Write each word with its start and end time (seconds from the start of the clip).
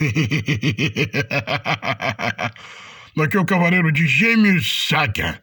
Aqui 3.22 3.36
é 3.36 3.40
o 3.40 3.44
Cavaleiro 3.44 3.92
de 3.92 4.08
Gêmeos 4.08 4.88
Saga. 4.88 5.40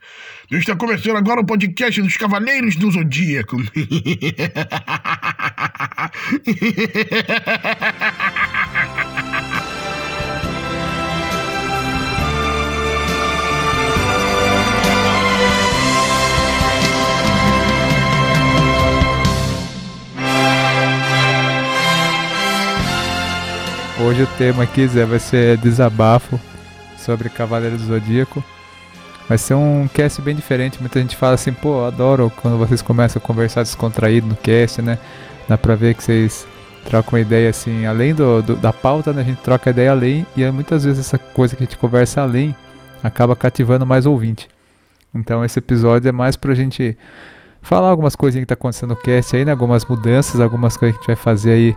Está 0.51 0.75
começando 0.75 1.16
agora 1.16 1.40
o 1.40 1.45
podcast 1.45 2.01
dos 2.01 2.17
Cavaleiros 2.17 2.75
do 2.75 2.92
Zodíaco. 2.92 3.56
Hoje 24.04 24.23
o 24.23 24.27
tema 24.36 24.63
aqui, 24.63 24.88
Zé, 24.88 25.05
vai 25.05 25.19
ser 25.19 25.57
desabafo 25.57 26.39
sobre 26.97 27.29
Cavaleiro 27.29 27.78
do 27.78 27.83
Zodíaco. 27.83 28.43
Vai 29.29 29.37
ser 29.37 29.54
um 29.54 29.87
cast 29.87 30.19
bem 30.24 30.36
diferente. 30.36 30.79
Muita 30.79 31.00
gente 31.00 31.15
fala 31.15 31.36
assim, 31.36 31.54
pô, 31.54 31.86
adoro 31.86 32.32
quando 32.41 32.58
vocês 32.58 32.82
começam 32.82 33.22
a 33.24 33.26
conversar 33.26 33.62
descontraído 33.62 34.26
no 34.26 34.36
cast, 34.36 34.82
né? 34.82 34.98
Dá 35.48 35.55
pra 35.55 35.76
ver 35.76 35.94
que 35.94 36.04
vocês 36.04 36.48
trocam 36.84 37.20
ideia 37.20 37.52
assim, 37.52 37.86
além 37.86 38.16
do, 38.16 38.41
do, 38.41 38.55
da 38.55 38.74
pauta, 38.74 39.14
né? 39.14 39.22
A 39.22 39.26
gente 39.26 39.41
troca 39.44 39.70
ideia 39.70 39.91
além 39.91 40.26
e 40.36 40.49
muitas 40.49 40.84
vezes 40.84 41.05
essa 41.05 41.20
coisa 41.20 41.55
que 41.55 41.63
a 41.63 41.66
gente 41.68 41.77
conversa 41.77 42.22
além 42.22 42.55
acaba 43.04 43.36
cativando 43.36 43.86
mais 43.86 44.08
ouvinte. 44.08 44.49
Então 45.13 45.46
esse 45.46 45.60
episódio 45.60 46.10
é 46.10 46.12
mais 46.12 46.36
pra 46.36 46.55
gente 46.55 46.98
falar 47.62 47.90
algumas 47.90 48.16
coisinhas 48.16 48.46
que 48.46 48.48
tá 48.49 48.55
acontecendo 48.55 48.90
no 48.90 48.96
cast 48.96 49.36
aí, 49.36 49.46
né? 49.46 49.52
Algumas 49.52 49.86
mudanças, 49.86 50.41
algumas 50.41 50.76
coisas 50.76 50.98
que 50.98 50.99
a 50.99 51.02
gente 51.02 51.16
vai 51.16 51.24
fazer 51.24 51.52
aí 51.52 51.76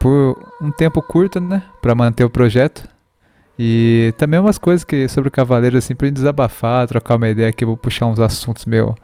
por 0.00 0.38
um 0.60 0.70
tempo 0.70 1.02
curto, 1.02 1.40
né, 1.40 1.62
para 1.80 1.94
manter 1.94 2.24
o 2.24 2.30
projeto. 2.30 2.88
E 3.58 4.14
também 4.16 4.38
umas 4.38 4.56
coisas 4.56 4.84
que 4.84 5.08
sobre 5.08 5.28
o 5.28 5.32
Cavaleiro 5.32 5.76
assim 5.76 5.94
pra 5.94 6.06
gente 6.06 6.16
desabafar, 6.16 6.86
trocar 6.86 7.16
uma 7.16 7.28
ideia 7.28 7.48
aqui, 7.48 7.64
vou 7.64 7.76
puxar 7.76 8.06
uns 8.06 8.20
assuntos 8.20 8.64
meio 8.64 8.94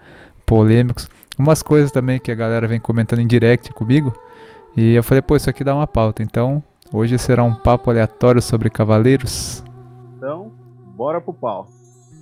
polêmicos. 0.47 1.09
Umas 1.37 1.63
coisas 1.63 1.91
também 1.91 2.21
que 2.21 2.31
a 2.31 2.35
galera 2.35 2.69
vem 2.69 2.79
comentando 2.79 3.19
em 3.19 3.27
direct 3.27 3.73
comigo. 3.73 4.15
E 4.77 4.95
eu 4.95 5.03
falei, 5.03 5.23
pô, 5.23 5.35
isso 5.35 5.51
aqui 5.51 5.65
dá 5.65 5.75
uma 5.75 5.87
pauta. 5.87 6.23
Então, 6.23 6.63
hoje 6.93 7.19
será 7.19 7.43
um 7.43 7.55
papo 7.55 7.91
aleatório 7.91 8.41
sobre 8.41 8.71
cavaleiros. 8.71 9.65
Então, 10.17 10.53
bora 10.95 11.21
pro 11.21 11.35
pau. 11.35 11.67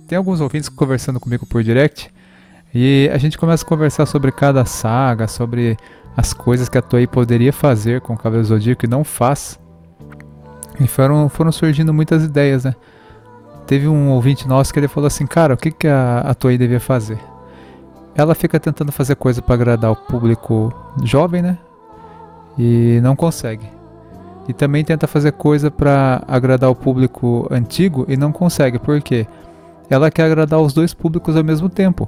Tem 0.07 0.17
alguns 0.17 0.41
ouvintes 0.41 0.69
conversando 0.69 1.19
comigo 1.19 1.45
por 1.45 1.63
direct. 1.63 2.11
E 2.73 3.07
a 3.13 3.17
gente 3.19 3.37
começa 3.37 3.63
a 3.63 3.67
conversar 3.67 4.07
sobre 4.07 4.31
cada 4.31 4.65
saga, 4.65 5.27
sobre 5.27 5.77
as 6.15 6.33
coisas 6.33 6.69
que 6.69 6.77
a 6.77 6.81
Toei 6.81 7.07
poderia 7.07 7.51
fazer 7.51 8.01
com 8.01 8.13
o 8.13 8.17
Cavaleiro 8.17 8.47
Zodíaco 8.47 8.85
e 8.85 8.89
não 8.89 9.03
faz. 9.03 9.59
E 10.79 10.87
foram, 10.87 11.29
foram 11.29 11.51
surgindo 11.51 11.93
muitas 11.93 12.23
ideias, 12.23 12.63
né? 12.63 12.75
Teve 13.65 13.87
um 13.87 14.09
ouvinte 14.09 14.47
nosso 14.47 14.73
que 14.73 14.79
ele 14.79 14.87
falou 14.87 15.07
assim, 15.07 15.25
cara, 15.25 15.53
o 15.53 15.57
que, 15.57 15.71
que 15.71 15.87
a, 15.87 16.19
a 16.19 16.33
Toei 16.33 16.57
devia 16.57 16.79
fazer? 16.79 17.19
Ela 18.15 18.35
fica 18.35 18.59
tentando 18.59 18.91
fazer 18.91 19.15
coisa 19.15 19.41
para 19.41 19.55
agradar 19.55 19.91
o 19.91 19.95
público 19.95 20.73
jovem, 21.03 21.41
né? 21.41 21.57
E 22.57 22.99
não 23.01 23.15
consegue. 23.15 23.67
E 24.47 24.53
também 24.53 24.83
tenta 24.83 25.07
fazer 25.07 25.31
coisa 25.31 25.71
para 25.71 26.21
agradar 26.27 26.69
o 26.69 26.75
público 26.75 27.47
antigo 27.49 28.05
e 28.07 28.17
não 28.17 28.31
consegue. 28.31 28.77
Por 28.77 29.01
quê? 29.01 29.25
Ela 29.89 30.11
quer 30.11 30.25
agradar 30.25 30.59
os 30.59 30.73
dois 30.73 30.93
públicos 30.93 31.35
ao 31.35 31.43
mesmo 31.43 31.69
tempo. 31.69 32.07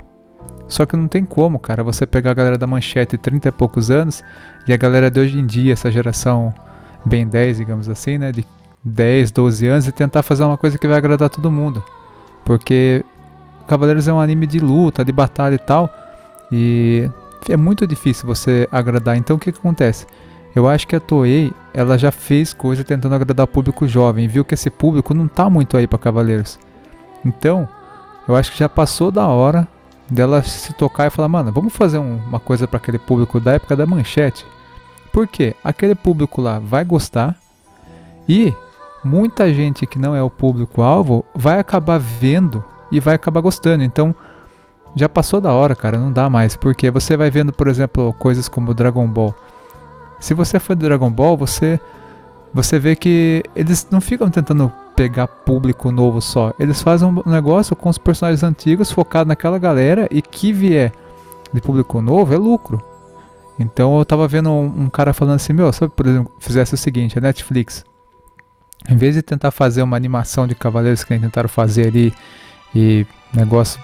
Só 0.68 0.86
que 0.86 0.96
não 0.96 1.08
tem 1.08 1.24
como, 1.24 1.60
cara, 1.60 1.84
você 1.84 2.06
pegar 2.06 2.32
a 2.32 2.34
galera 2.34 2.58
da 2.58 2.66
manchete 2.66 3.18
30 3.18 3.50
e 3.50 3.52
poucos 3.52 3.92
anos 3.92 4.24
e 4.68 4.74
a 4.74 4.78
galera 4.78 5.12
de 5.12 5.20
hoje 5.20 5.38
em 5.38 5.46
dia, 5.46 5.74
essa 5.74 5.92
geração 5.92 6.54
bem 7.06 7.28
10, 7.28 7.58
digamos 7.58 7.88
assim, 7.88 8.18
né, 8.18 8.32
de 8.32 8.46
10, 8.84 9.32
12 9.32 9.68
anos 9.68 9.88
e 9.88 9.92
tentar 9.92 10.24
fazer 10.24 10.44
uma 10.44 10.58
coisa 10.58 10.78
que 10.78 10.88
vai 10.88 10.98
agradar 10.98 11.30
todo 11.30 11.52
mundo. 11.52 11.84
Porque 12.44 13.06
Cavaleiros 13.68 14.08
é 14.08 14.14
um 14.14 14.20
anime 14.20 14.48
de 14.48 14.60
luta, 14.60 15.06
de 15.06 15.12
batalha 15.12 15.56
e 15.56 15.60
tal, 15.60 15.90
e 16.52 17.10
é 17.48 17.56
muito 17.56 17.86
difícil 17.86 18.26
você 18.26 18.68
agradar. 18.72 19.18
Então 19.18 19.36
o 19.36 19.40
que, 19.40 19.52
que 19.52 19.60
acontece? 19.60 20.08
Eu 20.56 20.68
acho 20.68 20.88
que 20.88 20.96
a 20.96 21.00
Toei, 21.00 21.52
ela 21.74 21.98
já 21.98 22.12
fez 22.12 22.54
coisa 22.54 22.84
tentando 22.84 23.14
agradar 23.14 23.44
o 23.44 23.48
público 23.48 23.88
jovem, 23.88 24.28
viu 24.28 24.46
que 24.46 24.54
esse 24.54 24.70
público 24.70 25.14
não 25.14 25.28
tá 25.28 25.50
muito 25.50 25.76
aí 25.78 25.86
para 25.86 26.00
Cavaleiros. 26.00 26.58
Então, 27.26 27.68
eu 28.28 28.36
acho 28.36 28.52
que 28.52 28.60
já 28.60 28.70
passou 28.70 29.12
da 29.12 29.28
hora 29.28 29.68
dela 30.10 30.44
se 30.44 30.74
tocar 30.74 31.08
e 31.08 31.10
falar, 31.10 31.28
mano, 31.28 31.52
vamos 31.52 31.74
fazer 31.74 31.98
um, 31.98 32.18
uma 32.28 32.40
coisa 32.40 32.68
para 32.68 32.78
aquele 32.78 33.00
público 33.00 33.40
da 33.40 33.54
época 33.54 33.76
da 33.76 33.86
manchete. 33.86 34.46
Porque 35.12 35.56
aquele 35.64 35.96
público 35.96 36.42
lá 36.42 36.60
vai 36.60 36.84
gostar 36.84 37.36
e 38.28 38.54
muita 39.04 39.54
gente 39.54 39.86
que 39.86 40.00
não 40.00 40.16
é 40.16 40.22
o 40.22 40.30
público-alvo 40.30 41.26
vai 41.34 41.60
acabar 41.60 42.00
vendo 42.00 42.64
e 42.92 43.00
vai 43.00 43.16
acabar 43.16 43.42
gostando. 43.42 43.84
Então, 43.84 44.14
já 44.96 45.10
passou 45.10 45.42
da 45.42 45.52
hora, 45.52 45.76
cara, 45.76 45.98
não 45.98 46.12
dá 46.12 46.30
mais. 46.30 46.56
Porque 46.56 46.90
você 46.90 47.18
vai 47.18 47.30
vendo, 47.30 47.52
por 47.52 47.68
exemplo, 47.68 48.14
coisas 48.14 48.48
como 48.48 48.74
Dragon 48.74 49.08
Ball. 49.08 49.36
Se 50.20 50.34
você 50.34 50.60
for 50.60 50.76
de 50.76 50.86
Dragon 50.86 51.12
Ball, 51.12 51.38
você 51.38 51.80
você 52.54 52.80
vê 52.80 52.96
que 52.96 53.44
eles 53.54 53.86
não 53.92 54.00
ficam 54.00 54.30
tentando 54.30 54.72
pegar 54.96 55.28
público 55.28 55.92
novo 55.92 56.22
só. 56.22 56.54
Eles 56.58 56.82
fazem 56.82 57.08
um 57.08 57.30
negócio 57.30 57.76
com 57.76 57.90
os 57.90 57.98
personagens 57.98 58.44
antigos 58.44 58.92
focado 58.92 59.28
naquela 59.28 59.60
galera 59.60 60.08
e 60.10 60.22
que 60.22 60.54
vier 60.54 60.92
de 61.54 61.62
público 61.62 62.02
novo 62.02 62.34
é 62.34 62.38
lucro. 62.38 62.82
Então 63.60 63.98
eu 63.98 64.06
tava 64.06 64.28
vendo 64.28 64.50
um, 64.50 64.84
um 64.84 64.90
cara 64.90 65.14
falando 65.14 65.36
assim, 65.36 65.54
meu, 65.54 65.72
sabe, 65.72 65.92
por 65.96 66.06
exemplo, 66.06 66.32
fizesse 66.40 66.74
o 66.74 66.78
seguinte, 66.78 67.18
a 67.18 67.22
Netflix, 67.22 67.86
em 68.90 68.98
vez 68.98 69.16
de 69.16 69.22
tentar 69.22 69.52
fazer 69.52 69.82
uma 69.82 69.96
animação 69.96 70.46
de 70.48 70.56
Cavaleiros 70.56 71.04
que 71.04 71.12
nem 71.12 71.22
tentaram 71.22 71.50
fazer 71.50 71.88
ali 71.88 72.14
e 72.74 73.06
negócio 73.34 73.80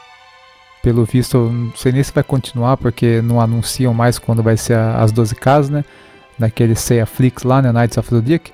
pelo 0.84 1.06
visto, 1.06 1.38
não 1.38 1.76
sei 1.76 1.92
nem 1.92 2.04
se 2.04 2.12
vai 2.12 2.24
continuar 2.24 2.76
porque 2.78 3.22
não 3.22 3.40
anunciam 3.40 3.94
mais 3.94 4.18
quando 4.18 4.42
vai 4.42 4.58
ser 4.58 4.76
a, 4.76 5.02
as 5.02 5.12
12 5.12 5.36
casas, 5.36 5.70
né? 5.70 5.86
Naquele 6.38 6.76
Seiya 6.76 7.06
Flix 7.06 7.44
lá, 7.44 7.62
né? 7.62 7.72
Knights 7.72 7.98
of 7.98 8.10
the 8.10 8.20
Dick. 8.20 8.52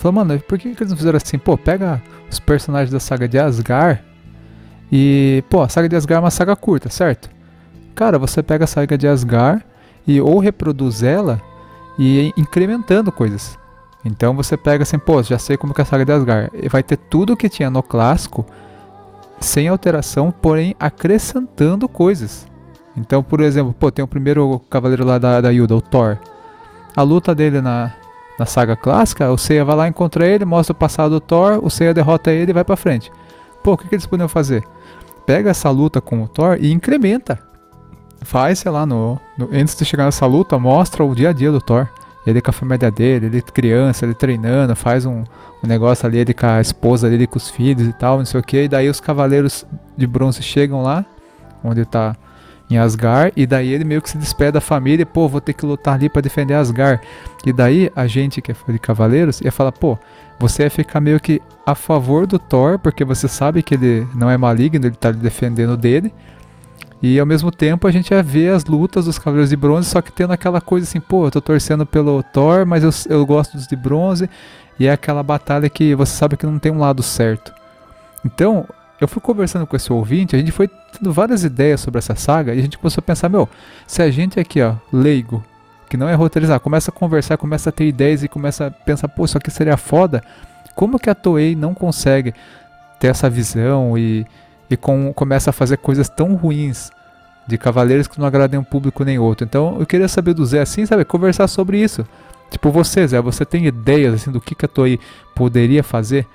Falou, 0.00 0.14
mano, 0.14 0.40
por 0.40 0.58
que, 0.58 0.74
que 0.74 0.82
eles 0.82 0.90
não 0.90 0.96
fizeram 0.96 1.18
assim? 1.18 1.36
Pô, 1.36 1.58
pega 1.58 2.02
os 2.30 2.40
personagens 2.40 2.90
da 2.90 2.98
saga 2.98 3.28
de 3.28 3.38
Asgard 3.38 4.00
e, 4.90 5.44
pô, 5.50 5.60
a 5.60 5.68
saga 5.68 5.90
de 5.90 5.94
Asgard 5.94 6.22
é 6.22 6.24
uma 6.24 6.30
saga 6.30 6.56
curta, 6.56 6.88
certo? 6.88 7.28
Cara, 7.94 8.18
você 8.18 8.42
pega 8.42 8.64
a 8.64 8.66
saga 8.66 8.96
de 8.96 9.06
Asgard 9.06 9.62
e 10.06 10.18
ou 10.18 10.38
reproduz 10.38 11.02
ela 11.02 11.38
e 11.98 12.32
incrementando 12.34 13.12
coisas. 13.12 13.58
Então 14.02 14.34
você 14.34 14.56
pega 14.56 14.84
assim, 14.84 14.98
pô, 14.98 15.22
já 15.22 15.38
sei 15.38 15.58
como 15.58 15.74
que 15.74 15.82
é 15.82 15.84
a 15.84 15.86
saga 15.86 16.06
de 16.06 16.12
Asgard. 16.12 16.50
E 16.54 16.66
vai 16.66 16.82
ter 16.82 16.96
tudo 16.96 17.36
que 17.36 17.50
tinha 17.50 17.68
no 17.68 17.82
clássico 17.82 18.46
sem 19.38 19.68
alteração, 19.68 20.30
porém 20.30 20.74
acrescentando 20.80 21.86
coisas. 21.86 22.46
Então, 22.96 23.22
por 23.22 23.42
exemplo, 23.42 23.74
pô, 23.78 23.90
tem 23.90 24.02
o 24.02 24.08
primeiro 24.08 24.62
cavaleiro 24.70 25.04
lá 25.04 25.18
da, 25.18 25.42
da 25.42 25.50
o 25.50 25.80
Thor. 25.82 26.16
A 26.96 27.02
luta 27.02 27.34
dele 27.34 27.60
na, 27.60 27.92
na 28.40 28.46
saga 28.46 28.74
clássica, 28.74 29.30
o 29.30 29.36
Seiya 29.36 29.66
vai 29.66 29.76
lá, 29.76 29.86
encontra 29.86 30.26
ele, 30.26 30.46
mostra 30.46 30.72
o 30.72 30.74
passado 30.74 31.10
do 31.10 31.20
Thor, 31.20 31.60
o 31.62 31.68
Seiya 31.68 31.92
derrota 31.92 32.30
ele 32.30 32.52
e 32.52 32.54
vai 32.54 32.64
pra 32.64 32.74
frente. 32.74 33.12
Pô, 33.62 33.74
o 33.74 33.76
que, 33.76 33.86
que 33.86 33.94
eles 33.94 34.06
poderiam 34.06 34.30
fazer? 34.30 34.64
Pega 35.26 35.50
essa 35.50 35.68
luta 35.68 36.00
com 36.00 36.22
o 36.22 36.26
Thor 36.26 36.56
e 36.58 36.72
incrementa. 36.72 37.38
Faz, 38.22 38.60
sei 38.60 38.72
lá, 38.72 38.86
no, 38.86 39.20
no, 39.36 39.50
antes 39.52 39.76
de 39.76 39.84
chegar 39.84 40.06
nessa 40.06 40.24
luta, 40.24 40.58
mostra 40.58 41.04
o 41.04 41.14
dia 41.14 41.28
a 41.28 41.32
dia 41.34 41.52
do 41.52 41.60
Thor. 41.60 41.86
Ele 42.26 42.40
com 42.40 42.48
a 42.48 42.52
família 42.54 42.90
dele, 42.90 43.26
ele 43.26 43.42
criança, 43.42 44.06
ele 44.06 44.14
treinando, 44.14 44.74
faz 44.74 45.04
um, 45.04 45.22
um 45.62 45.66
negócio 45.66 46.06
ali, 46.06 46.16
ele 46.16 46.32
com 46.32 46.46
a 46.46 46.62
esposa 46.62 47.10
dele, 47.10 47.26
com 47.26 47.36
os 47.36 47.50
filhos 47.50 47.86
e 47.86 47.92
tal, 47.92 48.16
não 48.16 48.24
sei 48.24 48.40
o 48.40 48.42
que. 48.42 48.62
E 48.62 48.68
daí 48.68 48.88
os 48.88 49.00
cavaleiros 49.00 49.66
de 49.98 50.06
bronze 50.06 50.42
chegam 50.42 50.82
lá, 50.82 51.04
onde 51.62 51.84
tá 51.84 52.16
em 52.70 52.78
Asgard, 52.78 53.32
e 53.36 53.46
daí 53.46 53.72
ele 53.72 53.84
meio 53.84 54.00
que 54.00 54.08
se 54.08 54.16
despede 54.16 54.52
da 54.52 54.60
família, 54.60 55.02
e, 55.02 55.06
pô, 55.06 55.28
vou 55.28 55.40
ter 55.40 55.52
que 55.52 55.66
lutar 55.66 55.94
ali 55.94 56.08
para 56.08 56.22
defender 56.22 56.54
Asgard. 56.54 57.02
E 57.44 57.52
daí 57.52 57.90
a 57.96 58.06
gente 58.06 58.40
que 58.40 58.52
é 58.52 58.54
de 58.68 58.78
Cavaleiros 58.78 59.40
ia 59.40 59.50
falar, 59.50 59.72
pô, 59.72 59.98
você 60.38 60.62
ia 60.62 60.70
ficar 60.70 61.00
meio 61.00 61.18
que 61.18 61.42
a 61.66 61.74
favor 61.74 62.26
do 62.26 62.38
Thor, 62.38 62.78
porque 62.78 63.04
você 63.04 63.26
sabe 63.28 63.62
que 63.62 63.74
ele 63.74 64.06
não 64.14 64.30
é 64.30 64.36
maligno, 64.36 64.86
ele 64.86 64.94
tá 64.94 65.10
defendendo 65.10 65.76
dele. 65.76 66.12
E 67.02 67.18
ao 67.18 67.26
mesmo 67.26 67.50
tempo 67.50 67.86
a 67.86 67.90
gente 67.90 68.10
ia 68.10 68.22
ver 68.22 68.52
as 68.52 68.64
lutas 68.64 69.06
dos 69.06 69.18
Cavaleiros 69.18 69.50
de 69.50 69.56
Bronze, 69.56 69.88
só 69.88 70.00
que 70.00 70.12
tendo 70.12 70.32
aquela 70.32 70.60
coisa 70.60 70.86
assim, 70.86 71.00
pô, 71.00 71.26
eu 71.26 71.30
tô 71.30 71.40
torcendo 71.40 71.84
pelo 71.84 72.22
Thor, 72.22 72.66
mas 72.66 72.84
eu, 72.84 72.90
eu 73.16 73.26
gosto 73.26 73.56
dos 73.56 73.66
de 73.66 73.74
bronze. 73.74 74.28
E 74.78 74.86
é 74.86 74.92
aquela 74.92 75.22
batalha 75.22 75.68
que 75.68 75.94
você 75.94 76.16
sabe 76.16 76.36
que 76.36 76.46
não 76.46 76.58
tem 76.58 76.72
um 76.72 76.78
lado 76.78 77.02
certo. 77.02 77.52
Então, 78.24 78.66
eu 79.00 79.08
fui 79.08 79.20
conversando 79.20 79.66
com 79.66 79.74
esse 79.74 79.92
ouvinte, 79.92 80.36
a 80.36 80.38
gente 80.38 80.52
foi 80.52 80.68
tendo 80.68 81.12
várias 81.12 81.42
ideias 81.42 81.80
sobre 81.80 81.98
essa 81.98 82.14
saga 82.14 82.54
e 82.54 82.58
a 82.58 82.62
gente 82.62 82.76
começou 82.76 83.00
a 83.00 83.02
pensar, 83.02 83.28
meu, 83.28 83.48
se 83.86 84.02
a 84.02 84.10
gente 84.10 84.38
aqui, 84.38 84.60
ó, 84.60 84.74
leigo, 84.92 85.42
que 85.88 85.96
não 85.96 86.08
é 86.08 86.14
roteirizar, 86.14 86.60
começa 86.60 86.90
a 86.90 86.94
conversar, 86.94 87.36
começa 87.36 87.70
a 87.70 87.72
ter 87.72 87.86
ideias 87.86 88.22
e 88.22 88.28
começa 88.28 88.66
a 88.66 88.70
pensar, 88.70 89.08
pô, 89.08 89.24
isso 89.24 89.38
aqui 89.38 89.50
seria 89.50 89.76
foda, 89.76 90.22
como 90.74 90.98
que 90.98 91.10
a 91.10 91.14
Toei 91.14 91.56
não 91.56 91.74
consegue 91.74 92.34
ter 92.98 93.08
essa 93.08 93.28
visão 93.28 93.96
e, 93.96 94.26
e 94.68 94.76
com, 94.76 95.12
começa 95.12 95.50
a 95.50 95.52
fazer 95.52 95.78
coisas 95.78 96.08
tão 96.08 96.34
ruins 96.34 96.90
de 97.46 97.58
cavaleiros 97.58 98.06
que 98.06 98.18
não 98.20 98.26
agradem 98.26 98.60
um 98.60 98.64
público 98.64 99.02
nem 99.02 99.18
outro. 99.18 99.44
Então 99.44 99.76
eu 99.80 99.86
queria 99.86 100.08
saber 100.08 100.34
do 100.34 100.44
Zé 100.44 100.60
assim, 100.60 100.86
sabe, 100.86 101.04
conversar 101.04 101.48
sobre 101.48 101.82
isso. 101.82 102.06
Tipo, 102.50 102.70
você, 102.70 103.06
Zé, 103.06 103.20
você 103.20 103.44
tem 103.44 103.66
ideias 103.66 104.14
assim 104.14 104.30
do 104.30 104.40
que, 104.40 104.54
que 104.54 104.64
a 104.64 104.68
Toei 104.68 105.00
poderia 105.34 105.82
fazer? 105.82 106.26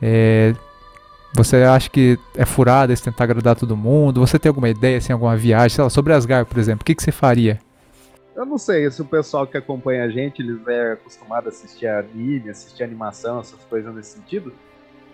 É, 0.00 0.54
você 1.34 1.56
acha 1.56 1.90
que 1.90 2.16
é 2.36 2.46
furada 2.46 2.92
esse 2.92 3.02
tentar 3.02 3.24
agradar 3.24 3.56
todo 3.56 3.76
mundo? 3.76 4.20
Você 4.20 4.38
tem 4.38 4.48
alguma 4.48 4.68
ideia, 4.68 4.98
assim, 4.98 5.12
alguma 5.12 5.36
viagem, 5.36 5.70
sei 5.70 5.82
lá, 5.82 5.90
sobre 5.90 6.12
Asgard, 6.12 6.48
por 6.48 6.58
exemplo? 6.58 6.82
O 6.82 6.84
que, 6.84 6.94
que 6.94 7.02
você 7.02 7.10
faria? 7.10 7.58
Eu 8.36 8.46
não 8.46 8.56
sei 8.56 8.88
se 8.90 9.02
o 9.02 9.04
pessoal 9.04 9.46
que 9.46 9.56
acompanha 9.56 10.04
a 10.04 10.08
gente, 10.08 10.42
eles 10.42 10.64
é 10.68 10.92
acostumado 10.92 11.46
a 11.46 11.48
assistir 11.48 11.86
anime, 11.86 12.50
assistir 12.50 12.84
animação, 12.84 13.40
essas 13.40 13.62
coisas 13.64 13.92
nesse 13.94 14.16
sentido. 14.16 14.52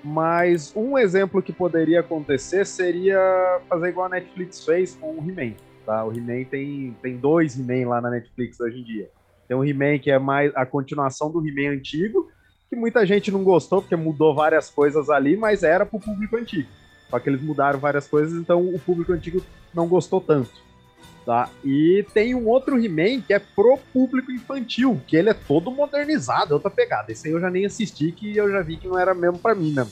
Mas 0.04 0.72
um 0.76 0.96
exemplo 0.98 1.42
que 1.42 1.52
poderia 1.52 2.00
acontecer 2.00 2.66
seria 2.66 3.60
fazer 3.68 3.88
igual 3.88 4.06
a 4.06 4.10
Netflix 4.10 4.64
fez 4.64 4.96
com 4.96 5.12
o 5.12 5.18
He-Man. 5.18 5.54
Tá? 5.86 6.04
O 6.04 6.12
He-Man 6.12 6.44
tem, 6.44 6.96
tem 7.02 7.16
dois 7.16 7.58
He-Man 7.58 7.88
lá 7.88 8.00
na 8.00 8.10
Netflix 8.10 8.60
hoje 8.60 8.80
em 8.80 8.84
dia. 8.84 9.10
Tem 9.48 9.56
um 9.56 9.64
He-Man 9.64 9.98
que 9.98 10.10
é 10.10 10.18
mais 10.18 10.52
a 10.54 10.64
continuação 10.64 11.30
do 11.30 11.46
He-Man 11.46 11.76
antigo, 11.76 12.30
que 12.70 12.76
muita 12.76 13.04
gente 13.04 13.32
não 13.32 13.42
gostou, 13.42 13.82
porque 13.82 13.96
mudou 13.96 14.32
várias 14.32 14.70
coisas 14.70 15.10
ali, 15.10 15.36
mas 15.36 15.64
era 15.64 15.84
pro 15.84 15.98
público 15.98 16.36
antigo. 16.36 16.68
Só 17.10 17.18
que 17.18 17.28
eles 17.28 17.42
mudaram 17.42 17.80
várias 17.80 18.06
coisas, 18.06 18.38
então 18.38 18.64
o 18.64 18.78
público 18.78 19.12
antigo 19.12 19.42
não 19.74 19.88
gostou 19.88 20.20
tanto. 20.20 20.52
Tá? 21.26 21.50
E 21.64 22.06
tem 22.14 22.34
um 22.34 22.46
outro 22.48 22.82
He-Man 22.82 23.20
que 23.22 23.34
é 23.34 23.40
pro 23.40 23.76
público 23.92 24.30
infantil, 24.30 25.00
que 25.06 25.16
ele 25.16 25.28
é 25.28 25.34
todo 25.34 25.70
modernizado, 25.70 26.52
é 26.52 26.54
outra 26.54 26.70
pegada. 26.70 27.10
Esse 27.10 27.26
aí 27.26 27.34
eu 27.34 27.40
já 27.40 27.50
nem 27.50 27.66
assisti, 27.66 28.12
que 28.12 28.36
eu 28.36 28.50
já 28.50 28.62
vi 28.62 28.76
que 28.76 28.86
não 28.86 28.98
era 28.98 29.12
mesmo 29.12 29.38
para 29.38 29.54
mim, 29.54 29.72
né? 29.72 29.86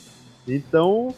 Então, 0.47 1.13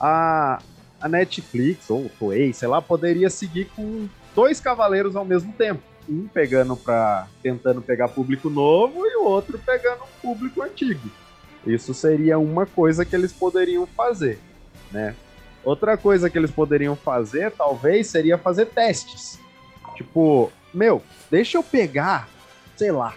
a, 0.00 0.60
a 0.98 1.08
Netflix, 1.08 1.90
ou 1.90 2.06
o 2.06 2.10
Toei, 2.18 2.52
sei 2.54 2.66
lá, 2.66 2.80
poderia 2.80 3.28
seguir 3.28 3.66
com 3.76 4.08
dois 4.34 4.58
cavaleiros 4.58 5.14
ao 5.14 5.24
mesmo 5.24 5.52
tempo. 5.52 5.82
Um 6.08 6.28
pegando 6.28 6.76
para 6.76 7.28
tentando 7.42 7.80
pegar 7.80 8.08
público 8.08 8.50
novo 8.50 9.06
e 9.06 9.16
o 9.16 9.24
outro 9.24 9.58
pegando 9.58 10.02
público 10.20 10.62
antigo. 10.62 11.10
Isso 11.66 11.94
seria 11.94 12.38
uma 12.38 12.66
coisa 12.66 13.04
que 13.04 13.16
eles 13.16 13.32
poderiam 13.32 13.86
fazer, 13.86 14.38
né? 14.92 15.14
Outra 15.64 15.96
coisa 15.96 16.28
que 16.28 16.36
eles 16.36 16.50
poderiam 16.50 16.94
fazer, 16.94 17.50
talvez, 17.52 18.08
seria 18.08 18.36
fazer 18.36 18.66
testes. 18.66 19.40
Tipo, 19.94 20.52
meu, 20.74 21.02
deixa 21.30 21.56
eu 21.56 21.62
pegar, 21.62 22.28
sei 22.76 22.92
lá. 22.92 23.14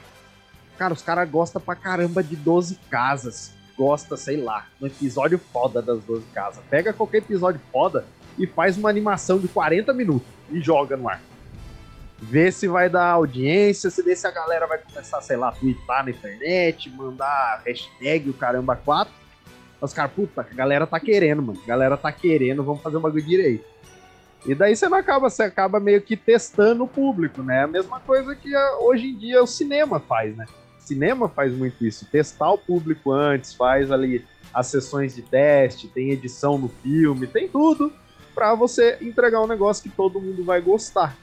Cara, 0.77 0.93
os 0.93 1.01
caras 1.01 1.29
gostam 1.29 1.61
pra 1.61 1.75
caramba 1.75 2.23
de 2.23 2.35
12 2.35 2.75
casas. 2.89 3.51
Gosta, 3.77 4.15
sei 4.15 4.37
lá, 4.37 4.65
um 4.81 4.87
episódio 4.87 5.37
foda 5.51 5.81
das 5.81 6.03
12 6.03 6.23
casas. 6.33 6.63
Pega 6.69 6.93
qualquer 6.93 7.17
episódio 7.17 7.59
foda 7.71 8.05
e 8.37 8.47
faz 8.47 8.77
uma 8.77 8.89
animação 8.89 9.39
de 9.39 9.47
40 9.47 9.93
minutos 9.93 10.27
e 10.49 10.61
joga 10.61 10.95
no 10.95 11.09
ar. 11.09 11.21
Vê 12.19 12.51
se 12.51 12.67
vai 12.67 12.89
dar 12.89 13.11
audiência, 13.11 13.89
se 13.89 14.01
vê 14.01 14.15
se 14.15 14.25
a 14.25 14.31
galera 14.31 14.65
vai 14.65 14.79
começar, 14.79 15.21
sei 15.21 15.37
lá, 15.37 15.51
twittar 15.51 16.03
na 16.03 16.11
internet, 16.11 16.89
mandar 16.89 17.61
hashtag 17.65 18.29
o 18.29 18.33
caramba 18.33 18.75
4. 18.75 19.13
Os 19.79 19.93
caras, 19.93 20.11
puta, 20.13 20.41
a 20.41 20.55
galera 20.55 20.87
tá 20.87 20.99
querendo, 20.99 21.43
mano. 21.43 21.59
A 21.63 21.67
galera 21.67 21.95
tá 21.95 22.11
querendo, 22.11 22.63
vamos 22.63 22.81
fazer 22.81 22.97
um 22.97 23.01
bagulho 23.01 23.23
direito. 23.23 23.65
E 24.45 24.55
daí 24.55 24.75
você 24.75 24.89
não 24.89 24.97
acaba, 24.97 25.29
você 25.29 25.43
acaba 25.43 25.79
meio 25.79 26.01
que 26.01 26.17
testando 26.17 26.85
o 26.85 26.87
público, 26.87 27.43
né? 27.43 27.63
A 27.63 27.67
mesma 27.67 27.99
coisa 27.99 28.35
que 28.35 28.55
hoje 28.79 29.07
em 29.07 29.17
dia 29.17 29.43
o 29.43 29.47
cinema 29.47 29.99
faz, 29.99 30.35
né? 30.35 30.45
O 30.79 30.81
cinema 30.81 31.29
faz 31.29 31.51
muito 31.53 31.85
isso, 31.85 32.09
testar 32.09 32.51
o 32.51 32.57
público 32.57 33.11
antes, 33.11 33.53
faz 33.53 33.91
ali 33.91 34.25
as 34.53 34.67
sessões 34.67 35.13
de 35.13 35.21
teste, 35.21 35.87
tem 35.87 36.11
edição 36.11 36.57
no 36.57 36.69
filme, 36.69 37.27
tem 37.27 37.47
tudo 37.47 37.91
para 38.33 38.55
você 38.55 38.97
entregar 39.01 39.41
um 39.41 39.47
negócio 39.47 39.83
que 39.83 39.89
todo 39.89 40.21
mundo 40.21 40.43
vai 40.43 40.61
gostar. 40.61 41.15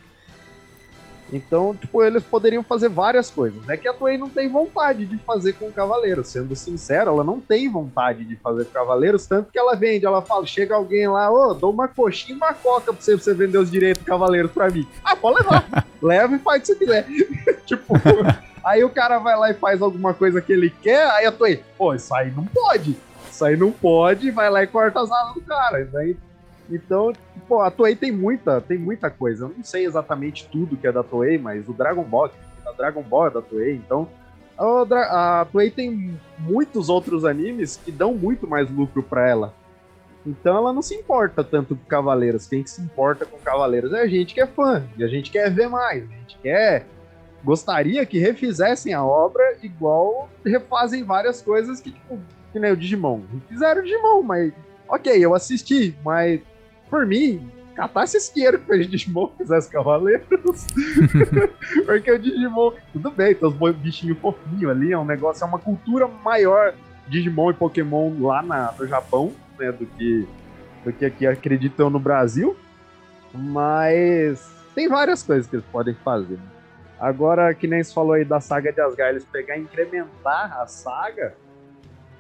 Então, 1.32 1.74
tipo, 1.74 2.02
eles 2.02 2.22
poderiam 2.22 2.62
fazer 2.62 2.88
várias 2.88 3.30
coisas. 3.30 3.68
É 3.68 3.76
que 3.76 3.88
a 3.88 3.94
Toei 3.94 4.18
não 4.18 4.28
tem 4.28 4.48
vontade 4.48 5.06
de 5.06 5.16
fazer 5.18 5.54
com 5.54 5.72
Cavaleiros. 5.72 6.28
Sendo 6.28 6.54
sincero, 6.54 7.10
ela 7.10 7.24
não 7.24 7.40
tem 7.40 7.68
vontade 7.68 8.24
de 8.24 8.36
fazer 8.36 8.64
com 8.66 8.72
Cavaleiros, 8.72 9.26
tanto 9.26 9.50
que 9.50 9.58
ela 9.58 9.74
vende, 9.74 10.06
ela 10.06 10.22
fala, 10.22 10.46
chega 10.46 10.74
alguém 10.74 11.08
lá, 11.08 11.30
ô, 11.30 11.50
oh, 11.50 11.54
dou 11.54 11.72
uma 11.72 11.88
coxinha 11.88 12.34
e 12.34 12.36
uma 12.36 12.52
coca 12.52 12.92
pra 12.92 13.02
você, 13.02 13.14
pra 13.14 13.24
você 13.24 13.34
vender 13.34 13.58
os 13.58 13.70
direitos 13.70 14.02
do 14.02 14.06
Cavaleiros 14.06 14.52
pra 14.52 14.70
mim. 14.70 14.86
Ah, 15.04 15.16
pode 15.16 15.38
levar. 15.38 15.64
Leva 16.02 16.36
e 16.36 16.38
faz 16.38 16.62
o 16.62 16.66
que 16.66 16.66
você 16.66 16.76
quiser. 16.76 17.06
tipo, 17.64 17.94
aí 18.64 18.84
o 18.84 18.90
cara 18.90 19.18
vai 19.18 19.36
lá 19.36 19.50
e 19.50 19.54
faz 19.54 19.80
alguma 19.80 20.12
coisa 20.12 20.40
que 20.40 20.52
ele 20.52 20.70
quer, 20.70 21.10
aí 21.10 21.26
a 21.26 21.32
Toei, 21.32 21.62
pô, 21.76 21.94
isso 21.94 22.14
aí 22.14 22.30
não 22.30 22.44
pode. 22.44 22.96
Isso 23.30 23.44
aí 23.44 23.56
não 23.56 23.72
pode, 23.72 24.30
vai 24.30 24.48
lá 24.48 24.62
e 24.62 24.66
corta 24.66 25.00
as 25.00 25.10
asas 25.10 25.34
do 25.34 25.40
cara. 25.40 25.88
Daí 25.92 26.16
então, 26.70 27.12
pô, 27.49 27.61
a 27.61 27.70
Toei 27.70 27.94
tem 27.94 28.11
muita, 28.12 28.61
tem 28.61 28.79
muita 28.79 29.11
coisa. 29.11 29.44
Eu 29.44 29.55
não 29.56 29.64
sei 29.64 29.87
exatamente 29.87 30.49
tudo 30.50 30.76
que 30.76 30.87
é 30.87 30.93
da 30.93 31.02
Toei, 31.02 31.38
mas 31.38 31.69
o 31.69 31.73
Dragon 31.73 32.05
Ball, 32.05 32.31
a 32.67 32.73
Dragon 32.73 33.02
Ball 33.02 33.26
é 33.26 33.31
da 33.31 33.43
Toei, 33.43 33.75
então 33.75 34.08
a, 34.58 35.41
a 35.41 35.44
Toei 35.44 35.70
tem 35.70 36.19
muitos 36.38 36.88
outros 36.88 37.25
animes 37.25 37.76
que 37.76 37.91
dão 37.91 38.14
muito 38.14 38.46
mais 38.46 38.70
lucro 38.70 39.02
para 39.02 39.29
ela. 39.29 39.55
Então 40.26 40.56
ela 40.56 40.73
não 40.73 40.81
se 40.81 40.94
importa 40.94 41.44
tanto 41.44 41.76
com 41.76 41.85
Cavaleiros. 41.85 42.46
Quem 42.46 42.67
se 42.67 42.81
importa 42.81 43.26
com 43.26 43.37
Cavaleiros 43.38 43.93
é 43.93 44.00
a 44.00 44.06
gente 44.06 44.32
que 44.35 44.41
é 44.41 44.46
fã, 44.46 44.82
e 44.96 45.05
a 45.05 45.08
gente 45.08 45.31
quer 45.31 45.50
ver 45.50 45.69
mais, 45.69 46.05
a 46.05 46.14
gente 46.14 46.38
quer 46.38 46.87
gostaria 47.44 48.06
que 48.06 48.19
refizessem 48.19 48.94
a 48.94 49.05
obra 49.05 49.58
igual 49.62 50.31
refazem 50.44 51.05
várias 51.05 51.43
coisas 51.43 51.79
que, 51.79 51.91
tipo, 51.91 52.19
que 52.50 52.58
nem 52.58 52.73
o 52.73 52.76
Digimon. 52.76 53.20
Fizeram 53.49 53.82
o 53.82 53.85
Digimon, 53.85 54.23
mas 54.23 54.52
ok, 54.88 55.12
eu 55.23 55.35
assisti, 55.35 55.94
mas 56.02 56.41
por 56.94 57.05
mim, 57.05 57.50
catasse 57.75 58.17
esse 58.17 58.32
dinheiro 58.32 58.56
que 58.56 58.67
fez 58.67 58.88
Digimon 58.88 59.31
fizesse 59.37 59.69
Cavaleiros. 59.69 60.64
Porque 61.85 62.12
o 62.12 62.19
Digimon, 62.20 62.73
tudo 62.93 63.11
bem, 63.11 63.35
tem 63.35 63.49
os 63.49 63.75
bichinhos 63.75 64.17
fofinhos 64.19 64.70
ali, 64.70 64.93
é 64.93 64.99
um 64.99 65.05
negócio, 65.05 65.43
é 65.43 65.46
uma 65.46 65.58
cultura 65.58 66.06
maior 66.06 66.73
Digimon 67.08 67.50
e 67.50 67.55
Pokémon 67.55 68.14
lá 68.20 68.44
na, 68.44 68.73
no 68.79 68.87
Japão, 68.87 69.32
né, 69.58 69.73
do 69.73 69.85
que, 69.85 70.29
do 70.85 70.93
que 70.93 71.05
aqui 71.05 71.26
acreditam 71.26 71.91
no 71.91 71.99
Brasil. 71.99 72.56
Mas 73.32 74.49
tem 74.73 74.88
várias 74.88 75.25
coisas 75.25 75.49
que 75.49 75.56
eles 75.56 75.67
podem 75.73 75.94
fazer. 75.94 76.38
Agora, 77.00 77.52
que 77.55 77.67
nem 77.67 77.82
se 77.82 77.93
falou 77.93 78.12
aí 78.12 78.25
da 78.25 78.41
saga 78.41 78.73
de 78.73 78.81
Asgard, 78.81 79.14
eles 79.14 79.25
pegar 79.25 79.58
e 79.58 79.62
incrementar 79.62 80.61
a 80.61 80.67
saga, 80.69 81.35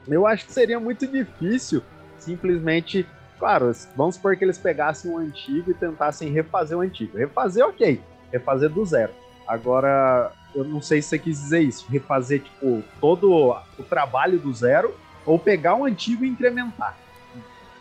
eu 0.08 0.26
acho 0.26 0.46
que 0.46 0.52
seria 0.52 0.80
muito 0.80 1.06
difícil 1.06 1.80
simplesmente 2.18 3.06
Claro, 3.38 3.72
vamos 3.96 4.14
supor 4.14 4.36
que 4.36 4.44
eles 4.44 4.58
pegassem 4.58 5.10
o 5.10 5.18
antigo 5.18 5.70
e 5.70 5.74
tentassem 5.74 6.30
refazer 6.30 6.78
o 6.78 6.80
antigo. 6.80 7.18
Refazer, 7.18 7.64
ok. 7.66 8.00
Refazer 8.32 8.70
do 8.70 8.84
zero. 8.84 9.12
Agora, 9.46 10.32
eu 10.54 10.64
não 10.64 10.80
sei 10.80 11.02
se 11.02 11.08
você 11.08 11.18
quis 11.18 11.40
dizer 11.40 11.60
isso. 11.60 11.86
Refazer, 11.90 12.40
tipo, 12.40 12.82
todo 13.00 13.54
o 13.78 13.82
trabalho 13.82 14.38
do 14.38 14.52
zero 14.52 14.94
ou 15.26 15.38
pegar 15.38 15.74
o 15.74 15.84
antigo 15.84 16.24
e 16.24 16.28
incrementar. 16.28 16.96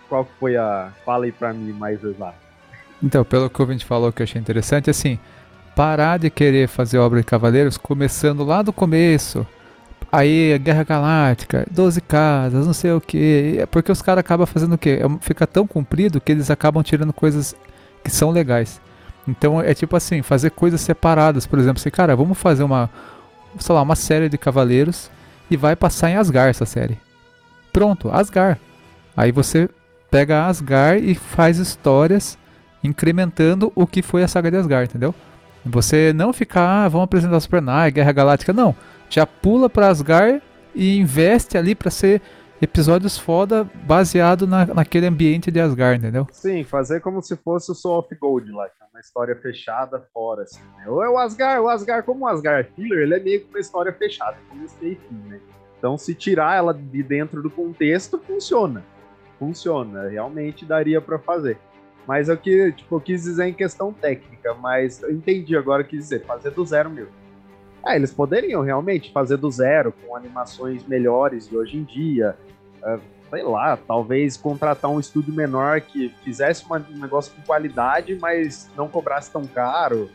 Qual 0.09 0.27
foi 0.39 0.57
a. 0.57 0.91
Fala 1.05 1.25
aí 1.25 1.31
pra 1.31 1.53
mim 1.53 1.71
mais 1.71 2.03
exato. 2.03 2.37
Então, 3.01 3.23
pelo 3.23 3.49
que 3.49 3.61
o 3.61 3.65
Vinte 3.65 3.85
falou 3.85 4.11
que 4.11 4.21
eu 4.21 4.25
achei 4.25 4.39
interessante, 4.39 4.89
assim, 4.89 5.19
parar 5.75 6.17
de 6.19 6.29
querer 6.29 6.67
fazer 6.67 6.97
obra 6.97 7.19
de 7.19 7.25
Cavaleiros 7.25 7.77
começando 7.77 8.43
lá 8.43 8.61
do 8.61 8.71
começo 8.71 9.45
Aí, 10.13 10.59
Guerra 10.59 10.83
Galáctica, 10.83 11.65
12 11.71 11.99
casas, 11.99 12.67
não 12.67 12.73
sei 12.73 12.91
o 12.91 13.01
que. 13.01 13.57
É 13.57 13.65
porque 13.65 13.91
os 13.91 13.99
caras 13.99 14.19
acabam 14.19 14.45
fazendo 14.45 14.73
o 14.73 14.77
quê? 14.77 14.99
É 15.01 15.09
fica 15.19 15.47
tão 15.47 15.65
comprido 15.65 16.21
que 16.21 16.31
eles 16.31 16.51
acabam 16.51 16.83
tirando 16.83 17.11
coisas 17.11 17.55
que 18.03 18.11
são 18.11 18.29
legais. 18.29 18.79
Então 19.27 19.59
é 19.59 19.73
tipo 19.73 19.95
assim, 19.95 20.21
fazer 20.21 20.51
coisas 20.51 20.81
separadas. 20.81 21.47
Por 21.47 21.57
exemplo, 21.57 21.79
assim, 21.79 21.89
cara, 21.89 22.15
vamos 22.15 22.37
fazer 22.37 22.61
uma, 22.61 22.91
sei 23.57 23.73
lá, 23.73 23.81
uma 23.81 23.95
série 23.95 24.29
de 24.29 24.37
cavaleiros 24.37 25.09
e 25.49 25.57
vai 25.57 25.75
passar 25.75 26.11
em 26.11 26.15
Asgard 26.15 26.51
essa 26.51 26.67
série. 26.67 26.99
Pronto, 27.71 28.11
Asgard. 28.11 28.61
Aí 29.17 29.31
você 29.31 29.67
pega 30.11 30.45
Asgard 30.45 31.03
e 31.03 31.15
faz 31.15 31.57
histórias 31.57 32.37
incrementando 32.83 33.71
o 33.73 33.87
que 33.87 34.03
foi 34.03 34.21
a 34.21 34.27
saga 34.27 34.51
de 34.51 34.57
Asgard, 34.57 34.91
entendeu? 34.91 35.15
Você 35.65 36.13
não 36.13 36.31
ficar, 36.31 36.85
ah, 36.85 36.87
vamos 36.87 37.05
apresentar 37.05 37.39
Super 37.39 37.63
Knight, 37.63 37.95
Guerra 37.95 38.11
Galáctica, 38.11 38.53
não 38.53 38.75
já 39.13 39.27
pula 39.27 39.69
para 39.69 39.89
Asgard 39.89 40.41
e 40.73 40.97
investe 40.97 41.55
ali 41.55 41.75
para 41.75 41.91
ser 41.91 42.19
episódios 42.59 43.17
foda 43.17 43.63
baseado 43.85 44.47
na, 44.47 44.65
naquele 44.65 45.05
ambiente 45.05 45.51
de 45.51 45.59
Asgard, 45.59 45.99
entendeu? 45.99 46.27
Sim, 46.31 46.63
fazer 46.63 46.99
como 46.99 47.21
se 47.21 47.35
fosse 47.35 47.71
o 47.71 47.75
Soul 47.75 47.99
of 47.99 48.15
Gold 48.15 48.51
lá, 48.51 48.67
que 48.69 48.81
é 48.81 48.85
uma 48.91 48.99
história 48.99 49.35
fechada 49.35 50.03
fora, 50.11 50.43
assim, 50.43 50.63
né? 50.77 50.85
Ou 50.87 51.03
é 51.03 51.09
o 51.09 51.17
Asgard, 51.17 51.59
o 51.61 51.69
Asgard, 51.69 52.05
como 52.05 52.25
o 52.25 52.27
Asgard 52.27 52.71
Killer, 52.71 52.99
ele 52.99 53.15
é 53.15 53.19
meio 53.19 53.41
que 53.41 53.49
uma 53.49 53.59
história 53.59 53.93
fechada, 53.93 54.37
começo 54.49 54.75
e 54.81 54.95
fim, 54.95 55.15
né? 55.27 55.39
Então, 55.77 55.97
se 55.97 56.15
tirar 56.15 56.55
ela 56.55 56.73
de 56.73 57.03
dentro 57.03 57.43
do 57.43 57.51
contexto, 57.51 58.17
funciona. 58.17 58.83
Funciona, 59.37 60.07
realmente 60.07 60.65
daria 60.65 61.01
para 61.01 61.19
fazer. 61.19 61.57
Mas 62.07 62.29
é 62.29 62.33
o 62.33 62.37
que 62.37 62.71
tipo, 62.71 62.95
eu 62.95 63.01
quis 63.01 63.23
dizer 63.23 63.45
em 63.45 63.53
questão 63.53 63.93
técnica, 63.93 64.53
mas 64.55 65.03
eu 65.03 65.11
entendi 65.11 65.55
agora 65.55 65.83
o 65.83 65.85
que 65.85 65.97
dizer, 65.97 66.25
fazer 66.25 66.51
do 66.51 66.65
zero 66.65 66.89
mesmo. 66.89 67.22
É, 67.85 67.95
eles 67.95 68.13
poderiam 68.13 68.61
realmente 68.61 69.11
fazer 69.11 69.37
do 69.37 69.51
zero, 69.51 69.91
com 69.91 70.15
animações 70.15 70.85
melhores 70.87 71.49
de 71.49 71.57
hoje 71.57 71.77
em 71.77 71.83
dia. 71.83 72.35
Uh, 72.81 72.99
sei 73.29 73.43
lá, 73.43 73.75
talvez 73.75 74.37
contratar 74.37 74.91
um 74.91 74.99
estúdio 74.99 75.33
menor 75.33 75.81
que 75.81 76.13
fizesse 76.23 76.63
uma, 76.65 76.77
um 76.77 76.99
negócio 76.99 77.33
com 77.33 77.41
qualidade, 77.41 78.15
mas 78.21 78.69
não 78.77 78.87
cobrasse 78.87 79.31
tão 79.31 79.45
caro. 79.45 80.09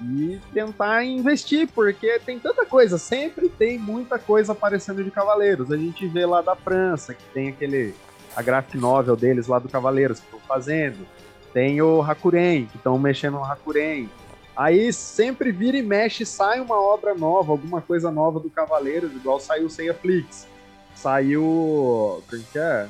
e 0.00 0.40
tentar 0.52 1.04
investir, 1.04 1.68
porque 1.74 2.18
tem 2.18 2.38
tanta 2.38 2.66
coisa, 2.66 2.98
sempre 2.98 3.48
tem 3.48 3.78
muita 3.78 4.18
coisa 4.18 4.52
aparecendo 4.52 5.04
de 5.04 5.10
Cavaleiros. 5.10 5.70
A 5.70 5.76
gente 5.76 6.06
vê 6.06 6.26
lá 6.26 6.40
da 6.40 6.56
França, 6.56 7.14
que 7.14 7.24
tem 7.32 7.48
aquele 7.48 7.94
a 8.34 8.42
graphic 8.42 8.76
novel 8.76 9.16
deles 9.16 9.46
lá 9.46 9.58
do 9.58 9.68
Cavaleiros 9.68 10.20
que 10.20 10.26
estão 10.26 10.40
fazendo. 10.40 11.06
Tem 11.52 11.80
o 11.80 12.02
Hakuren, 12.02 12.66
que 12.66 12.76
estão 12.76 12.98
mexendo 12.98 13.34
no 13.34 13.44
Hakuren. 13.44 14.08
Aí 14.56 14.92
sempre 14.92 15.52
vira 15.52 15.76
e 15.76 15.82
mexe, 15.82 16.24
sai 16.24 16.60
uma 16.60 16.80
obra 16.80 17.14
nova, 17.14 17.52
alguma 17.52 17.80
coisa 17.80 18.10
nova 18.10 18.40
do 18.40 18.48
Cavaleiros, 18.48 19.12
igual 19.12 19.38
saiu 19.38 19.68
sem 19.68 19.88
a 19.88 19.94
Flix. 19.94 20.46
Saiu. 20.94 22.22
Como 22.28 22.42
que 22.50 22.58
é? 22.58 22.88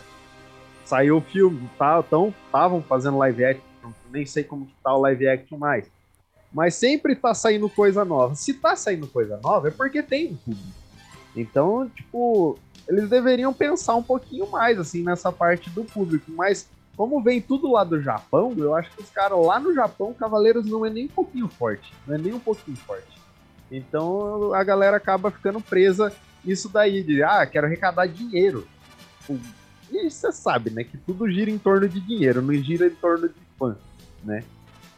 Saiu 0.84 1.16
o 1.16 1.20
filme, 1.20 1.68
tá, 1.76 1.98
estavam 1.98 2.80
fazendo 2.80 3.18
live 3.18 3.44
action, 3.44 3.90
nem 4.12 4.24
sei 4.24 4.44
como 4.44 4.66
que 4.66 4.74
tá 4.84 4.94
o 4.94 5.00
live 5.00 5.26
action 5.26 5.58
mais 5.58 5.90
mas 6.56 6.74
sempre 6.74 7.14
tá 7.14 7.34
saindo 7.34 7.68
coisa 7.68 8.02
nova. 8.02 8.34
Se 8.34 8.54
tá 8.54 8.74
saindo 8.74 9.06
coisa 9.06 9.38
nova, 9.42 9.68
é 9.68 9.70
porque 9.70 10.02
tem 10.02 10.32
um 10.32 10.36
público. 10.36 10.68
Então, 11.36 11.86
tipo, 11.90 12.58
eles 12.88 13.10
deveriam 13.10 13.52
pensar 13.52 13.94
um 13.94 14.02
pouquinho 14.02 14.50
mais, 14.50 14.78
assim, 14.78 15.02
nessa 15.02 15.30
parte 15.30 15.68
do 15.68 15.84
público. 15.84 16.30
Mas, 16.32 16.66
como 16.96 17.22
vem 17.22 17.40
tudo 17.40 17.70
lá 17.70 17.84
do 17.84 18.00
Japão, 18.00 18.54
eu 18.56 18.74
acho 18.74 18.90
que 18.90 19.02
os 19.02 19.10
caras 19.10 19.38
lá 19.38 19.60
no 19.60 19.74
Japão, 19.74 20.14
Cavaleiros 20.14 20.64
não 20.64 20.86
é 20.86 20.90
nem 20.90 21.04
um 21.04 21.08
pouquinho 21.08 21.48
forte. 21.48 21.92
Não 22.06 22.14
é 22.14 22.18
nem 22.18 22.32
um 22.32 22.40
pouquinho 22.40 22.76
forte. 22.78 23.20
Então, 23.70 24.54
a 24.54 24.64
galera 24.64 24.96
acaba 24.96 25.30
ficando 25.30 25.60
presa 25.60 26.12
nisso 26.44 26.68
daí, 26.68 27.02
de, 27.02 27.22
ah, 27.22 27.44
quero 27.44 27.66
arrecadar 27.66 28.06
dinheiro. 28.06 28.66
E 29.90 30.08
você 30.10 30.32
sabe, 30.32 30.70
né, 30.70 30.84
que 30.84 30.96
tudo 30.96 31.30
gira 31.30 31.50
em 31.50 31.58
torno 31.58 31.88
de 31.88 32.00
dinheiro, 32.00 32.40
não 32.40 32.54
gira 32.54 32.86
em 32.86 32.94
torno 32.94 33.28
de 33.28 33.34
fã, 33.58 33.76
né? 34.24 34.42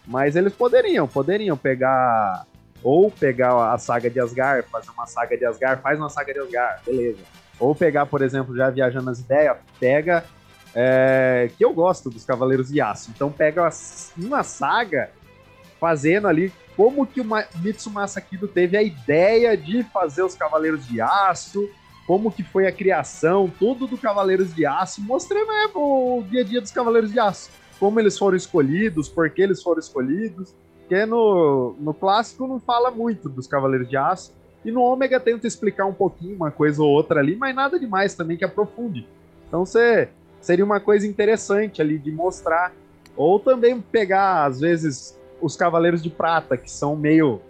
Mas 0.07 0.37
eles 0.37 0.53
poderiam, 0.53 1.07
poderiam 1.07 1.57
pegar. 1.57 2.47
Ou 2.81 3.11
pegar 3.11 3.73
a 3.73 3.77
saga 3.77 4.09
de 4.09 4.21
Asgard, 4.21 4.69
fazer 4.71 4.91
uma 4.91 5.05
saga 5.05 5.37
de 5.37 5.45
Asgard, 5.45 5.83
faz 5.83 5.99
uma 5.99 6.09
saga 6.09 6.33
de 6.33 6.39
Asgard, 6.39 6.81
beleza. 6.87 7.19
Ou 7.59 7.75
pegar, 7.75 8.07
por 8.07 8.23
exemplo, 8.23 8.57
já 8.57 8.71
viajando 8.71 9.07
nas 9.07 9.19
ideias, 9.19 9.57
pega. 9.81 10.25
É, 10.75 11.51
que 11.57 11.65
eu 11.65 11.73
gosto 11.73 12.11
dos 12.11 12.25
Cavaleiros 12.25 12.69
de 12.69 12.81
Aço. 12.81 13.11
Então 13.15 13.31
pega 13.33 13.69
uma 14.17 14.43
saga 14.43 15.11
fazendo 15.81 16.29
ali 16.29 16.53
como 16.77 17.07
que 17.07 17.21
o 17.21 17.27
Mitsumasa 17.57 18.21
Kido 18.21 18.47
teve 18.47 18.77
a 18.77 18.83
ideia 18.83 19.57
de 19.57 19.83
fazer 19.85 20.23
os 20.23 20.35
Cavaleiros 20.35 20.87
de 20.87 21.01
Aço, 21.01 21.69
como 22.07 22.31
que 22.31 22.43
foi 22.43 22.67
a 22.67 22.73
criação, 22.73 23.51
tudo 23.59 23.87
do 23.87 23.99
Cavaleiros 23.99 24.55
de 24.55 24.65
Aço, 24.65 25.01
mostrando 25.03 25.51
é, 25.51 25.71
o 25.75 26.23
dia 26.29 26.43
a 26.43 26.45
dia 26.45 26.61
dos 26.61 26.71
Cavaleiros 26.71 27.13
de 27.13 27.19
Aço 27.19 27.51
como 27.79 28.01
eles 28.01 28.19
foram 28.19 28.37
escolhidos, 28.37 29.09
por 29.09 29.31
que 29.31 29.43
eles 29.43 29.63
foram 29.63 29.79
escolhidos. 29.79 30.55
Porque 30.81 31.05
no, 31.05 31.77
no 31.79 31.93
clássico 31.95 32.47
não 32.47 32.59
fala 32.59 32.91
muito 32.91 33.29
dos 33.29 33.47
Cavaleiros 33.47 33.89
de 33.89 33.97
Aço. 33.97 34.35
E 34.65 34.71
no 34.71 34.83
Ômega 34.83 35.21
tenta 35.21 35.47
explicar 35.47 35.87
um 35.87 35.95
pouquinho, 35.95 36.35
uma 36.35 36.51
coisa 36.51 36.83
ou 36.83 36.89
outra 36.89 37.21
ali, 37.21 37.37
mas 37.37 37.55
nada 37.55 37.79
demais 37.79 38.15
também 38.15 38.37
que 38.37 38.45
aprofunde. 38.45 39.07
Então 39.47 39.65
você 39.65 40.09
seria 40.41 40.65
uma 40.65 40.81
coisa 40.81 41.07
interessante 41.07 41.81
ali 41.81 41.99
de 41.99 42.11
mostrar. 42.11 42.73
Ou 43.17 43.41
também 43.41 43.81
pegar, 43.81 44.45
às 44.45 44.61
vezes, 44.61 45.19
os 45.41 45.57
Cavaleiros 45.57 46.03
de 46.03 46.11
Prata, 46.11 46.57
que 46.57 46.71
são 46.71 46.97
meio 46.97 47.41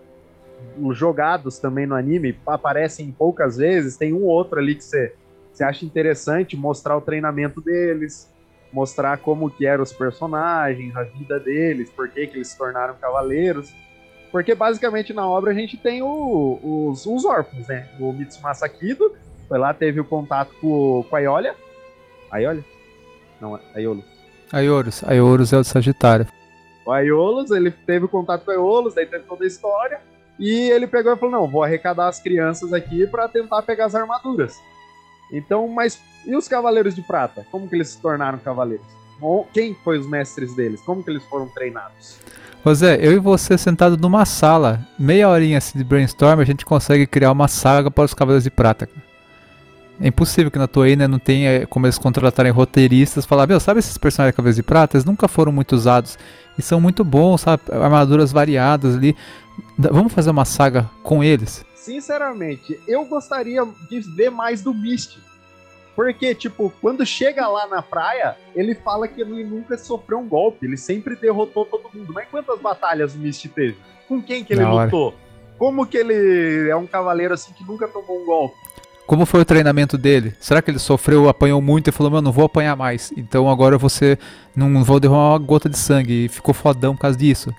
jogados 0.92 1.58
também 1.58 1.86
no 1.86 1.94
anime, 1.94 2.36
aparecem 2.46 3.12
poucas 3.12 3.56
vezes, 3.56 3.96
tem 3.96 4.12
um 4.12 4.24
ou 4.24 4.30
outro 4.30 4.58
ali 4.58 4.74
que 4.74 4.82
você, 4.82 5.12
você 5.52 5.62
acha 5.62 5.84
interessante 5.84 6.56
mostrar 6.56 6.96
o 6.96 7.00
treinamento 7.00 7.60
deles, 7.60 8.28
mostrar 8.72 9.18
como 9.18 9.50
que 9.50 9.66
eram 9.66 9.82
os 9.82 9.92
personagens, 9.92 10.94
a 10.96 11.04
vida 11.04 11.38
deles, 11.38 11.90
por 11.90 12.08
que, 12.08 12.26
que 12.26 12.36
eles 12.36 12.48
se 12.48 12.58
tornaram 12.58 12.94
cavaleiros. 12.94 13.72
Porque 14.30 14.54
basicamente 14.54 15.12
na 15.12 15.28
obra 15.28 15.52
a 15.52 15.54
gente 15.54 15.76
tem 15.76 16.02
o, 16.02 16.88
os, 16.90 17.06
os 17.06 17.24
órfãos, 17.24 17.66
né? 17.66 17.88
O 17.98 18.12
Mitsumasa 18.12 18.68
Kido 18.68 19.14
foi 19.48 19.58
lá, 19.58 19.72
teve 19.72 20.00
o 20.00 20.04
contato 20.04 20.52
com, 20.60 21.04
com 21.08 21.16
a 21.16 21.20
Iolia. 21.20 21.54
A 22.30 22.38
Iolia? 22.38 22.64
Não, 23.40 23.54
a 23.54 23.60
Aiolus. 23.74 24.04
Aiolus. 24.52 25.04
Aiolus 25.04 25.52
é 25.52 25.58
o 25.58 25.64
Sagitário. 25.64 26.26
O 26.84 26.90
Aiolus, 26.90 27.50
ele 27.50 27.70
teve 27.70 28.06
o 28.06 28.08
contato 28.08 28.44
com 28.44 28.50
a 28.50 28.54
Aiolus, 28.54 28.94
daí 28.94 29.06
teve 29.06 29.24
toda 29.24 29.44
a 29.44 29.46
história. 29.46 30.00
E 30.38 30.70
ele 30.70 30.86
pegou 30.86 31.12
e 31.12 31.16
falou: 31.16 31.40
Não, 31.40 31.48
vou 31.48 31.62
arrecadar 31.62 32.08
as 32.08 32.20
crianças 32.20 32.72
aqui 32.72 33.06
para 33.06 33.28
tentar 33.28 33.62
pegar 33.62 33.86
as 33.86 33.94
armaduras. 33.94 34.56
Então, 35.32 35.68
mas 35.68 36.00
e 36.26 36.34
os 36.34 36.48
Cavaleiros 36.48 36.94
de 36.94 37.02
Prata? 37.02 37.46
Como 37.50 37.68
que 37.68 37.74
eles 37.74 37.88
se 37.88 38.00
tornaram 38.00 38.38
cavaleiros? 38.38 38.86
Quem 39.52 39.74
foi 39.74 39.98
os 39.98 40.06
mestres 40.06 40.54
deles? 40.54 40.80
Como 40.80 41.02
que 41.02 41.10
eles 41.10 41.24
foram 41.24 41.48
treinados? 41.48 42.18
José, 42.64 42.98
eu 43.00 43.12
e 43.12 43.18
você 43.18 43.56
sentado 43.56 43.96
numa 43.96 44.24
sala, 44.24 44.86
meia 44.98 45.28
horinha 45.28 45.58
assim 45.58 45.78
de 45.78 45.84
brainstorm, 45.84 46.40
a 46.40 46.44
gente 46.44 46.66
consegue 46.66 47.06
criar 47.06 47.32
uma 47.32 47.48
saga 47.48 47.90
para 47.90 48.04
os 48.04 48.14
Cavaleiros 48.14 48.44
de 48.44 48.50
Prata. 48.50 48.88
É 50.00 50.08
impossível 50.08 50.50
que 50.50 50.58
na 50.58 50.68
Toei 50.68 50.94
né, 50.94 51.08
não 51.08 51.18
tenha 51.18 51.66
como 51.66 51.86
eles 51.86 51.98
contratarem 51.98 52.52
roteiristas 52.52 53.26
falar, 53.26 53.46
meu, 53.46 53.58
sabe 53.58 53.80
esses 53.80 53.98
personagens 53.98 54.32
de 54.32 54.36
Cavaleiros 54.36 54.56
de 54.56 54.62
Prata? 54.62 54.96
Eles 54.96 55.04
nunca 55.04 55.26
foram 55.26 55.50
muito 55.50 55.74
usados 55.74 56.16
e 56.56 56.62
são 56.62 56.80
muito 56.80 57.02
bons, 57.02 57.40
sabe? 57.40 57.62
Armaduras 57.70 58.30
variadas 58.30 58.94
ali. 58.94 59.16
Vamos 59.76 60.12
fazer 60.12 60.30
uma 60.30 60.44
saga 60.44 60.88
com 61.02 61.22
eles? 61.22 61.64
Sinceramente, 61.74 62.78
eu 62.86 63.04
gostaria 63.06 63.66
de 63.90 64.00
ver 64.00 64.30
mais 64.30 64.62
do 64.62 64.72
Misty. 64.72 65.18
Porque, 65.96 66.32
tipo, 66.32 66.72
quando 66.80 67.04
chega 67.04 67.48
lá 67.48 67.66
na 67.66 67.82
praia, 67.82 68.36
ele 68.54 68.72
fala 68.76 69.08
que 69.08 69.20
ele 69.20 69.42
nunca 69.42 69.76
sofreu 69.76 70.20
um 70.20 70.28
golpe, 70.28 70.64
ele 70.64 70.76
sempre 70.76 71.16
derrotou 71.16 71.64
todo 71.64 71.90
mundo. 71.92 72.12
Mas 72.12 72.28
quantas 72.28 72.60
batalhas 72.60 73.16
o 73.16 73.18
Misty 73.18 73.48
teve? 73.48 73.76
Com 74.06 74.22
quem 74.22 74.44
que 74.44 74.52
ele 74.52 74.62
na 74.62 74.84
lutou? 74.84 75.08
Hora. 75.08 75.16
Como 75.58 75.84
que 75.84 75.96
ele 75.96 76.68
é 76.70 76.76
um 76.76 76.86
cavaleiro 76.86 77.34
assim 77.34 77.52
que 77.52 77.64
nunca 77.64 77.88
tomou 77.88 78.22
um 78.22 78.24
golpe? 78.24 78.54
Como 79.08 79.24
foi 79.24 79.40
o 79.40 79.44
treinamento 79.44 79.96
dele? 79.96 80.34
Será 80.38 80.60
que 80.60 80.70
ele 80.70 80.78
sofreu, 80.78 81.30
apanhou 81.30 81.62
muito 81.62 81.88
e 81.88 81.90
falou, 81.90 82.12
meu, 82.12 82.20
não 82.20 82.30
vou 82.30 82.44
apanhar 82.44 82.76
mais. 82.76 83.10
Então 83.16 83.48
agora 83.48 83.78
você 83.78 84.18
não 84.54 84.84
vou 84.84 85.00
derramar 85.00 85.30
uma 85.30 85.38
gota 85.38 85.66
de 85.66 85.78
sangue 85.78 86.26
e 86.26 86.28
ficou 86.28 86.52
fodão 86.52 86.94
por 86.94 87.00
causa 87.00 87.16
disso. 87.16 87.50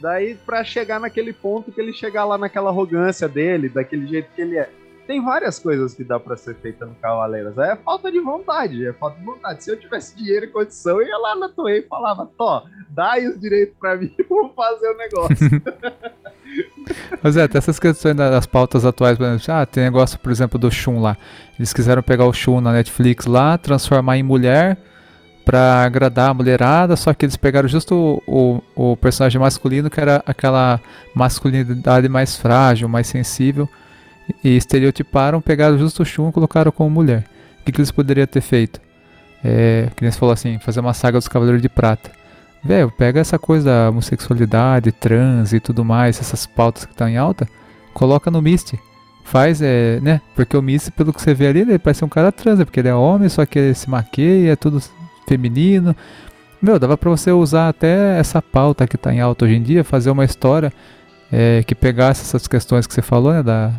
Daí, 0.00 0.34
pra 0.34 0.64
chegar 0.64 0.98
naquele 0.98 1.34
ponto 1.34 1.70
que 1.70 1.78
ele 1.78 1.92
chegar 1.92 2.24
lá 2.24 2.38
naquela 2.38 2.70
arrogância 2.70 3.28
dele, 3.28 3.68
daquele 3.68 4.06
jeito 4.06 4.30
que 4.34 4.40
ele 4.40 4.56
é 4.56 4.70
tem 5.06 5.22
várias 5.22 5.58
coisas 5.58 5.92
que 5.92 6.02
dá 6.02 6.18
para 6.18 6.34
ser 6.34 6.54
feita 6.56 6.86
no 6.86 6.94
Cavaleiros. 6.94 7.58
É 7.58 7.76
falta 7.76 8.10
de 8.10 8.18
vontade, 8.20 8.86
é 8.86 8.92
falta 8.94 9.18
de 9.18 9.24
vontade. 9.26 9.62
Se 9.62 9.70
eu 9.70 9.78
tivesse 9.78 10.16
dinheiro 10.16 10.46
e 10.46 10.48
condição, 10.48 11.02
eu 11.02 11.06
ia 11.06 11.18
lá 11.18 11.36
na 11.36 11.50
Toei 11.50 11.80
e 11.80 11.82
falava, 11.82 12.26
Tó, 12.38 12.64
dá 12.88 13.12
aí 13.12 13.28
os 13.28 13.38
direitos 13.38 13.76
para 13.78 13.96
mim, 13.96 14.14
vou 14.26 14.48
fazer 14.54 14.88
o 14.88 14.96
negócio. 14.96 15.36
Mas 17.22 17.36
é, 17.36 17.46
tem 17.48 17.58
essas 17.58 17.78
questões 17.78 18.14
das 18.14 18.46
pautas 18.46 18.84
atuais, 18.84 19.16
por 19.16 19.24
exemplo, 19.26 19.54
ah, 19.54 19.66
tem 19.66 19.84
negócio, 19.84 20.18
por 20.18 20.30
exemplo, 20.30 20.58
do 20.58 20.70
Shun 20.70 21.00
lá. 21.00 21.16
Eles 21.58 21.72
quiseram 21.72 22.02
pegar 22.02 22.26
o 22.26 22.32
Shun 22.32 22.60
na 22.60 22.72
Netflix 22.72 23.26
lá, 23.26 23.56
transformar 23.56 24.18
em 24.18 24.22
mulher 24.22 24.76
pra 25.44 25.84
agradar 25.84 26.30
a 26.30 26.34
mulherada, 26.34 26.96
só 26.96 27.12
que 27.12 27.24
eles 27.26 27.36
pegaram 27.36 27.68
justo 27.68 28.22
o, 28.26 28.62
o, 28.74 28.92
o 28.92 28.96
personagem 28.96 29.40
masculino, 29.40 29.90
que 29.90 30.00
era 30.00 30.22
aquela 30.26 30.80
masculinidade 31.14 32.08
mais 32.08 32.36
frágil, 32.36 32.88
mais 32.88 33.06
sensível, 33.06 33.68
e 34.42 34.56
estereotiparam, 34.56 35.40
pegaram 35.40 35.78
justo 35.78 36.02
o 36.02 36.06
Shun 36.06 36.30
e 36.30 36.32
colocaram 36.32 36.72
como 36.72 36.88
mulher. 36.88 37.24
O 37.60 37.64
que, 37.64 37.72
que 37.72 37.80
eles 37.80 37.90
poderiam 37.90 38.26
ter 38.26 38.40
feito? 38.40 38.80
É, 39.44 39.90
que 39.94 40.02
nem 40.02 40.10
você 40.10 40.18
falou 40.18 40.32
assim, 40.32 40.58
fazer 40.58 40.80
uma 40.80 40.94
saga 40.94 41.18
dos 41.18 41.28
Cavaleiros 41.28 41.60
de 41.60 41.68
Prata. 41.68 42.10
Velho, 42.64 42.90
pega 42.90 43.20
essa 43.20 43.38
coisa 43.38 43.66
da 43.66 43.90
homossexualidade, 43.90 44.90
trans 44.90 45.52
e 45.52 45.60
tudo 45.60 45.84
mais, 45.84 46.18
essas 46.18 46.46
pautas 46.46 46.86
que 46.86 46.92
estão 46.92 47.06
em 47.06 47.18
alta, 47.18 47.46
coloca 47.92 48.30
no 48.30 48.40
Misty. 48.40 48.80
Faz, 49.22 49.60
é, 49.60 50.00
né? 50.00 50.20
Porque 50.34 50.56
o 50.56 50.62
Misty, 50.62 50.90
pelo 50.90 51.12
que 51.12 51.20
você 51.20 51.34
vê 51.34 51.48
ali, 51.48 51.60
ele 51.60 51.78
parece 51.78 52.04
um 52.04 52.08
cara 52.08 52.32
trans, 52.32 52.60
é 52.60 52.64
porque 52.64 52.80
ele 52.80 52.88
é 52.88 52.94
homem, 52.94 53.28
só 53.28 53.44
que 53.44 53.58
ele 53.58 53.74
se 53.74 53.88
maqueia, 53.90 54.52
é 54.52 54.56
tudo 54.56 54.82
feminino. 55.28 55.94
Meu, 56.60 56.78
dava 56.78 56.96
pra 56.96 57.10
você 57.10 57.30
usar 57.30 57.68
até 57.68 58.18
essa 58.18 58.40
pauta 58.40 58.86
que 58.86 58.96
tá 58.96 59.12
em 59.12 59.20
alta 59.20 59.44
hoje 59.44 59.54
em 59.56 59.62
dia, 59.62 59.84
fazer 59.84 60.10
uma 60.10 60.24
história 60.24 60.72
é, 61.30 61.62
que 61.66 61.74
pegasse 61.74 62.22
essas 62.22 62.48
questões 62.48 62.86
que 62.86 62.94
você 62.94 63.02
falou, 63.02 63.32
né? 63.32 63.42
Da, 63.42 63.72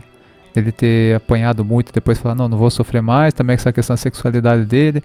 ele 0.56 0.72
ter 0.72 1.16
apanhado 1.16 1.66
muito 1.66 1.90
e 1.90 1.94
depois 1.94 2.20
falar, 2.20 2.36
não, 2.36 2.48
não 2.48 2.58
vou 2.58 2.70
sofrer 2.70 3.02
mais, 3.02 3.34
também 3.34 3.56
essa 3.56 3.74
questão 3.74 3.96
da 3.96 3.98
sexualidade 3.98 4.64
dele, 4.66 5.04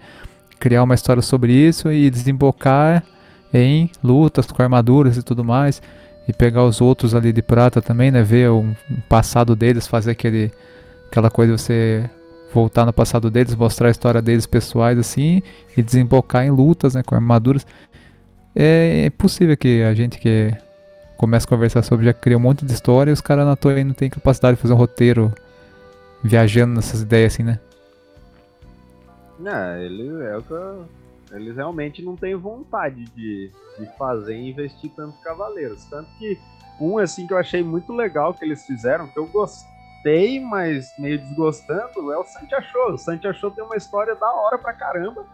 criar 0.58 0.82
uma 0.82 0.94
história 0.94 1.22
sobre 1.22 1.52
isso 1.52 1.90
e 1.90 2.10
desembocar 2.10 3.02
em 3.52 3.90
lutas 4.02 4.46
com 4.46 4.62
armaduras 4.62 5.16
e 5.16 5.22
tudo 5.22 5.44
mais, 5.44 5.82
e 6.28 6.32
pegar 6.32 6.64
os 6.64 6.80
outros 6.80 7.14
ali 7.14 7.32
de 7.32 7.42
prata 7.42 7.82
também, 7.82 8.10
né, 8.10 8.22
ver 8.22 8.50
o 8.50 8.64
passado 9.08 9.56
deles, 9.56 9.86
fazer 9.86 10.12
aquele, 10.12 10.52
aquela 11.08 11.30
coisa 11.30 11.54
de 11.54 11.60
você 11.60 12.10
voltar 12.52 12.84
no 12.84 12.92
passado 12.92 13.30
deles, 13.30 13.54
mostrar 13.54 13.88
a 13.88 13.90
história 13.90 14.20
deles 14.20 14.46
pessoais 14.46 14.98
assim, 14.98 15.42
e 15.76 15.82
desembocar 15.82 16.44
em 16.44 16.50
lutas, 16.50 16.94
né, 16.94 17.02
com 17.02 17.14
armaduras. 17.14 17.66
É, 18.54 19.04
é 19.06 19.10
possível 19.10 19.56
que 19.56 19.82
a 19.82 19.94
gente 19.94 20.18
que 20.18 20.52
começa 21.16 21.46
a 21.46 21.48
conversar 21.48 21.82
sobre, 21.82 22.06
já 22.06 22.12
cria 22.12 22.36
um 22.36 22.40
monte 22.40 22.64
de 22.64 22.72
história 22.72 23.10
e 23.10 23.12
os 23.12 23.20
caras 23.20 23.46
na 23.46 23.54
toa 23.54 23.82
não 23.84 23.92
tem 23.92 24.08
capacidade 24.08 24.56
de 24.56 24.62
fazer 24.62 24.74
um 24.74 24.76
roteiro 24.76 25.32
viajando 26.22 26.74
nessas 26.74 27.02
ideias 27.02 27.34
assim, 27.34 27.42
né? 27.42 27.58
É, 29.44 29.84
ele 29.84 30.08
é 30.22 30.36
o 30.36 30.42
que 30.42 30.50
eu, 30.50 30.86
eles 31.32 31.56
realmente 31.56 32.02
não 32.02 32.16
têm 32.16 32.34
vontade 32.34 33.04
de, 33.04 33.50
de 33.78 33.86
fazer 33.96 34.36
e 34.36 34.50
investir 34.50 34.90
tanto 34.96 35.18
cavaleiros. 35.20 35.84
Tanto 35.86 36.08
que 36.18 36.38
Um, 36.80 36.96
assim, 36.96 37.26
que 37.26 37.34
eu 37.34 37.36
achei 37.36 37.62
muito 37.62 37.92
legal 37.92 38.32
que 38.32 38.42
eles 38.42 38.64
fizeram, 38.64 39.06
que 39.06 39.18
eu 39.18 39.26
gostei, 39.26 40.40
mas 40.40 40.94
meio 40.98 41.18
desgostando, 41.18 42.10
é 42.10 42.16
o 42.16 42.24
Santi 42.24 42.56
Show. 42.72 42.94
O 42.94 42.96
Santi 42.96 43.30
Show 43.34 43.50
tem 43.50 43.62
uma 43.62 43.76
história 43.76 44.14
da 44.14 44.32
hora 44.32 44.56
pra 44.56 44.72
caramba. 44.72 45.26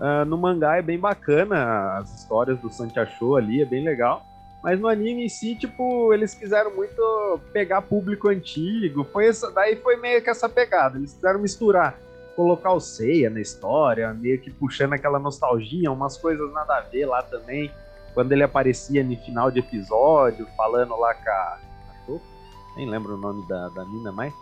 Uh, 0.00 0.24
no 0.26 0.38
mangá 0.38 0.78
é 0.78 0.82
bem 0.82 0.98
bacana, 0.98 1.98
as 1.98 2.18
histórias 2.18 2.58
do 2.60 2.70
Santi 2.72 2.98
Show 3.18 3.36
ali, 3.36 3.60
é 3.60 3.66
bem 3.66 3.84
legal. 3.84 4.24
Mas 4.62 4.80
no 4.80 4.88
anime 4.88 5.26
em 5.26 5.28
si, 5.28 5.54
tipo, 5.54 6.14
eles 6.14 6.32
quiseram 6.32 6.74
muito 6.74 7.38
pegar 7.52 7.82
público 7.82 8.28
antigo. 8.28 9.04
Foi 9.04 9.26
essa, 9.26 9.50
daí 9.50 9.76
foi 9.76 9.96
meio 9.96 10.22
que 10.22 10.30
essa 10.30 10.48
pegada. 10.48 10.96
Eles 10.96 11.12
quiseram 11.12 11.38
misturar, 11.38 11.94
colocar 12.34 12.72
o 12.72 12.80
Seiya 12.80 13.30
na 13.30 13.40
história, 13.40 14.12
meio 14.12 14.40
que 14.40 14.50
puxando 14.50 14.92
aquela 14.92 15.18
nostalgia, 15.18 15.90
umas 15.90 16.16
coisas 16.16 16.52
nada 16.52 16.76
a 16.76 16.80
ver 16.80 17.06
lá 17.06 17.22
também. 17.22 17.70
Quando 18.12 18.32
ele 18.32 18.42
aparecia 18.42 19.02
no 19.02 19.16
final 19.16 19.50
de 19.50 19.58
episódio, 19.58 20.46
falando 20.56 20.96
lá 20.96 21.14
com 21.14 21.30
a. 21.30 21.58
Nem 22.76 22.88
lembro 22.88 23.14
o 23.14 23.18
nome 23.18 23.46
da, 23.48 23.68
da 23.68 23.84
mina 23.84 24.10
mais. 24.12 24.32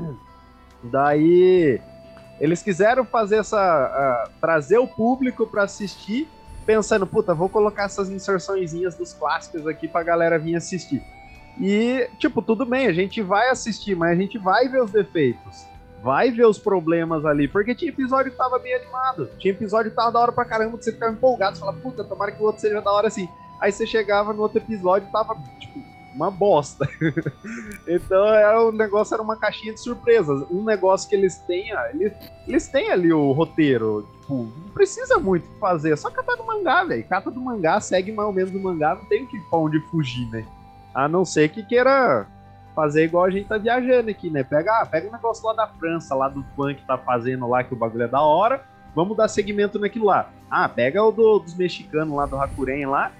daí 0.84 1.80
eles 2.38 2.62
quiseram 2.62 3.04
fazer 3.04 3.36
essa. 3.36 4.26
Uh, 4.28 4.40
trazer 4.40 4.78
o 4.78 4.86
público 4.86 5.46
para 5.46 5.64
assistir 5.64 6.28
pensando, 6.70 7.06
puta, 7.06 7.34
vou 7.34 7.48
colocar 7.48 7.84
essas 7.84 8.10
inserçõezinhas 8.10 8.94
dos 8.94 9.12
clássicos 9.12 9.66
aqui 9.66 9.88
pra 9.88 10.02
galera 10.02 10.38
vir 10.38 10.54
assistir. 10.54 11.02
E, 11.60 12.08
tipo, 12.18 12.40
tudo 12.40 12.64
bem, 12.64 12.86
a 12.86 12.92
gente 12.92 13.20
vai 13.22 13.48
assistir, 13.48 13.96
mas 13.96 14.12
a 14.12 14.20
gente 14.20 14.38
vai 14.38 14.68
ver 14.68 14.82
os 14.82 14.92
defeitos. 14.92 15.66
Vai 16.02 16.30
ver 16.30 16.46
os 16.46 16.58
problemas 16.58 17.26
ali, 17.26 17.46
porque 17.46 17.74
tinha 17.74 17.90
episódio 17.90 18.32
que 18.32 18.38
tava 18.38 18.58
bem 18.58 18.74
animado. 18.74 19.28
Tinha 19.38 19.52
episódio 19.52 19.90
que 19.90 19.96
tava 19.96 20.10
da 20.10 20.20
hora 20.20 20.32
pra 20.32 20.44
caramba, 20.44 20.78
que 20.78 20.84
você 20.84 20.92
ficava 20.92 21.12
empolgado, 21.12 21.56
você 21.56 21.60
fala, 21.60 21.74
puta, 21.74 22.04
tomara 22.04 22.32
que 22.32 22.42
o 22.42 22.46
outro 22.46 22.60
seja 22.60 22.80
da 22.80 22.90
hora 22.90 23.08
assim. 23.08 23.28
Aí 23.60 23.70
você 23.70 23.86
chegava 23.86 24.32
no 24.32 24.40
outro 24.42 24.58
episódio 24.58 25.06
e 25.06 25.12
tava, 25.12 25.36
tipo, 25.58 25.78
uma 26.14 26.30
bosta. 26.30 26.88
então 27.86 28.26
era, 28.26 28.62
o 28.62 28.72
negócio 28.72 29.14
era 29.14 29.22
uma 29.22 29.36
caixinha 29.36 29.74
de 29.74 29.80
surpresas. 29.80 30.42
Um 30.50 30.64
negócio 30.64 31.08
que 31.08 31.14
eles 31.14 31.36
têm, 31.38 31.70
eles, 31.92 32.12
eles 32.48 32.68
têm 32.68 32.90
ali 32.90 33.12
o 33.12 33.32
roteiro. 33.32 34.08
Tipo, 34.20 34.34
não 34.34 34.72
precisa 34.72 35.18
muito 35.18 35.46
fazer, 35.58 35.92
é 35.92 35.96
só 35.96 36.10
catar 36.10 36.36
do 36.36 36.44
mangá, 36.44 36.82
velho. 36.84 37.04
Cata 37.04 37.30
do 37.30 37.40
mangá, 37.40 37.80
segue 37.80 38.10
mais 38.12 38.26
ou 38.26 38.32
menos 38.32 38.54
o 38.54 38.58
mangá, 38.58 38.94
não 38.94 39.04
tem 39.04 39.26
que 39.26 39.38
pra 39.50 39.58
onde 39.58 39.78
fugir, 39.90 40.26
né? 40.30 40.46
A 40.94 41.06
não 41.06 41.24
ser 41.24 41.50
que 41.50 41.62
queira 41.62 42.26
fazer 42.74 43.04
igual 43.04 43.24
a 43.24 43.30
gente 43.30 43.48
tá 43.48 43.58
viajando 43.58 44.10
aqui, 44.10 44.30
né? 44.30 44.42
Pega, 44.42 44.80
ah, 44.80 44.86
pega 44.86 45.08
um 45.08 45.12
negócio 45.12 45.46
lá 45.46 45.52
da 45.52 45.66
França, 45.66 46.14
lá 46.14 46.28
do 46.28 46.44
funk 46.56 46.80
que 46.80 46.86
tá 46.86 46.96
fazendo 46.98 47.48
lá, 47.48 47.62
que 47.64 47.74
o 47.74 47.76
bagulho 47.76 48.04
é 48.04 48.08
da 48.08 48.20
hora. 48.20 48.64
Vamos 48.94 49.16
dar 49.16 49.28
segmento 49.28 49.78
naquilo 49.78 50.06
lá. 50.06 50.30
Ah, 50.50 50.68
pega 50.68 51.02
o 51.02 51.12
do, 51.12 51.38
dos 51.38 51.54
mexicanos 51.54 52.14
lá, 52.14 52.26
do 52.26 52.36
Hakuren 52.36 52.86
lá, 52.86 53.12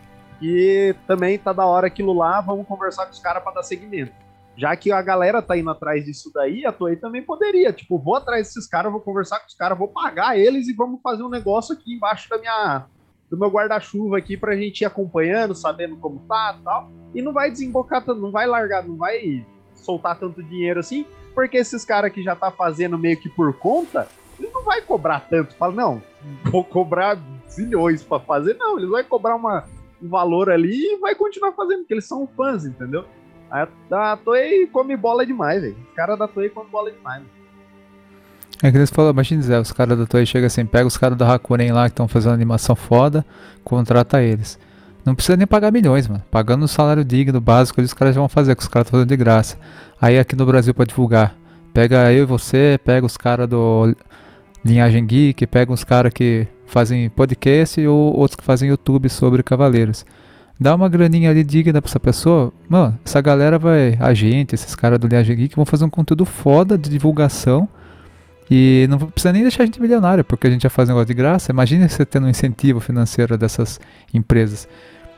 e 0.42 0.94
também 1.06 1.38
tá 1.38 1.52
da 1.52 1.64
hora 1.64 1.86
aquilo 1.86 2.12
lá, 2.12 2.40
vamos 2.40 2.66
conversar 2.66 3.06
com 3.06 3.12
os 3.12 3.20
caras 3.20 3.42
para 3.42 3.54
dar 3.54 3.62
segmento. 3.62 4.12
Já 4.56 4.74
que 4.76 4.90
a 4.90 5.00
galera 5.00 5.40
tá 5.40 5.56
indo 5.56 5.70
atrás 5.70 6.04
disso 6.04 6.30
daí, 6.34 6.66
a 6.66 6.72
Toei 6.72 6.96
também 6.96 7.22
poderia. 7.22 7.72
Tipo, 7.72 7.98
vou 7.98 8.16
atrás 8.16 8.48
desses 8.48 8.66
caras, 8.66 8.90
vou 8.90 9.00
conversar 9.00 9.38
com 9.40 9.46
os 9.46 9.54
caras, 9.54 9.78
vou 9.78 9.88
pagar 9.88 10.38
eles 10.38 10.68
e 10.68 10.74
vamos 10.74 11.00
fazer 11.02 11.22
um 11.22 11.28
negócio 11.28 11.74
aqui 11.74 11.94
embaixo 11.94 12.28
da 12.28 12.36
minha, 12.36 12.84
do 13.30 13.38
meu 13.38 13.48
guarda-chuva 13.48 14.18
aqui 14.18 14.36
pra 14.36 14.56
gente 14.56 14.80
ir 14.80 14.84
acompanhando, 14.84 15.54
sabendo 15.54 15.96
como 15.96 16.20
tá 16.28 16.56
e 16.58 16.64
tal. 16.64 16.92
E 17.14 17.22
não 17.22 17.32
vai 17.32 17.50
desembocar 17.50 18.04
tanto, 18.04 18.20
não 18.20 18.32
vai 18.32 18.46
largar, 18.46 18.86
não 18.86 18.96
vai 18.96 19.46
soltar 19.74 20.18
tanto 20.18 20.42
dinheiro 20.42 20.80
assim, 20.80 21.06
porque 21.34 21.56
esses 21.56 21.84
caras 21.84 22.12
que 22.12 22.22
já 22.22 22.34
tá 22.34 22.50
fazendo 22.50 22.98
meio 22.98 23.18
que 23.18 23.28
por 23.28 23.52
conta, 23.54 24.08
ele 24.38 24.50
não 24.52 24.64
vai 24.64 24.82
cobrar 24.82 25.20
tanto. 25.20 25.54
Fala, 25.54 25.72
não, 25.72 26.02
vou 26.50 26.64
cobrar 26.64 27.18
zilhões 27.48 28.02
para 28.02 28.20
fazer. 28.20 28.54
Não, 28.54 28.78
eles 28.78 28.90
vão 28.90 29.04
cobrar 29.04 29.36
uma, 29.36 29.64
um 30.02 30.08
valor 30.08 30.50
ali 30.50 30.94
e 30.94 30.98
vai 30.98 31.14
continuar 31.14 31.52
fazendo, 31.52 31.80
porque 31.80 31.94
eles 31.94 32.06
são 32.06 32.26
fãs, 32.26 32.64
entendeu? 32.64 33.04
A, 33.50 33.68
a 34.12 34.16
Toei 34.16 34.66
come 34.66 34.96
bola 34.96 35.24
demais, 35.24 35.62
velho. 35.62 35.76
Os 35.88 35.94
caras 35.94 36.18
da 36.18 36.28
Toei 36.28 36.48
comem 36.48 36.70
bola 36.70 36.90
demais. 36.90 37.22
É 38.62 38.70
que 38.70 38.76
eles 38.76 38.90
falam, 38.90 39.10
imagina 39.10 39.42
Zé, 39.42 39.58
os 39.58 39.72
caras 39.72 39.98
da 39.98 40.04
Toei 40.04 40.26
chegam 40.26 40.46
assim, 40.46 40.66
pega 40.66 40.86
os 40.86 40.98
caras 40.98 41.16
da 41.16 41.32
Hakuren 41.32 41.72
lá 41.72 41.84
que 41.88 41.92
estão 41.92 42.06
fazendo 42.06 42.34
animação 42.34 42.76
foda, 42.76 43.24
contrata 43.64 44.22
eles. 44.22 44.58
Não 45.04 45.14
precisa 45.14 45.36
nem 45.36 45.46
pagar 45.46 45.72
milhões, 45.72 46.06
mano. 46.06 46.22
Pagando 46.30 46.64
um 46.64 46.68
salário 46.68 47.02
digno, 47.02 47.40
básico, 47.40 47.80
os 47.80 47.94
caras 47.94 48.14
já 48.14 48.20
vão 48.20 48.28
fazer, 48.28 48.54
que 48.54 48.62
os 48.62 48.68
caras 48.68 48.86
estão 48.86 48.98
fazendo 48.98 49.08
de 49.08 49.16
graça. 49.16 49.56
Aí 49.98 50.18
aqui 50.18 50.36
no 50.36 50.44
Brasil 50.44 50.74
pra 50.74 50.84
divulgar. 50.84 51.34
Pega 51.72 52.12
eu 52.12 52.24
e 52.24 52.26
você, 52.26 52.78
pega 52.84 53.06
os 53.06 53.16
caras 53.16 53.48
do 53.48 53.94
Linhagem 54.62 55.06
Geek, 55.06 55.46
pega 55.46 55.72
os 55.72 55.82
caras 55.82 56.12
que 56.12 56.46
fazem 56.66 57.08
podcast 57.08 57.84
ou 57.86 58.14
outros 58.14 58.36
que 58.36 58.44
fazem 58.44 58.68
YouTube 58.68 59.08
sobre 59.08 59.42
cavaleiros. 59.42 60.04
Dá 60.60 60.74
uma 60.74 60.88
graninha 60.90 61.30
ali 61.30 61.42
digna 61.42 61.80
pra 61.80 61.88
essa 61.88 61.98
pessoa, 61.98 62.52
mano, 62.68 62.98
essa 63.02 63.22
galera 63.22 63.58
vai, 63.58 63.96
a 63.98 64.12
gente, 64.12 64.54
esses 64.54 64.74
caras 64.74 64.98
do 64.98 65.06
Linhagem 65.06 65.34
Geek 65.34 65.56
vão 65.56 65.64
fazer 65.64 65.86
um 65.86 65.90
conteúdo 65.90 66.26
foda 66.26 66.76
de 66.76 66.90
divulgação 66.90 67.66
e 68.50 68.86
não 68.90 68.98
precisa 68.98 69.32
nem 69.32 69.42
deixar 69.42 69.62
a 69.62 69.66
gente 69.66 69.80
milionário, 69.80 70.24
porque 70.24 70.48
a 70.48 70.50
gente 70.50 70.62
já 70.62 70.70
faz 70.70 70.88
um 70.88 70.92
negócio 70.92 71.06
de 71.06 71.14
graça. 71.14 71.52
Imagina 71.52 71.88
você 71.88 72.04
tendo 72.04 72.26
um 72.26 72.28
incentivo 72.28 72.80
financeiro 72.80 73.38
dessas 73.38 73.78
empresas. 74.12 74.66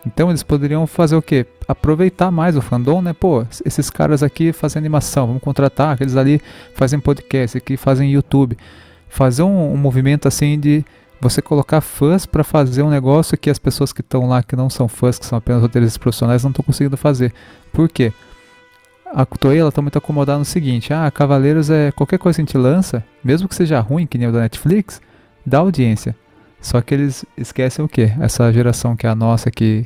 Então 0.07 0.29
eles 0.29 0.43
poderiam 0.43 0.87
fazer 0.87 1.17
o 1.17 1.23
quê? 1.23 1.47
Aproveitar 1.67 2.31
mais 2.31 2.57
o 2.57 2.61
fandom, 2.61 3.01
né? 3.01 3.13
Pô, 3.13 3.47
esses 3.65 3.89
caras 3.89 4.23
aqui 4.23 4.53
fazem 4.53 4.81
animação, 4.81 5.29
vamos 5.29 5.43
contratar, 5.43 5.95
aqueles 5.95 6.17
ali 6.17 6.43
fazem 6.75 7.01
podcast, 7.01 7.57
aqui 7.57 7.77
fazem 7.77 8.13
YouTube. 8.13 8.59
Fazer 9.09 9.43
um, 9.43 9.73
um 9.73 9.77
movimento 9.77 10.29
assim 10.29 10.59
de 10.59 10.85
você 11.21 11.41
colocar 11.41 11.81
fãs 11.81 12.27
para 12.27 12.43
fazer 12.43 12.83
um 12.83 12.91
negócio 12.91 13.39
que 13.39 13.49
as 13.49 13.59
pessoas 13.59 13.93
que 13.93 14.01
estão 14.01 14.29
lá, 14.29 14.43
que 14.43 14.57
não 14.57 14.69
são 14.69 14.89
fãs, 14.89 15.19
que 15.19 15.25
são 15.25 15.39
apenas 15.39 15.63
roteiristas 15.63 15.97
profissionais, 15.97 16.43
não 16.43 16.51
estão 16.51 16.65
conseguindo 16.65 16.97
fazer. 16.97 17.33
Por 17.73 17.89
quê? 17.89 18.13
A 19.15 19.27
Toei 19.27 19.59
ela 19.59 19.71
tá 19.71 19.83
muito 19.83 19.99
acomodada 19.99 20.39
no 20.39 20.45
seguinte: 20.45 20.93
ah, 20.93 21.11
Cavaleiros 21.11 21.71
é 21.71 21.93
qualquer 21.93 22.19
coisa 22.19 22.37
que 22.37 22.43
a 22.43 22.45
gente 22.45 22.59
lança, 22.59 23.05
mesmo 23.23 23.49
que 23.49 23.55
seja 23.55 23.79
ruim, 23.81 24.07
que 24.07 24.17
nem 24.17 24.29
o 24.29 24.33
da 24.33 24.41
Netflix, 24.41 25.01
dá 25.45 25.59
audiência. 25.59 26.17
Só 26.61 26.81
que 26.81 26.95
eles 26.95 27.25
esquecem 27.37 27.85
o 27.85 27.89
quê? 27.89 28.13
Essa 28.21 28.53
geração 28.53 28.97
que 28.97 29.07
é 29.07 29.11
a 29.11 29.15
nossa 29.15 29.51
que 29.51 29.85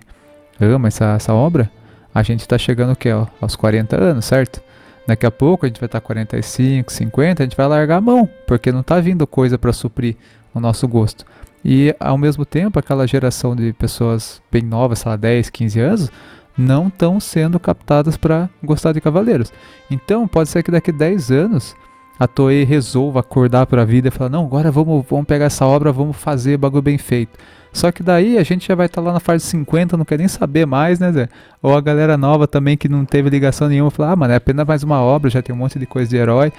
ama 0.61 0.89
essa, 0.89 1.15
essa 1.17 1.35
obra, 1.35 1.71
a 2.15 2.23
gente 2.23 2.41
está 2.41 2.57
chegando 2.57 2.93
o 2.93 2.97
quê? 2.97 3.11
Ó, 3.13 3.27
aos 3.41 3.57
40 3.57 3.97
anos, 3.97 4.25
certo? 4.27 4.63
Daqui 5.07 5.25
a 5.25 5.31
pouco 5.31 5.65
a 5.65 5.69
gente 5.69 5.81
vai 5.81 5.87
estar 5.87 6.01
tá 6.01 6.07
45, 6.07 6.93
50, 6.93 7.43
a 7.43 7.47
gente 7.47 7.57
vai 7.57 7.67
largar 7.67 7.97
a 7.97 8.01
mão, 8.01 8.29
porque 8.47 8.71
não 8.71 8.81
está 8.81 9.01
vindo 9.01 9.27
coisa 9.27 9.57
para 9.57 9.73
suprir 9.73 10.17
o 10.55 10.61
nosso 10.61 10.87
gosto. 10.87 11.25
E 11.65 11.95
ao 11.99 12.19
mesmo 12.19 12.45
tempo, 12.45 12.79
aquela 12.79 13.07
geração 13.07 13.57
de 13.57 13.73
pessoas 13.73 14.41
bem 14.53 14.63
novas, 14.63 15.01
sei 15.01 15.11
lá, 15.11 15.17
10, 15.17 15.51
15 15.51 15.81
anos, 15.81 16.13
não 16.57 16.89
estão 16.89 17.21
sendo 17.21 17.61
captadas 17.61 18.17
para 18.17 18.49
gostar 18.63 18.93
de 18.93 19.01
Cavaleiros. 19.01 19.53
Então, 19.91 20.27
pode 20.27 20.49
ser 20.49 20.63
que 20.63 20.71
daqui 20.71 20.91
a 20.91 20.95
10 20.95 21.31
anos 21.31 21.77
a 22.19 22.27
Toei 22.27 22.65
resolva 22.65 23.21
acordar 23.21 23.67
para 23.67 23.83
a 23.83 23.85
vida 23.85 24.09
e 24.09 24.11
falar: 24.11 24.31
não, 24.31 24.45
agora 24.45 24.71
vamos, 24.71 25.05
vamos 25.09 25.27
pegar 25.27 25.47
essa 25.47 25.67
obra, 25.67 25.93
vamos 25.93 26.17
fazer 26.17 26.57
bagulho 26.57 26.83
bem 26.83 26.99
feito. 26.99 27.39
Só 27.73 27.93
que 27.93 28.03
daí 28.03 28.39
a 28.39 28.43
gente 28.43 28.67
já 28.67 28.75
vai 28.75 28.87
estar 28.87 29.03
tá 29.03 29.07
lá 29.07 29.13
na 29.13 29.21
fase 29.21 29.45
50, 29.45 29.99
não 29.99 30.05
quer 30.05 30.19
nem 30.19 30.29
saber 30.29 30.67
mais, 30.67 30.99
né, 30.99 31.13
Zé? 31.13 31.29
Ou 31.63 31.77
a 31.77 31.81
galera 31.81 32.17
nova 32.17 32.49
também 32.49 32.75
que 32.77 32.89
não 32.89 33.05
teve 33.05 33.29
ligação 33.29 33.69
nenhuma, 33.69 33.91
falar: 33.91 34.13
ah, 34.13 34.17
mano, 34.17 34.33
é 34.33 34.37
apenas 34.37 34.67
mais 34.67 34.83
uma 34.83 35.01
obra, 35.01 35.29
já 35.29 35.43
tem 35.43 35.55
um 35.55 35.59
monte 35.59 35.79
de 35.79 35.87
coisa 35.87 36.09
de 36.09 36.17
herói. 36.17 36.53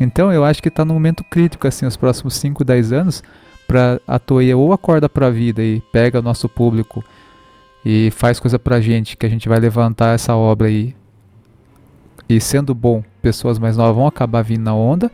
Então 0.00 0.32
eu 0.32 0.44
acho 0.44 0.62
que 0.62 0.68
está 0.68 0.84
num 0.84 0.94
momento 0.94 1.24
crítico, 1.24 1.66
assim, 1.66 1.86
os 1.86 1.96
próximos 1.96 2.34
5, 2.34 2.64
10 2.64 2.92
anos, 2.92 3.22
para 3.66 4.00
a 4.06 4.18
Toei 4.18 4.52
ou 4.52 4.72
acorda 4.72 5.08
para 5.08 5.28
a 5.28 5.30
vida 5.30 5.62
e 5.62 5.80
pega 5.92 6.18
o 6.18 6.22
nosso 6.22 6.48
público 6.48 7.02
e 7.88 8.10
faz 8.10 8.40
coisa 8.40 8.58
pra 8.58 8.80
gente, 8.80 9.16
que 9.16 9.24
a 9.24 9.28
gente 9.28 9.48
vai 9.48 9.60
levantar 9.60 10.12
essa 10.12 10.34
obra 10.34 10.66
aí. 10.66 10.92
E 12.28 12.40
sendo 12.40 12.74
bom, 12.74 13.00
pessoas 13.22 13.60
mais 13.60 13.76
novas 13.76 13.94
vão 13.94 14.08
acabar 14.08 14.42
vindo 14.42 14.64
na 14.64 14.74
onda. 14.74 15.08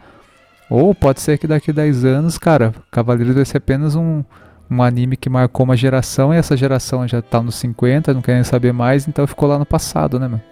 Ou 0.71 0.95
pode 0.95 1.21
ser 1.21 1.37
que 1.37 1.47
daqui 1.47 1.71
a 1.71 1.75
10 1.75 2.07
anos, 2.07 2.39
cara, 2.39 2.73
Cavaleiros 2.91 3.35
vai 3.35 3.45
ser 3.45 3.59
apenas 3.59 3.95
um, 3.95 4.25
um 4.71 4.83
anime 4.83 5.19
que 5.19 5.29
marcou 5.29 5.65
uma 5.65 5.77
geração 5.77 6.33
e 6.33 6.39
essa 6.39 6.57
geração 6.57 7.07
já 7.07 7.21
tá 7.21 7.43
nos 7.43 7.57
50, 7.57 8.15
não 8.15 8.23
querem 8.23 8.43
saber 8.43 8.73
mais, 8.73 9.07
então 9.07 9.27
ficou 9.27 9.51
lá 9.51 9.59
no 9.59 9.67
passado, 9.67 10.19
né, 10.19 10.27
mano? 10.27 10.43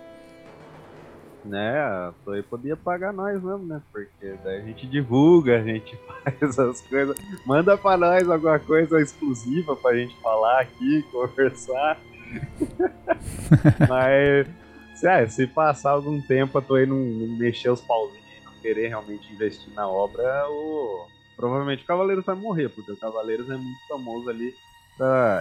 né, 1.42 1.80
a 1.80 2.12
Toei 2.24 2.42
podia 2.42 2.76
pagar 2.76 3.12
nós 3.12 3.42
mesmo, 3.42 3.66
né? 3.66 3.80
Porque 3.90 4.34
daí 4.44 4.58
a 4.58 4.64
gente 4.64 4.86
divulga, 4.86 5.58
a 5.58 5.62
gente 5.62 5.98
faz 6.22 6.58
as 6.58 6.80
coisas. 6.82 7.16
Manda 7.44 7.76
pra 7.76 7.96
nós 7.96 8.28
alguma 8.28 8.58
coisa 8.58 9.00
exclusiva 9.00 9.74
pra 9.74 9.96
gente 9.96 10.14
falar 10.20 10.60
aqui, 10.60 11.02
conversar. 11.10 11.98
Mas 13.88 14.46
se, 14.94 15.06
é, 15.06 15.26
se 15.28 15.46
passar 15.46 15.92
algum 15.92 16.20
tempo 16.20 16.58
a 16.58 16.62
Toei 16.62 16.86
não, 16.86 16.96
não 16.96 17.36
mexer 17.36 17.70
os 17.70 17.80
pauzinhos 17.80 18.24
e 18.40 18.44
não 18.44 18.52
querer 18.60 18.88
realmente 18.88 19.32
investir 19.32 19.72
na 19.74 19.88
obra, 19.88 20.46
o... 20.48 21.06
provavelmente 21.36 21.82
o 21.82 21.86
Cavaleiros 21.86 22.24
vai 22.24 22.34
morrer, 22.34 22.68
porque 22.68 22.92
o 22.92 22.96
Cavaleiros 22.96 23.48
é 23.48 23.56
muito 23.56 23.86
famoso 23.88 24.28
ali 24.28 24.54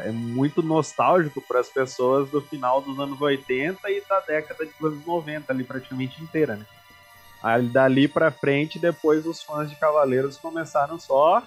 é 0.05 0.11
muito 0.11 0.61
nostálgico 0.61 1.41
para 1.41 1.59
as 1.59 1.69
pessoas 1.69 2.29
do 2.29 2.41
final 2.41 2.81
dos 2.81 2.97
anos 2.99 3.19
80 3.19 3.89
e 3.91 4.01
da 4.07 4.19
década 4.21 4.65
de 4.65 4.71
anos 4.81 5.05
90 5.05 5.51
ali 5.51 5.63
praticamente 5.63 6.21
inteira, 6.23 6.55
né? 6.55 6.65
Aí 7.41 7.63
dali 7.67 8.07
para 8.07 8.31
frente, 8.31 8.79
depois 8.79 9.25
os 9.25 9.41
fãs 9.41 9.69
de 9.69 9.75
Cavaleiros 9.75 10.37
começaram 10.37 10.99
só 10.99 11.43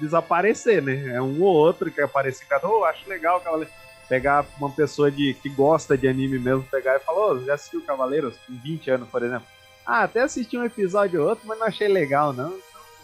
desaparecer, 0.00 0.82
né? 0.82 1.14
É 1.14 1.22
um 1.22 1.42
ou 1.42 1.54
outro 1.54 1.90
que 1.90 2.00
aparece 2.00 2.44
e 2.44 2.66
oh, 2.66 2.84
acho 2.84 3.08
legal 3.08 3.40
Cavaleiros. 3.40 3.74
Pegar 4.08 4.46
uma 4.58 4.70
pessoa 4.70 5.10
de, 5.10 5.34
que 5.34 5.48
gosta 5.48 5.96
de 5.96 6.08
anime 6.08 6.38
mesmo, 6.38 6.62
pegar 6.64 6.96
e 6.96 7.00
falar, 7.00 7.32
oh, 7.32 7.40
já 7.40 7.54
assistiu 7.54 7.82
Cavaleiros? 7.82 8.36
Com 8.46 8.54
20 8.54 8.90
anos, 8.90 9.08
por 9.08 9.22
exemplo. 9.22 9.46
Ah, 9.84 10.02
até 10.02 10.22
assisti 10.22 10.56
um 10.56 10.64
episódio 10.64 11.22
ou 11.22 11.28
outro, 11.28 11.46
mas 11.46 11.58
não 11.58 11.66
achei 11.66 11.88
legal, 11.88 12.32
não. 12.32 12.58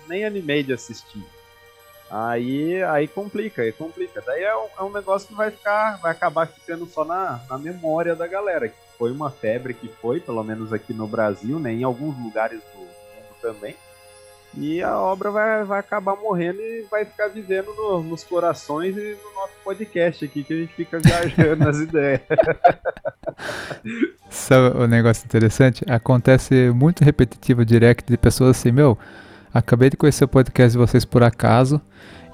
Nem 0.08 0.24
animei 0.24 0.62
de 0.62 0.72
assistir. 0.72 1.24
Aí, 2.10 2.82
aí 2.82 3.08
complica, 3.08 3.62
aí 3.62 3.72
complica. 3.72 4.22
Daí 4.26 4.42
é 4.42 4.54
um, 4.54 4.66
é 4.78 4.82
um 4.82 4.92
negócio 4.92 5.28
que 5.28 5.34
vai 5.34 5.50
ficar, 5.50 5.98
vai 5.98 6.12
acabar 6.12 6.46
ficando 6.46 6.84
só 6.86 7.04
na, 7.04 7.40
na 7.48 7.56
memória 7.56 8.14
da 8.14 8.26
galera. 8.26 8.68
Que 8.68 8.76
foi 8.98 9.10
uma 9.10 9.30
febre 9.30 9.72
que 9.72 9.88
foi, 9.88 10.20
pelo 10.20 10.42
menos 10.42 10.72
aqui 10.72 10.92
no 10.92 11.06
Brasil, 11.06 11.58
né, 11.58 11.72
em 11.72 11.84
alguns 11.84 12.18
lugares 12.22 12.60
do 12.60 12.78
mundo 12.80 13.34
também. 13.40 13.74
E 14.54 14.82
a 14.82 14.98
obra 14.98 15.30
vai, 15.30 15.64
vai 15.64 15.80
acabar 15.80 16.14
morrendo 16.16 16.60
e 16.60 16.86
vai 16.90 17.04
ficar 17.04 17.28
vivendo 17.28 17.74
no, 17.74 18.02
nos 18.02 18.22
corações 18.22 18.96
e 18.96 19.16
no 19.24 19.34
nosso 19.34 19.54
podcast 19.64 20.24
aqui, 20.24 20.44
que 20.44 20.52
a 20.52 20.56
gente 20.56 20.74
fica 20.74 20.98
viajando 20.98 21.64
nas 21.64 21.78
ideias. 21.80 22.20
Sabe 24.28 24.76
o 24.76 24.84
um 24.84 24.86
negócio 24.86 25.24
interessante? 25.24 25.84
Acontece 25.88 26.70
muito 26.70 27.02
repetitivo 27.02 27.64
direct 27.64 28.10
de 28.10 28.18
pessoas 28.18 28.58
assim, 28.58 28.70
meu, 28.70 28.98
acabei 29.54 29.88
de 29.88 29.96
conhecer 29.96 30.24
o 30.24 30.28
podcast 30.28 30.72
de 30.72 30.78
vocês 30.78 31.04
por 31.04 31.22
acaso, 31.22 31.80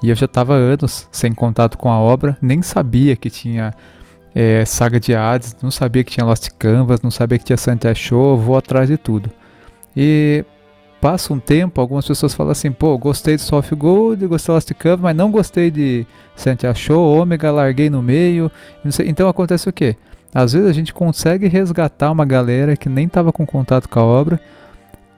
e 0.03 0.11
eu 0.11 0.17
já 0.17 0.27
tava 0.27 0.55
anos 0.55 1.09
sem 1.13 1.33
contato 1.33 1.79
com 1.79 1.91
a 1.91 1.99
obra, 1.99 2.37
nem 2.43 2.63
sabia 2.63 3.15
que 3.15 3.31
tinha 3.31 3.73
é, 4.35 4.65
Saga 4.65 4.99
de 4.99 5.15
Hades, 5.15 5.57
não 5.63 5.71
sabia 5.71 6.03
que 6.03 6.13
tinha 6.13 6.27
Lost 6.27 6.49
Canvas, 6.59 7.01
não 7.01 7.11
sabia 7.11 7.39
que 7.39 7.45
tinha 7.45 7.57
Santa 7.57 7.95
Show, 7.95 8.37
vou 8.37 8.57
atrás 8.57 8.89
de 8.89 8.97
tudo. 8.97 9.31
E 9.97 10.45
passa 11.01 11.33
um 11.33 11.39
tempo, 11.39 11.81
algumas 11.81 12.07
pessoas 12.07 12.35
falam 12.35 12.53
assim, 12.53 12.71
pô, 12.73 12.97
gostei 12.99 13.37
de 13.37 13.43
Soft 13.43 13.73
Gold, 13.75 14.27
gostei 14.27 14.53
de 14.53 14.55
Lost 14.55 14.73
Canvas, 14.75 15.01
mas 15.01 15.17
não 15.17 15.31
gostei 15.31 15.71
de 15.71 16.07
Santa 16.35 16.75
Show, 16.75 17.19
Ômega, 17.19 17.51
larguei 17.51 17.89
no 17.89 18.03
meio. 18.03 18.51
Então 19.07 19.29
acontece 19.29 19.69
o 19.69 19.73
quê? 19.73 19.97
Às 20.35 20.53
vezes 20.53 20.69
a 20.69 20.73
gente 20.73 20.93
consegue 20.93 21.49
resgatar 21.49 22.11
uma 22.11 22.25
galera 22.25 22.77
que 22.77 22.89
nem 22.89 23.07
estava 23.07 23.33
com 23.33 23.47
contato 23.47 23.89
com 23.89 23.99
a 23.99 24.05
obra, 24.05 24.41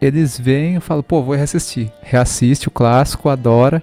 eles 0.01 0.39
vêm 0.39 0.77
e 0.77 0.81
falam, 0.81 1.03
pô, 1.03 1.23
vou 1.23 1.35
reassistir. 1.35 1.93
Reassiste 2.03 2.69
o 2.69 2.71
clássico, 2.71 3.29
adora. 3.29 3.83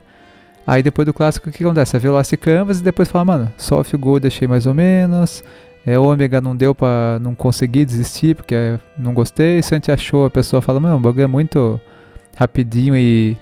Aí 0.65 0.81
depois 0.83 1.05
do 1.05 1.13
clássico, 1.13 1.49
o 1.49 1.51
que 1.51 1.63
acontece? 1.63 1.91
Você 1.91 1.99
vê 1.99 2.09
o 2.09 2.13
Lost 2.13 2.33
Canvas 2.37 2.79
e 2.79 2.83
depois 2.83 3.07
fala, 3.07 3.25
mano, 3.25 3.53
Soft 3.57 3.93
Gold 3.95 4.21
deixei 4.21 4.47
mais 4.47 4.65
ou 4.65 4.73
menos. 4.73 5.43
É, 5.87 5.97
Ômega 5.97 6.41
não 6.41 6.53
deu 6.53 6.75
pra. 6.75 7.17
não 7.21 7.33
conseguir 7.33 7.85
desistir 7.85 8.35
porque 8.35 8.77
não 8.97 9.13
gostei. 9.13 9.61
Se 9.63 9.73
a 9.73 9.77
gente 9.77 9.89
achou, 9.89 10.25
a 10.25 10.29
pessoa 10.29 10.61
fala, 10.61 10.81
mano, 10.81 10.97
o 10.97 10.99
bagulho 10.99 11.23
é 11.23 11.27
muito 11.27 11.79
rapidinho 12.35 12.93
e. 12.93 13.37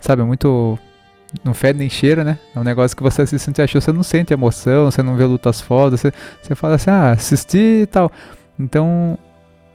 Sabe, 0.00 0.24
muito. 0.24 0.76
Não 1.44 1.54
fede 1.54 1.78
nem 1.78 1.88
cheira, 1.88 2.24
né? 2.24 2.36
É 2.52 2.58
um 2.58 2.64
negócio 2.64 2.96
que 2.96 3.02
você 3.02 3.22
assiste 3.22 3.56
e 3.56 3.62
achou, 3.62 3.80
você 3.80 3.92
não 3.92 4.02
sente 4.02 4.32
emoção, 4.32 4.90
você 4.90 5.02
não 5.04 5.14
vê 5.14 5.24
lutas 5.24 5.60
fodas, 5.60 6.00
você, 6.00 6.12
você 6.42 6.54
fala 6.54 6.74
assim, 6.74 6.90
ah, 6.90 7.12
assisti 7.12 7.82
e 7.82 7.86
tal. 7.86 8.10
Então, 8.58 9.16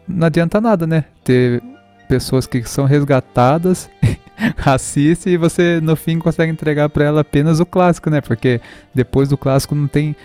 não 0.05 0.27
adianta 0.27 0.59
nada, 0.59 0.85
né? 0.85 1.05
Ter 1.23 1.61
pessoas 2.09 2.45
que 2.45 2.63
são 2.63 2.85
resgatadas 2.85 3.89
assiste 4.65 5.29
e 5.29 5.37
você 5.37 5.79
no 5.81 5.95
fim 5.95 6.19
consegue 6.19 6.51
entregar 6.51 6.89
para 6.89 7.05
ela 7.05 7.21
apenas 7.21 7.59
o 7.59 7.65
clássico, 7.65 8.09
né? 8.09 8.19
Porque 8.19 8.59
depois 8.93 9.29
do 9.29 9.37
clássico 9.37 9.73
não 9.73 9.87
tem, 9.87 10.15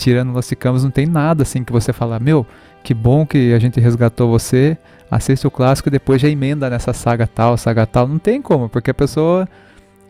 tirando 0.00 0.32
Lost 0.32 0.52
Canvas, 0.54 0.84
não 0.84 0.90
tem 0.90 1.06
nada 1.06 1.42
assim 1.42 1.62
que 1.62 1.72
você 1.72 1.92
fala, 1.92 2.18
meu, 2.18 2.46
que 2.82 2.94
bom 2.94 3.26
que 3.26 3.52
a 3.52 3.58
gente 3.58 3.78
resgatou 3.80 4.30
você, 4.30 4.76
assiste 5.10 5.46
o 5.46 5.50
clássico 5.50 5.88
e 5.88 5.92
depois 5.92 6.20
já 6.20 6.28
emenda 6.28 6.70
nessa 6.70 6.92
saga 6.92 7.26
tal, 7.26 7.56
saga 7.56 7.86
tal. 7.86 8.08
Não 8.08 8.18
tem 8.18 8.40
como, 8.40 8.68
porque 8.68 8.90
a 8.90 8.94
pessoa 8.94 9.48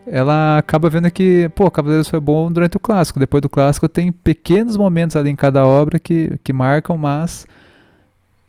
ela 0.07 0.57
acaba 0.57 0.89
vendo 0.89 1.09
que, 1.11 1.49
pô, 1.55 1.69
Cavaleiros 1.69 2.09
foi 2.09 2.19
bom 2.19 2.51
durante 2.51 2.77
o 2.77 2.79
clássico. 2.79 3.19
Depois 3.19 3.41
do 3.41 3.49
clássico 3.49 3.87
tem 3.89 4.11
pequenos 4.11 4.77
momentos 4.77 5.15
ali 5.15 5.29
em 5.29 5.35
cada 5.35 5.65
obra 5.65 5.99
que, 5.99 6.39
que 6.43 6.53
marcam, 6.53 6.97
mas 6.97 7.45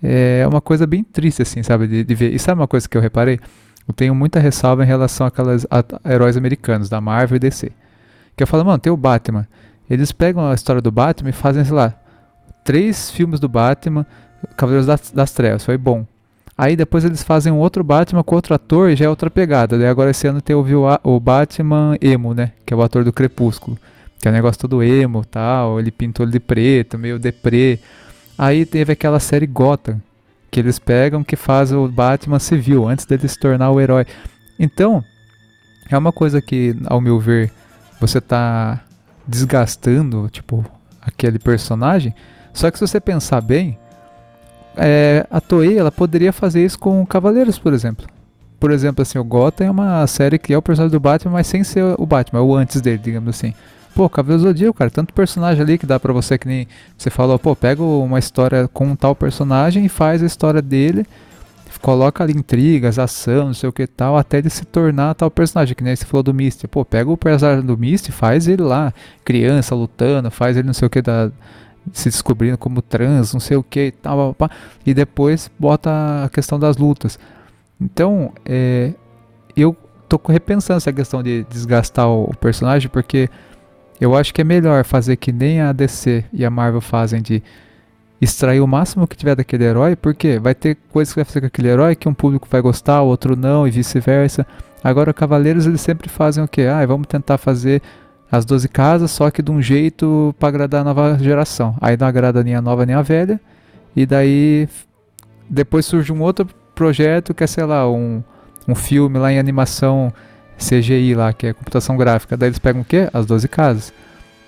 é 0.02 0.46
uma 0.48 0.61
coisa 0.61 0.87
bem 0.87 1.05
triste, 1.05 1.42
assim, 1.42 1.62
sabe, 1.62 1.87
de, 1.87 2.05
de 2.05 2.14
ver. 2.14 2.33
E 2.33 2.38
sabe 2.38 2.61
uma 2.61 2.68
coisa 2.68 2.88
que 2.88 2.96
eu 2.96 3.00
reparei? 3.00 3.38
eu 3.87 3.94
tenho 3.94 4.14
muita 4.14 4.38
ressalva 4.38 4.85
em 4.85 4.87
relação 4.87 5.26
àquelas 5.26 5.66
a, 5.70 5.85
a 6.05 6.12
heróis 6.12 6.37
americanos, 6.37 6.88
da 6.88 7.00
Marvel 7.00 7.37
e 7.37 7.38
DC. 7.40 7.72
Que 8.37 8.42
eu 8.42 8.46
falo, 8.46 8.64
mano, 8.64 8.78
tem 8.78 8.92
o 8.92 8.96
Batman. 8.96 9.46
Eles 9.92 10.11
pegam 10.11 10.48
a 10.48 10.55
história 10.55 10.81
do 10.81 10.90
Batman 10.90 11.28
e 11.28 11.35
fazem, 11.35 11.62
sei 11.62 11.74
lá, 11.74 11.92
três 12.64 13.11
filmes 13.11 13.38
do 13.38 13.46
Batman, 13.46 14.07
Cavaleiros 14.57 14.87
das, 14.87 15.11
das 15.11 15.33
Trevas, 15.33 15.66
foi 15.66 15.76
bom. 15.76 16.07
Aí 16.57 16.74
depois 16.76 17.05
eles 17.05 17.22
fazem 17.22 17.52
um 17.52 17.59
outro 17.59 17.85
Batman 17.85 18.22
com 18.22 18.35
outro 18.35 18.55
ator 18.55 18.88
e 18.88 18.96
já 18.96 19.05
é 19.05 19.09
outra 19.11 19.31
pegada. 19.31 19.76
Daí 19.76 19.87
agora 19.87 20.11
esse 20.11 20.26
ano 20.26 20.40
tem 20.40 20.57
o, 20.57 20.64
o 21.05 21.20
Batman 21.20 21.98
emo, 22.00 22.33
né? 22.33 22.52
Que 22.64 22.72
é 22.72 22.76
o 22.76 22.81
ator 22.81 23.05
do 23.05 23.12
Crepúsculo. 23.12 23.76
Que 24.18 24.28
é 24.28 24.31
um 24.31 24.35
negócio 24.35 24.62
todo 24.62 24.83
emo 24.83 25.26
tal. 25.26 25.78
Ele 25.78 25.90
pintou 25.90 26.24
ele 26.24 26.33
de 26.33 26.40
preto, 26.40 26.98
meio 26.98 27.18
deprê. 27.18 27.78
Aí 28.38 28.64
teve 28.64 28.94
aquela 28.94 29.20
série 29.20 29.46
Gotham, 29.46 30.00
que 30.50 30.59
eles 30.59 30.78
pegam 30.78 31.22
que 31.22 31.37
faz 31.37 31.70
o 31.70 31.87
Batman 31.87 32.38
civil 32.38 32.88
antes 32.88 33.05
dele 33.05 33.28
se 33.28 33.38
tornar 33.38 33.70
o 33.70 33.78
herói. 33.78 34.07
Então, 34.59 35.05
é 35.90 35.98
uma 35.98 36.12
coisa 36.12 36.40
que, 36.40 36.74
ao 36.87 36.98
meu 36.98 37.20
ver, 37.20 37.52
você 38.00 38.22
tá 38.22 38.83
desgastando, 39.26 40.28
tipo, 40.30 40.64
aquele 41.00 41.38
personagem. 41.38 42.14
Só 42.52 42.70
que 42.70 42.78
se 42.78 42.87
você 42.87 43.00
pensar 43.00 43.40
bem, 43.40 43.78
é, 44.76 45.26
a 45.30 45.40
Toei 45.40 45.78
ela 45.78 45.92
poderia 45.92 46.32
fazer 46.32 46.64
isso 46.64 46.78
com 46.78 47.04
Cavaleiros, 47.06 47.58
por 47.58 47.72
exemplo. 47.72 48.06
Por 48.58 48.70
exemplo, 48.70 49.02
assim, 49.02 49.18
o 49.18 49.24
Gotham 49.24 49.64
é 49.64 49.70
uma 49.70 50.06
série 50.06 50.38
que 50.38 50.52
é 50.52 50.56
o 50.56 50.62
personagem 50.62 50.92
do 50.92 51.00
Batman, 51.00 51.32
mas 51.32 51.46
sem 51.46 51.64
ser 51.64 51.82
o 51.98 52.06
Batman, 52.06 52.40
é 52.40 52.42
o 52.42 52.54
antes 52.54 52.80
dele, 52.80 52.98
digamos 52.98 53.30
assim. 53.30 53.54
Pô, 53.94 54.08
Cavaleiro 54.08 54.42
Zodíaco, 54.42 54.78
cara, 54.78 54.90
tanto 54.90 55.12
personagem 55.12 55.62
ali 55.62 55.76
que 55.76 55.85
dá 55.85 56.00
pra 56.00 56.12
você 56.12 56.38
que 56.38 56.48
nem 56.48 56.66
você 56.96 57.11
falou, 57.11 57.38
pô, 57.38 57.54
pega 57.54 57.82
uma 57.82 58.18
história 58.18 58.68
com 58.68 58.87
um 58.87 58.96
tal 58.96 59.14
personagem 59.14 59.85
e 59.85 59.88
faz 59.88 60.22
a 60.22 60.26
história 60.26 60.62
dele, 60.62 61.04
coloca 61.83 62.25
intrigas, 62.31 62.99
ação, 62.99 63.47
não 63.47 63.55
sei 63.55 63.68
o 63.68 63.73
que 63.73 63.87
tal, 63.88 64.16
até 64.16 64.38
ele 64.38 64.49
se 64.49 64.64
tornar 64.64 65.14
tal 65.14 65.31
personagem, 65.31 65.75
que 65.75 65.83
nem 65.83 65.95
você 65.95 66.05
falou 66.05 66.23
do 66.23 66.33
Misty. 66.33 66.68
Pô, 66.68 66.85
pega 66.85 67.11
o 67.11 67.16
personagem 67.16 67.66
do 67.66 67.77
Misty, 67.77 68.12
faz 68.12 68.47
ele 68.47 68.62
lá, 68.62 68.95
criança 69.25 69.75
lutando, 69.75 70.31
faz 70.31 70.57
ele 70.57 70.66
não 70.66 70.73
sei 70.73 70.87
o 70.87 70.90
que 70.90 71.03
da 71.03 71.31
se 71.92 72.09
descobrindo 72.09 72.57
como 72.57 72.81
trans, 72.81 73.33
não 73.33 73.40
sei 73.40 73.57
o 73.57 73.62
que 73.62 73.87
e 73.87 73.90
tal, 73.90 74.37
e 74.87 74.95
depois 74.95 75.51
bota 75.59 76.25
a 76.25 76.29
questão 76.29 76.57
das 76.57 76.77
lutas. 76.77 77.18
Então, 77.81 78.33
é, 78.47 78.92
eu 79.57 79.77
tô 80.09 80.21
repensando 80.29 80.77
essa 80.77 80.92
questão 80.92 81.25
de 81.25 81.45
desgastar 81.51 82.09
o 82.09 82.33
personagem, 82.37 82.88
porque 82.88 83.29
eu 84.01 84.16
acho 84.16 84.33
que 84.33 84.40
é 84.40 84.45
melhor 84.45 84.85
fazer 84.85 85.16
que 85.16 85.33
nem 85.33 85.61
a 85.61 85.73
DC 85.73 86.25
e 86.33 86.45
a 86.45 86.51
Marvel 86.51 86.81
fazem 86.81 87.21
de 87.21 87.42
extrair 88.22 88.61
o 88.61 88.66
máximo 88.68 89.08
que 89.08 89.16
tiver 89.16 89.35
daquele 89.35 89.64
herói, 89.64 89.96
porque 89.96 90.38
vai 90.38 90.54
ter 90.54 90.76
coisas 90.92 91.12
que 91.12 91.18
vai 91.18 91.24
fazer 91.24 91.40
com 91.40 91.48
aquele 91.48 91.68
herói 91.68 91.96
que 91.96 92.08
um 92.08 92.14
público 92.14 92.46
vai 92.48 92.61
gostar, 92.61 93.02
o 93.02 93.08
outro 93.08 93.35
não, 93.35 93.66
e 93.66 93.70
vice-versa. 93.72 94.46
Agora, 94.82 95.12
Cavaleiros, 95.12 95.66
eles 95.66 95.80
sempre 95.80 96.08
fazem 96.08 96.42
o 96.42 96.46
que? 96.46 96.62
Ah, 96.62 96.87
vamos 96.87 97.08
tentar 97.08 97.37
fazer 97.37 97.82
as 98.30 98.44
12 98.44 98.68
casas, 98.68 99.11
só 99.11 99.28
que 99.28 99.42
de 99.42 99.50
um 99.50 99.61
jeito 99.61 100.32
para 100.38 100.48
agradar 100.48 100.82
a 100.82 100.85
nova 100.85 101.18
geração. 101.18 101.74
Aí 101.80 101.96
não 101.96 102.06
agrada 102.06 102.44
nem 102.44 102.54
a 102.54 102.62
nova 102.62 102.87
nem 102.87 102.94
a 102.94 103.02
velha, 103.02 103.40
e 103.94 104.06
daí 104.06 104.68
depois 105.50 105.85
surge 105.85 106.12
um 106.12 106.22
outro 106.22 106.46
projeto 106.76 107.35
que 107.35 107.42
é, 107.42 107.46
sei 107.48 107.64
lá, 107.64 107.90
um, 107.90 108.22
um 108.68 108.74
filme 108.76 109.18
lá 109.18 109.32
em 109.32 109.38
animação 109.38 110.12
CGI 110.56 111.16
lá, 111.16 111.32
que 111.32 111.48
é 111.48 111.52
computação 111.52 111.96
gráfica. 111.96 112.37
Daí 112.37 112.50
eles 112.50 112.61
pegam 112.61 112.82
o 112.82 112.85
quê? 112.85 113.08
As 113.12 113.26
12 113.26 113.48
casas. 113.48 113.92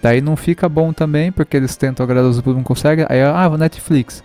Daí 0.04 0.20
não 0.20 0.36
fica 0.36 0.68
bom 0.68 0.92
também, 0.92 1.32
porque 1.32 1.56
eles 1.56 1.76
tentam 1.76 2.04
agradar 2.04 2.28
os 2.28 2.36
públicos, 2.36 2.58
não 2.58 2.62
conseguem. 2.62 3.06
Aí, 3.08 3.22
ah, 3.22 3.48
vou 3.48 3.56
Netflix. 3.56 4.22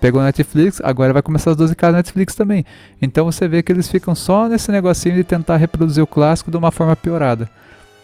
Pegou 0.00 0.20
Netflix, 0.20 0.80
agora 0.82 1.12
vai 1.12 1.22
começar 1.22 1.52
as 1.52 1.56
12 1.56 1.76
casas 1.76 1.98
Netflix 1.98 2.34
também. 2.34 2.64
Então 3.00 3.24
você 3.24 3.46
vê 3.46 3.62
que 3.62 3.70
eles 3.70 3.86
ficam 3.86 4.12
só 4.12 4.48
nesse 4.48 4.72
negocinho 4.72 5.14
de 5.14 5.22
tentar 5.22 5.56
reproduzir 5.56 6.02
o 6.02 6.06
clássico 6.06 6.50
de 6.50 6.56
uma 6.56 6.72
forma 6.72 6.96
piorada. 6.96 7.48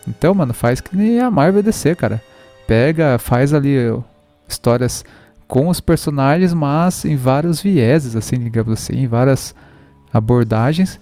Então, 0.06 0.32
mano, 0.34 0.54
faz 0.54 0.80
que 0.80 0.96
nem 0.96 1.18
a 1.18 1.28
Marvel 1.28 1.64
DC, 1.64 1.96
cara. 1.96 2.22
Pega, 2.64 3.18
faz 3.18 3.52
ali 3.52 3.76
histórias 4.46 5.04
com 5.48 5.66
os 5.66 5.80
personagens, 5.80 6.54
mas 6.54 7.04
em 7.04 7.16
vários 7.16 7.60
vieses, 7.60 8.14
assim, 8.14 8.38
digamos 8.38 8.72
assim, 8.72 8.98
em 8.98 9.08
várias 9.08 9.52
abordagens. 10.12 11.00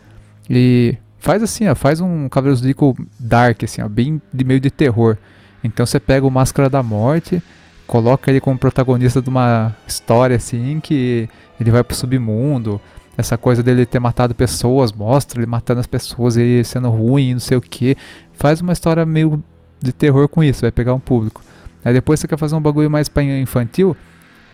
E 0.49 0.97
Faz 1.25 1.43
assim, 1.43 1.67
ó, 1.69 1.75
faz 1.75 2.03
um 2.03 2.29
Cavaleiros 2.29 2.61
do 2.61 2.97
dark, 3.19 3.65
assim, 3.65 3.81
ó, 3.81 3.89
bem 3.89 4.21
de 4.31 4.45
meio 4.45 4.61
de 4.61 4.71
terror. 4.71 5.17
Então 5.65 5.87
você 5.87 5.99
pega 5.99 6.27
o 6.27 6.31
Máscara 6.31 6.69
da 6.69 6.83
Morte, 6.83 7.43
coloca 7.87 8.31
ele 8.31 8.41
como 8.41 8.59
protagonista 8.59 9.23
de 9.23 9.31
uma 9.31 9.75
história 9.87 10.37
assim 10.37 10.79
que 10.79 11.29
ele 11.59 11.71
vai 11.71 11.83
pro 11.83 11.97
submundo. 11.97 12.79
Essa 13.17 13.39
coisa 13.39 13.63
dele 13.63 13.87
ter 13.87 13.99
matado 13.99 14.35
pessoas, 14.35 14.93
mostra 14.93 15.41
ele 15.41 15.47
matando 15.47 15.81
as 15.81 15.87
pessoas, 15.87 16.37
ele 16.37 16.63
sendo 16.65 16.91
ruim, 16.91 17.33
não 17.33 17.41
sei 17.41 17.57
o 17.57 17.61
que. 17.61 17.97
Faz 18.35 18.61
uma 18.61 18.73
história 18.73 19.07
meio 19.07 19.43
de 19.81 19.93
terror 19.93 20.29
com 20.29 20.45
isso, 20.45 20.63
vai 20.63 20.73
pegar 20.73 20.93
um 20.95 21.01
público. 21.01 21.43
Aí 21.85 21.93
depois 21.95 22.21
você 22.21 22.29
quer 22.29 22.39
fazer 22.39 22.55
um 22.55 22.61
bagulho 22.61 22.91
mais 22.91 23.11
infantil, 23.41 23.97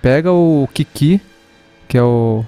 pega 0.02 0.30
o 0.30 0.68
Kiki, 0.72 1.20
que 1.88 1.96
é 1.96 2.02
o 2.02 2.44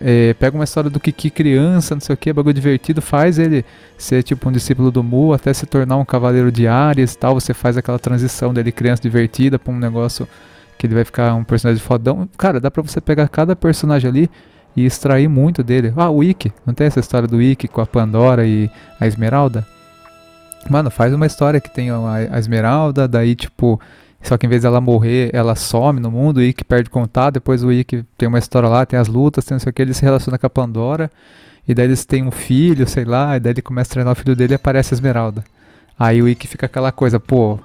é, 0.00 0.34
pega 0.34 0.56
uma 0.56 0.64
história 0.64 0.88
do 0.88 1.00
Kiki 1.00 1.30
criança, 1.30 1.94
não 1.94 2.00
sei 2.00 2.14
o 2.14 2.16
que, 2.16 2.32
bagulho 2.32 2.54
divertido, 2.54 3.02
faz 3.02 3.38
ele 3.38 3.64
ser 3.98 4.22
tipo 4.22 4.48
um 4.48 4.52
discípulo 4.52 4.90
do 4.90 5.02
Mu, 5.02 5.32
até 5.32 5.52
se 5.52 5.66
tornar 5.66 5.96
um 5.96 6.04
cavaleiro 6.04 6.52
de 6.52 6.66
Ares 6.68 7.14
e 7.14 7.18
tal. 7.18 7.34
Você 7.34 7.52
faz 7.52 7.76
aquela 7.76 7.98
transição 7.98 8.54
dele 8.54 8.70
criança 8.70 9.02
divertida 9.02 9.58
pra 9.58 9.72
um 9.72 9.78
negócio 9.78 10.28
que 10.78 10.86
ele 10.86 10.94
vai 10.94 11.04
ficar 11.04 11.34
um 11.34 11.42
personagem 11.44 11.82
fodão. 11.82 12.28
Cara, 12.36 12.60
dá 12.60 12.70
pra 12.70 12.82
você 12.82 13.00
pegar 13.00 13.28
cada 13.28 13.56
personagem 13.56 14.08
ali 14.08 14.30
e 14.76 14.84
extrair 14.84 15.28
muito 15.28 15.64
dele. 15.64 15.92
Ah, 15.96 16.10
o 16.10 16.22
Ikki, 16.22 16.52
não 16.64 16.74
tem 16.74 16.86
essa 16.86 17.00
história 17.00 17.26
do 17.26 17.40
Ikki 17.40 17.66
com 17.66 17.80
a 17.80 17.86
Pandora 17.86 18.46
e 18.46 18.70
a 19.00 19.06
Esmeralda? 19.06 19.66
Mano, 20.68 20.90
faz 20.90 21.14
uma 21.14 21.26
história 21.26 21.60
que 21.60 21.72
tem 21.72 21.90
a, 21.90 21.96
a 22.30 22.38
Esmeralda, 22.38 23.08
daí 23.08 23.34
tipo 23.34 23.80
só 24.22 24.36
que 24.36 24.46
em 24.46 24.48
vez 24.48 24.62
dela 24.62 24.80
morrer, 24.80 25.30
ela 25.32 25.54
some 25.54 26.00
no 26.00 26.10
mundo, 26.10 26.38
o 26.38 26.42
Ikki 26.42 26.64
perde 26.64 26.90
contato, 26.90 27.34
depois 27.34 27.62
o 27.62 27.70
Ikki 27.70 28.04
tem 28.18 28.28
uma 28.28 28.38
história 28.38 28.68
lá, 28.68 28.84
tem 28.84 28.98
as 28.98 29.08
lutas, 29.08 29.44
tem 29.44 29.54
não 29.54 29.60
sei 29.60 29.70
o 29.70 29.72
que, 29.72 29.82
ele 29.82 29.94
se 29.94 30.02
relaciona 30.02 30.38
com 30.38 30.46
a 30.46 30.50
Pandora, 30.50 31.10
e 31.66 31.74
daí 31.74 31.86
eles 31.86 32.04
têm 32.04 32.24
um 32.24 32.30
filho, 32.30 32.88
sei 32.88 33.04
lá, 33.04 33.36
e 33.36 33.40
daí 33.40 33.52
ele 33.52 33.62
começa 33.62 33.90
a 33.90 33.92
treinar 33.92 34.12
o 34.12 34.16
filho 34.16 34.34
dele 34.34 34.54
e 34.54 34.56
aparece 34.56 34.94
a 34.94 34.96
Esmeralda. 34.96 35.44
Aí 35.98 36.20
o 36.20 36.28
Ikki 36.28 36.48
fica 36.48 36.66
aquela 36.66 36.90
coisa, 36.92 37.20
pô, 37.20 37.58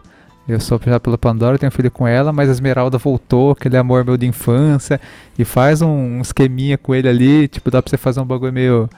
eu 0.48 0.60
sou 0.60 0.76
apaixonado 0.76 1.02
pela 1.02 1.18
Pandora, 1.18 1.58
tenho 1.58 1.70
um 1.70 1.72
filho 1.72 1.92
com 1.92 2.08
ela, 2.08 2.34
mas 2.34 2.50
a 2.50 2.52
Esmeralda 2.52 2.98
voltou, 2.98 3.52
aquele 3.52 3.78
amor 3.78 4.04
meu 4.04 4.18
de 4.18 4.26
infância, 4.26 5.00
e 5.38 5.46
faz 5.46 5.82
um, 5.82 5.90
um 5.90 6.22
esqueminha 6.22 6.78
com 6.78 6.94
ele 6.94 7.08
ali, 7.08 7.48
tipo, 7.48 7.72
dá 7.72 7.82
pra 7.82 7.90
você 7.90 7.98
fazer 7.98 8.20
um 8.20 8.26
bagulho 8.26 8.52
meio, 8.52 8.90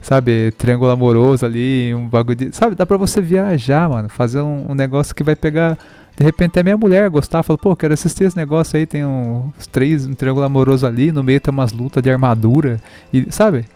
sabe, 0.00 0.52
triângulo 0.52 0.90
amoroso 0.90 1.44
ali, 1.44 1.94
um 1.94 2.06
bagulho 2.08 2.36
de. 2.36 2.56
Sabe, 2.56 2.74
dá 2.74 2.86
pra 2.86 2.96
você 2.96 3.20
viajar, 3.20 3.88
mano, 3.88 4.08
fazer 4.08 4.40
um, 4.40 4.70
um 4.70 4.74
negócio 4.74 5.14
que 5.14 5.24
vai 5.24 5.34
pegar 5.34 5.78
de 6.20 6.24
repente 6.26 6.50
até 6.50 6.62
minha 6.62 6.76
mulher 6.76 7.08
gostar, 7.08 7.42
falou, 7.42 7.56
pô, 7.56 7.74
quero 7.74 7.94
assistir 7.94 8.24
esse 8.24 8.36
negócio 8.36 8.78
aí, 8.78 8.84
tem 8.84 9.06
uns 9.06 9.66
três, 9.66 10.06
um 10.06 10.12
triângulo 10.12 10.44
amoroso 10.44 10.86
ali, 10.86 11.10
no 11.10 11.24
meio 11.24 11.40
tem 11.40 11.50
umas 11.50 11.72
lutas 11.72 12.02
de 12.02 12.10
armadura, 12.10 12.78
e 13.10 13.32
sabe? 13.32 13.66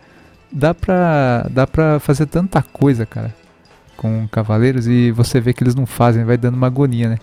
Dá 0.52 0.74
pra, 0.74 1.48
dá 1.50 1.66
pra 1.66 1.98
fazer 1.98 2.26
tanta 2.26 2.62
coisa, 2.62 3.06
cara, 3.06 3.34
com 3.96 4.28
cavaleiros, 4.28 4.86
e 4.86 5.10
você 5.10 5.40
vê 5.40 5.54
que 5.54 5.64
eles 5.64 5.74
não 5.74 5.86
fazem, 5.86 6.22
vai 6.22 6.36
dando 6.36 6.56
uma 6.56 6.66
agonia, 6.66 7.08
né? 7.08 7.18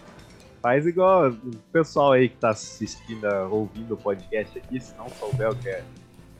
Faz 0.59 0.87
igual 0.87 1.29
o 1.29 1.55
pessoal 1.71 2.13
aí 2.13 2.27
que 2.27 2.37
tá 2.37 2.49
assistindo, 2.49 3.27
ouvindo 3.51 3.93
o 3.93 3.97
podcast 3.97 4.57
aqui, 4.57 4.79
se 4.79 4.95
não 4.97 5.07
souber 5.07 5.51
o 5.51 5.55
que 5.55 5.69
é 5.69 5.83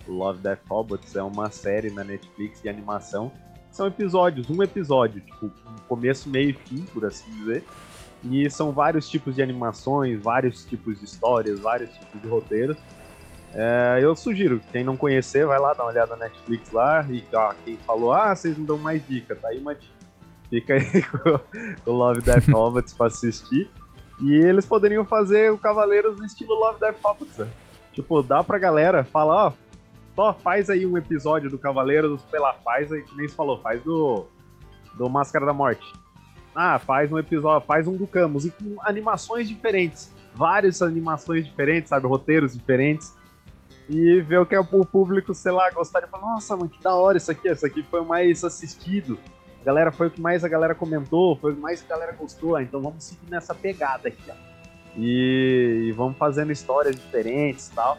Love 0.08 0.40
Death 0.40 0.62
Robots, 0.68 1.16
é 1.16 1.22
uma 1.22 1.52
série 1.52 1.92
na 1.92 2.04
Netflix 2.04 2.60
de 2.64 2.68
animação. 2.68 3.32
São 3.70 3.86
episódios, 3.86 4.50
um 4.50 4.64
episódio, 4.64 5.22
tipo, 5.22 5.52
começo, 5.88 6.28
meio 6.28 6.50
e 6.50 6.54
fim, 6.54 6.82
por 6.92 7.06
assim 7.06 7.30
dizer 7.38 7.64
e 8.24 8.50
são 8.50 8.72
vários 8.72 9.10
tipos 9.10 9.36
de 9.36 9.42
animações, 9.42 10.22
vários 10.22 10.64
tipos 10.66 11.00
de 11.00 11.06
histórias, 11.06 11.60
vários 11.60 11.90
tipos 11.92 12.22
de 12.22 12.28
roteiros. 12.28 12.78
É, 13.54 14.00
eu 14.02 14.16
sugiro, 14.16 14.62
quem 14.72 14.84
não 14.84 14.96
conhecer, 14.96 15.46
vai 15.46 15.60
lá 15.60 15.74
dar 15.74 15.84
uma 15.84 15.90
olhada 15.90 16.16
na 16.16 16.26
Netflix 16.26 16.72
lá. 16.72 17.06
E 17.10 17.24
ó, 17.34 17.54
quem 17.66 17.78
falou, 17.78 18.14
ah, 18.14 18.36
vocês 18.36 18.58
não 18.58 18.66
dão 18.66 18.78
mais 18.78 19.06
dica, 19.08 19.36
tá 19.36 19.50
aí 19.50 19.58
uma 19.58 19.76
dica. 19.76 20.02
Fica 20.50 20.74
aí 20.74 21.02
com 21.84 21.92
o 21.92 21.94
Love 21.94 22.22
Death 22.22 22.48
Robots 22.50 22.94
pra 22.94 23.08
assistir. 23.08 23.70
E 24.22 24.36
eles 24.36 24.66
poderiam 24.66 25.04
fazer 25.04 25.52
o 25.52 25.58
Cavaleiros 25.58 26.18
no 26.18 26.26
estilo 26.26 26.54
Love 26.54 26.80
Death 26.80 26.98
Robots. 27.04 27.38
Né? 27.38 27.48
Tipo, 27.94 28.22
dá 28.22 28.44
pra 28.44 28.60
galera 28.60 29.04
falar, 29.04 29.48
ó, 29.48 29.54
só 30.16 30.34
faz 30.34 30.70
aí 30.70 30.86
um 30.86 30.98
episódio 30.98 31.50
do 31.50 31.58
Cavaleiros, 31.58 32.22
pela 32.24 32.54
faz 32.54 32.92
aí, 32.92 33.02
que 33.02 33.16
nem 33.16 33.28
você 33.28 33.36
falou, 33.36 33.60
faz 33.62 33.82
do, 33.82 34.26
do 34.96 35.10
Máscara 35.10 35.46
da 35.46 35.54
Morte. 35.54 35.86
Ah, 36.56 36.80
faz 36.80 37.12
um 37.12 37.18
episódio, 37.18 37.66
faz 37.66 37.88
um 37.88 37.96
do 37.96 38.06
Camus, 38.06 38.46
e 38.46 38.52
com 38.52 38.76
animações 38.82 39.48
diferentes. 39.48 40.12
Várias 40.34 40.82
animações 40.82 41.46
diferentes, 41.46 41.90
sabe? 41.90 42.08
Roteiros 42.08 42.54
diferentes. 42.54 43.16
E 43.90 44.22
ver 44.22 44.40
o 44.40 44.46
que 44.46 44.56
o 44.56 44.86
público, 44.86 45.34
sei 45.34 45.52
lá, 45.52 45.70
gostar 45.72 46.02
de 46.02 46.08
falar, 46.08 46.34
nossa, 46.34 46.56
mano, 46.56 46.70
que 46.70 46.82
da 46.82 46.96
hora 46.96 47.18
isso 47.18 47.32
aqui, 47.32 47.50
isso 47.50 47.66
aqui 47.66 47.84
foi 47.84 48.02
o 48.02 48.06
mais 48.06 48.44
assistido. 48.44 49.18
A 49.62 49.66
galera 49.66 49.92
foi 49.92 50.08
o 50.08 50.12
que 50.12 50.22
mais 50.22 50.44
a 50.44 50.48
galera 50.48 50.74
comentou, 50.74 51.36
foi 51.38 51.52
o 51.52 51.56
que 51.56 51.62
mais 51.62 51.84
a 51.84 51.88
galera 51.88 52.14
gostou. 52.14 52.56
Ah, 52.56 52.64
então 52.64 52.82
vamos 52.82 53.04
seguir 53.04 53.30
nessa 53.30 53.54
pegada 53.54 54.08
aqui, 54.08 54.24
ó. 54.30 54.34
E, 54.98 55.88
e 55.88 55.92
vamos 55.92 56.18
fazendo 56.18 56.52
histórias 56.52 56.96
diferentes 56.96 57.68
e 57.68 57.74
tal. 57.74 57.98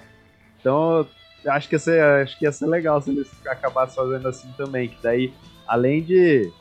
Então, 0.61 1.07
acho 1.47 1.69
que, 1.69 1.75
ia 1.75 1.79
ser, 1.79 2.03
acho 2.03 2.38
que 2.38 2.45
ia 2.45 2.53
ser 2.53 2.67
legal 2.67 3.01
se 3.01 3.11
eles 3.11 3.31
acabassem 3.47 3.97
fazendo 3.97 4.29
assim 4.29 4.51
também. 4.57 4.88
Que 4.88 5.03
daí, 5.03 5.35
além 5.67 6.03
de 6.03 6.53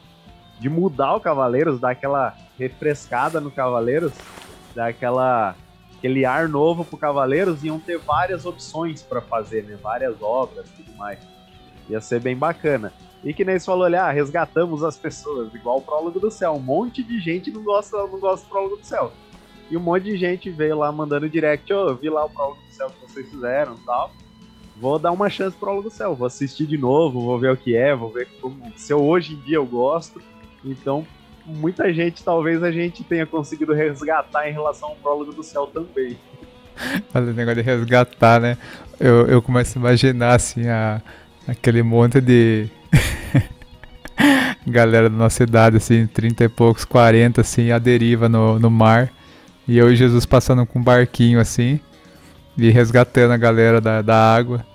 de 0.62 0.70
mudar 0.70 1.16
o 1.16 1.20
Cavaleiros, 1.20 1.80
dar 1.80 1.90
aquela 1.90 2.38
refrescada 2.58 3.42
no 3.42 3.50
Cavaleiros, 3.50 4.14
dar 4.76 4.90
aquela 4.90 5.56
aquele 5.98 6.24
ar 6.24 6.48
novo 6.48 6.86
pro 6.86 6.98
Cavaleiros, 6.98 7.64
iam 7.64 7.80
ter 7.80 7.98
várias 7.98 8.46
opções 8.46 9.02
para 9.02 9.22
fazer, 9.22 9.64
né? 9.64 9.78
Várias 9.82 10.22
obras 10.22 10.68
e 10.68 10.84
tudo 10.84 10.96
mais. 10.98 11.20
Ia 11.90 12.00
ser 12.00 12.20
bem 12.20 12.36
bacana. 12.36 12.94
E 13.24 13.34
que 13.34 13.44
nem 13.44 13.58
você 13.58 13.66
falou, 13.66 13.86
olha, 13.86 14.04
ah, 14.04 14.12
resgatamos 14.12 14.84
as 14.84 14.98
pessoas, 14.98 15.54
igual 15.54 15.80
o 15.80 15.82
Prólogo 15.82 16.20
do 16.20 16.30
Céu. 16.30 16.54
Um 16.54 16.60
monte 16.60 17.04
de 17.04 17.20
gente 17.20 17.52
não 17.52 17.64
gosta, 17.64 17.98
não 17.98 18.20
gosta 18.20 18.46
do 18.46 18.50
Prólogo 18.50 18.78
do 18.78 18.86
Céu. 18.86 19.12
E 19.70 19.78
um 19.78 19.80
monte 19.80 20.04
de 20.04 20.18
gente 20.18 20.50
veio 20.50 20.78
lá 20.78 20.92
mandando 20.92 21.30
direct, 21.30 21.72
ô, 21.74 21.88
oh, 21.88 21.96
vi 21.96 22.10
lá 22.10 22.26
o 22.26 22.30
Prólogo 22.30 22.62
do 22.62 22.74
Céu 22.74 22.90
que 22.90 23.02
vocês 23.02 23.28
fizeram 23.30 23.76
e 23.76 23.86
tal. 23.86 24.12
Vou 24.78 24.98
dar 24.98 25.12
uma 25.12 25.30
chance 25.30 25.56
pro 25.56 25.68
Prólogo 25.68 25.90
do 25.90 25.94
Céu, 25.94 26.16
vou 26.16 26.28
assistir 26.28 26.68
de 26.68 26.78
novo, 26.78 27.22
vou 27.22 27.40
ver 27.40 27.52
o 27.52 27.58
que 27.58 27.76
é, 27.76 27.96
vou 27.96 28.12
ver 28.12 28.28
como, 28.40 28.60
se 28.76 28.92
eu 28.92 29.04
hoje 29.04 29.34
em 29.34 29.40
dia 29.42 29.58
eu 29.58 29.66
gosto. 29.66 30.22
Então, 30.64 31.06
muita 31.46 31.92
gente, 31.94 32.24
talvez 32.24 32.64
a 32.64 32.72
gente 32.72 33.04
tenha 33.04 33.26
conseguido 33.26 33.74
resgatar 33.74 34.48
em 34.48 34.54
relação 34.54 34.90
ao 34.90 34.96
prólogo 34.96 35.34
do 35.34 35.44
céu 35.44 35.68
também. 35.68 36.18
Olha 37.14 37.32
o 37.32 37.34
negócio 37.34 37.62
de 37.62 37.70
resgatar, 37.70 38.40
né? 38.40 38.58
Eu, 39.00 39.28
eu 39.28 39.42
começo 39.42 39.78
a 39.78 39.82
imaginar, 39.82 40.36
assim, 40.36 40.68
a, 40.68 41.02
aquele 41.48 41.84
monte 41.84 42.22
de 42.22 42.70
galera 44.66 45.10
da 45.10 45.16
nossa 45.16 45.44
idade, 45.44 45.78
assim, 45.78 46.08
30 46.08 46.44
e 46.44 46.50
poucos, 46.50 46.86
40, 46.86 47.42
assim, 47.42 47.72
a 47.72 47.80
deriva 47.80 48.30
no, 48.30 48.60
no 48.60 48.70
mar. 48.70 49.12
E 49.68 49.78
eu 49.78 49.92
e 49.92 49.96
Jesus 49.96 50.26
passando 50.26 50.66
com 50.66 50.80
um 50.80 50.84
barquinho, 50.84 51.40
assim, 51.40 51.80
e 52.58 52.70
resgatando 52.70 53.32
a 53.32 53.38
galera 53.38 53.82
da, 53.82 54.02
da 54.02 54.36
água. 54.36 54.66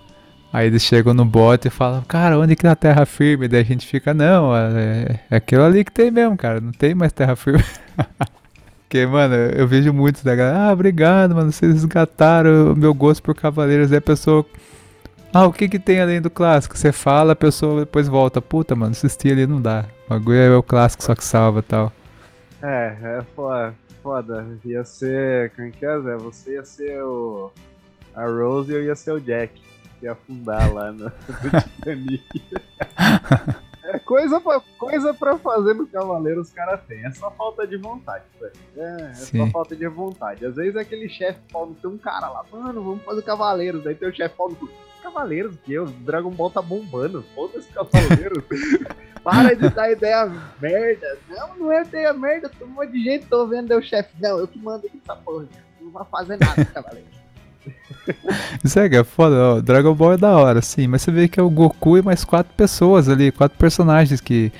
Aí 0.56 0.68
eles 0.68 0.80
chegam 0.80 1.12
no 1.12 1.26
bote 1.26 1.68
e 1.68 1.70
falam, 1.70 2.00
cara, 2.08 2.38
onde 2.38 2.56
que 2.56 2.62
tá 2.62 2.72
a 2.72 2.74
terra 2.74 3.04
firme? 3.04 3.46
Daí 3.46 3.60
a 3.60 3.62
gente 3.62 3.86
fica, 3.86 4.14
não, 4.14 4.56
é, 4.56 5.20
é 5.30 5.36
aquilo 5.36 5.62
ali 5.62 5.84
que 5.84 5.92
tem 5.92 6.10
mesmo, 6.10 6.34
cara, 6.34 6.62
não 6.62 6.72
tem 6.72 6.94
mais 6.94 7.12
terra 7.12 7.36
firme. 7.36 7.62
Porque, 8.80 9.04
mano, 9.04 9.34
eu 9.34 9.68
vejo 9.68 9.92
muitos 9.92 10.22
da 10.22 10.34
galera, 10.34 10.70
ah, 10.70 10.72
obrigado, 10.72 11.34
mano, 11.34 11.52
vocês 11.52 11.74
resgataram 11.74 12.72
o 12.72 12.74
meu 12.74 12.94
gosto 12.94 13.22
por 13.22 13.34
Cavaleiros. 13.34 13.92
Aí 13.92 13.98
a 13.98 14.00
pessoa, 14.00 14.46
ah, 15.30 15.44
o 15.44 15.52
que 15.52 15.68
que 15.68 15.78
tem 15.78 16.00
além 16.00 16.22
do 16.22 16.30
clássico? 16.30 16.74
Você 16.74 16.90
fala, 16.90 17.34
a 17.34 17.36
pessoa 17.36 17.80
depois 17.80 18.08
volta, 18.08 18.40
puta, 18.40 18.74
mano, 18.74 18.92
assistir 18.92 19.32
ali 19.32 19.46
não 19.46 19.60
dá. 19.60 19.84
O 20.06 20.14
bagulho 20.14 20.38
é 20.38 20.56
o 20.56 20.62
clássico 20.62 21.04
só 21.04 21.14
que 21.14 21.22
salva 21.22 21.62
tal. 21.62 21.92
É, 22.62 22.96
é 23.02 23.22
foda. 23.34 23.74
Ia 24.64 24.84
ser, 24.86 25.50
como 25.50 25.68
é 25.68 25.70
que 25.70 25.84
é, 25.84 26.00
Zé? 26.00 26.16
Você 26.16 26.52
ia 26.52 26.64
ser 26.64 27.02
o... 27.02 27.52
a 28.14 28.24
Rose 28.24 28.72
e 28.72 28.74
eu 28.74 28.84
ia 28.84 28.96
ser 28.96 29.10
o 29.10 29.20
Jack 29.20 29.65
que 29.98 30.06
afundar 30.06 30.72
lá 30.72 30.92
no, 30.92 31.04
no 31.10 31.60
Titanic. 31.62 32.42
É 33.84 33.98
coisa 34.00 34.40
pra, 34.40 34.60
coisa 34.78 35.14
pra 35.14 35.38
fazer 35.38 35.74
no 35.74 35.86
Cavaleiro 35.86 36.40
os 36.40 36.52
caras 36.52 36.80
têm. 36.86 37.04
É 37.04 37.12
só 37.12 37.30
falta 37.30 37.66
de 37.66 37.76
vontade, 37.76 38.24
velho. 38.40 38.52
É, 38.76 39.10
é 39.10 39.14
só 39.14 39.46
falta 39.48 39.76
de 39.76 39.86
vontade. 39.86 40.44
Às 40.44 40.56
vezes 40.56 40.74
é 40.74 40.80
aquele 40.80 41.08
chefe 41.08 41.38
Paulo 41.52 41.76
tem 41.80 41.90
um 41.90 41.98
cara 41.98 42.28
lá, 42.28 42.44
mano, 42.50 42.82
vamos 42.82 43.04
fazer 43.04 43.22
Cavaleiros. 43.22 43.84
Daí 43.84 43.94
tem 43.94 44.08
o 44.08 44.14
chefe 44.14 44.34
Paulo 44.36 44.56
Cavaleiros, 45.02 45.56
que 45.64 45.78
o 45.78 45.86
Dragon 45.86 46.30
Ball 46.30 46.50
tá 46.50 46.60
bombando. 46.60 47.24
Foda-se 47.34 47.68
Cavaleiros. 47.68 48.44
Para 49.22 49.54
de 49.54 49.68
dar 49.70 49.90
ideia 49.90 50.32
merda. 50.60 51.18
Não, 51.28 51.56
não 51.56 51.72
é 51.72 51.82
ideia 51.82 52.12
merda. 52.12 52.50
Um 52.60 52.66
monte 52.66 52.92
de 52.92 53.02
gente 53.02 53.26
tô 53.26 53.46
vendo 53.46 53.76
o 53.76 53.82
chefe. 53.82 54.10
Não, 54.20 54.38
eu 54.38 54.48
que 54.48 54.58
mando 54.58 54.86
aqui 54.86 55.00
essa 55.02 55.16
porra. 55.16 55.46
Não 55.80 55.90
vai 55.90 56.04
fazer 56.06 56.38
nada, 56.38 56.64
Cavaleiros. 56.64 57.25
Isso 58.62 58.78
é, 58.78 58.86
é 58.86 59.04
foda, 59.04 59.36
ó, 59.36 59.60
Dragon 59.60 59.94
Ball 59.94 60.14
é 60.14 60.16
da 60.16 60.36
hora, 60.36 60.62
sim, 60.62 60.86
mas 60.86 61.02
você 61.02 61.10
vê 61.10 61.28
que 61.28 61.40
é 61.40 61.42
o 61.42 61.50
Goku 61.50 61.98
e 61.98 62.02
mais 62.02 62.24
quatro 62.24 62.52
pessoas 62.56 63.08
ali, 63.08 63.32
quatro 63.32 63.58
personagens 63.58 64.20
que, 64.20 64.52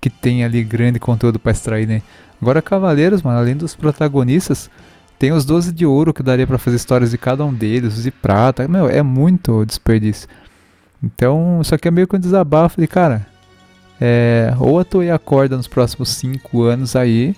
que 0.00 0.10
tem 0.10 0.44
ali 0.44 0.62
grande 0.62 0.98
conteúdo 0.98 1.38
pra 1.38 1.52
extrair, 1.52 1.86
né? 1.86 2.02
Agora 2.40 2.62
Cavaleiros, 2.62 3.22
mano, 3.22 3.38
além 3.38 3.56
dos 3.56 3.74
protagonistas, 3.74 4.70
tem 5.18 5.32
os 5.32 5.44
12 5.44 5.72
de 5.72 5.84
ouro 5.84 6.14
que 6.14 6.22
daria 6.22 6.46
para 6.46 6.58
fazer 6.58 6.76
histórias 6.76 7.10
de 7.10 7.18
cada 7.18 7.44
um 7.44 7.52
deles, 7.52 7.96
os 7.96 8.02
de 8.04 8.10
prata, 8.10 8.68
meu, 8.68 8.88
é 8.88 9.02
muito 9.02 9.64
desperdício. 9.64 10.28
Então, 11.02 11.60
isso 11.60 11.74
aqui 11.74 11.88
é 11.88 11.90
meio 11.90 12.06
que 12.06 12.16
um 12.16 12.20
desabafo 12.20 12.80
de, 12.80 12.86
cara, 12.86 13.26
é, 14.00 14.54
ou 14.58 14.78
a 14.78 14.84
Toei 14.84 15.10
acorda 15.10 15.56
nos 15.56 15.66
próximos 15.66 16.10
5 16.10 16.62
anos 16.62 16.94
aí, 16.94 17.34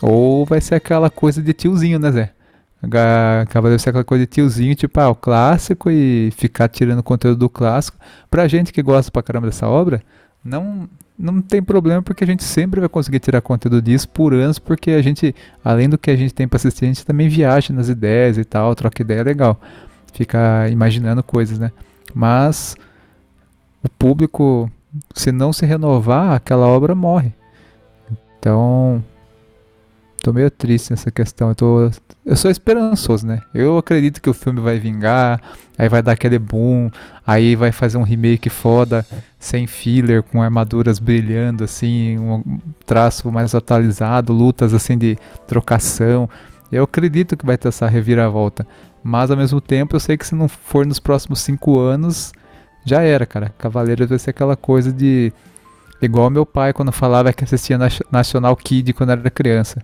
ou 0.00 0.44
vai 0.44 0.60
ser 0.60 0.74
aquela 0.74 1.08
coisa 1.10 1.42
de 1.42 1.52
tiozinho, 1.52 1.98
né, 1.98 2.12
Zé? 2.12 2.32
Acaba 2.80 3.70
de 3.70 3.82
ser 3.82 3.90
aquela 3.90 4.04
coisa 4.04 4.24
de 4.24 4.30
tiozinho, 4.30 4.74
tipo, 4.74 5.00
ah, 5.00 5.08
o 5.08 5.14
clássico 5.14 5.90
e 5.90 6.30
ficar 6.36 6.68
tirando 6.68 7.02
conteúdo 7.02 7.38
do 7.38 7.48
clássico. 7.50 7.98
Pra 8.30 8.46
gente 8.46 8.72
que 8.72 8.82
gosta 8.82 9.10
pra 9.10 9.22
caramba 9.22 9.48
dessa 9.48 9.68
obra, 9.68 10.00
não, 10.44 10.88
não 11.18 11.40
tem 11.40 11.60
problema 11.60 12.00
porque 12.02 12.22
a 12.22 12.26
gente 12.26 12.44
sempre 12.44 12.78
vai 12.78 12.88
conseguir 12.88 13.18
tirar 13.18 13.40
conteúdo 13.40 13.82
disso 13.82 14.08
por 14.08 14.32
anos, 14.32 14.60
porque 14.60 14.92
a 14.92 15.02
gente, 15.02 15.34
além 15.64 15.88
do 15.88 15.98
que 15.98 16.10
a 16.10 16.16
gente 16.16 16.32
tem 16.32 16.46
pra 16.46 16.56
assistir, 16.56 16.84
a 16.84 16.88
gente 16.88 17.04
também 17.04 17.28
viaja 17.28 17.74
nas 17.74 17.88
ideias 17.88 18.38
e 18.38 18.44
tal, 18.44 18.74
troca 18.76 19.02
ideia 19.02 19.24
legal. 19.24 19.60
Fica 20.12 20.68
imaginando 20.70 21.22
coisas, 21.22 21.58
né? 21.58 21.72
Mas 22.14 22.76
o 23.82 23.88
público, 23.88 24.70
se 25.14 25.32
não 25.32 25.52
se 25.52 25.66
renovar, 25.66 26.32
aquela 26.32 26.66
obra 26.66 26.94
morre. 26.94 27.32
Então, 28.38 29.02
tô 30.28 30.32
meio 30.32 30.50
triste 30.50 30.90
nessa 30.90 31.10
questão. 31.10 31.48
Eu, 31.48 31.54
tô, 31.54 31.90
eu 32.24 32.36
sou 32.36 32.50
esperançoso, 32.50 33.26
né? 33.26 33.40
Eu 33.54 33.78
acredito 33.78 34.20
que 34.20 34.28
o 34.28 34.34
filme 34.34 34.60
vai 34.60 34.78
vingar, 34.78 35.40
aí 35.78 35.88
vai 35.88 36.02
dar 36.02 36.12
aquele 36.12 36.38
boom, 36.38 36.90
aí 37.26 37.56
vai 37.56 37.72
fazer 37.72 37.96
um 37.96 38.02
remake 38.02 38.50
foda, 38.50 39.06
sem 39.38 39.66
filler, 39.66 40.22
com 40.22 40.42
armaduras 40.42 40.98
brilhando, 40.98 41.64
assim, 41.64 42.18
um 42.18 42.60
traço 42.84 43.32
mais 43.32 43.54
atualizado, 43.54 44.32
lutas 44.32 44.74
assim 44.74 44.98
de 44.98 45.16
trocação. 45.46 46.28
Eu 46.70 46.84
acredito 46.84 47.36
que 47.36 47.46
vai 47.46 47.56
ter 47.56 47.68
essa 47.68 47.86
reviravolta. 47.86 48.66
Mas 49.02 49.30
ao 49.30 49.36
mesmo 49.36 49.60
tempo 49.60 49.96
eu 49.96 50.00
sei 50.00 50.18
que 50.18 50.26
se 50.26 50.34
não 50.34 50.48
for 50.48 50.84
nos 50.84 50.98
próximos 50.98 51.40
cinco 51.40 51.78
anos, 51.78 52.32
já 52.84 53.00
era, 53.00 53.24
cara. 53.24 53.54
Cavaleiros 53.56 54.08
vai 54.10 54.18
ser 54.18 54.30
aquela 54.30 54.56
coisa 54.56 54.92
de. 54.92 55.32
Igual 56.02 56.28
meu 56.28 56.44
pai 56.44 56.72
quando 56.72 56.92
falava 56.92 57.32
que 57.32 57.44
assistia 57.44 57.78
National 58.12 58.54
Kid 58.56 58.92
quando 58.92 59.10
era 59.10 59.30
criança. 59.30 59.82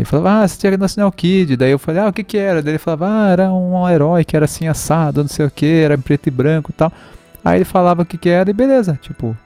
Ele 0.00 0.06
falava, 0.06 0.30
ah, 0.30 0.42
assistia 0.44 0.74
National 0.78 1.12
Kid. 1.12 1.56
Daí 1.56 1.72
eu 1.72 1.78
falei, 1.78 2.00
ah, 2.00 2.08
o 2.08 2.12
que 2.12 2.24
que 2.24 2.38
era? 2.38 2.62
Daí 2.62 2.72
ele 2.72 2.78
falava, 2.78 3.06
ah, 3.06 3.28
era 3.28 3.52
um 3.52 3.86
herói 3.86 4.24
que 4.24 4.34
era 4.34 4.46
assim 4.46 4.66
assado, 4.66 5.20
não 5.20 5.28
sei 5.28 5.44
o 5.44 5.50
que, 5.50 5.66
era 5.66 5.94
em 5.94 6.00
preto 6.00 6.26
e 6.26 6.30
branco 6.30 6.70
e 6.70 6.72
tal. 6.72 6.90
Aí 7.44 7.58
ele 7.58 7.66
falava 7.66 8.00
o 8.00 8.06
que 8.06 8.16
que 8.16 8.30
era 8.30 8.48
e 8.48 8.52
beleza, 8.54 8.98
tipo, 9.00 9.36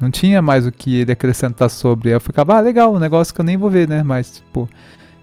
não 0.00 0.10
tinha 0.10 0.42
mais 0.42 0.66
o 0.66 0.72
que 0.72 0.96
ele 1.00 1.12
acrescentar 1.12 1.70
sobre. 1.70 2.10
Eu 2.10 2.20
ficava, 2.20 2.56
ah, 2.56 2.60
legal, 2.60 2.92
um 2.92 2.98
negócio 2.98 3.32
que 3.32 3.40
eu 3.40 3.44
nem 3.44 3.56
vou 3.56 3.70
ver, 3.70 3.88
né? 3.88 4.02
Mas, 4.02 4.38
tipo, 4.38 4.68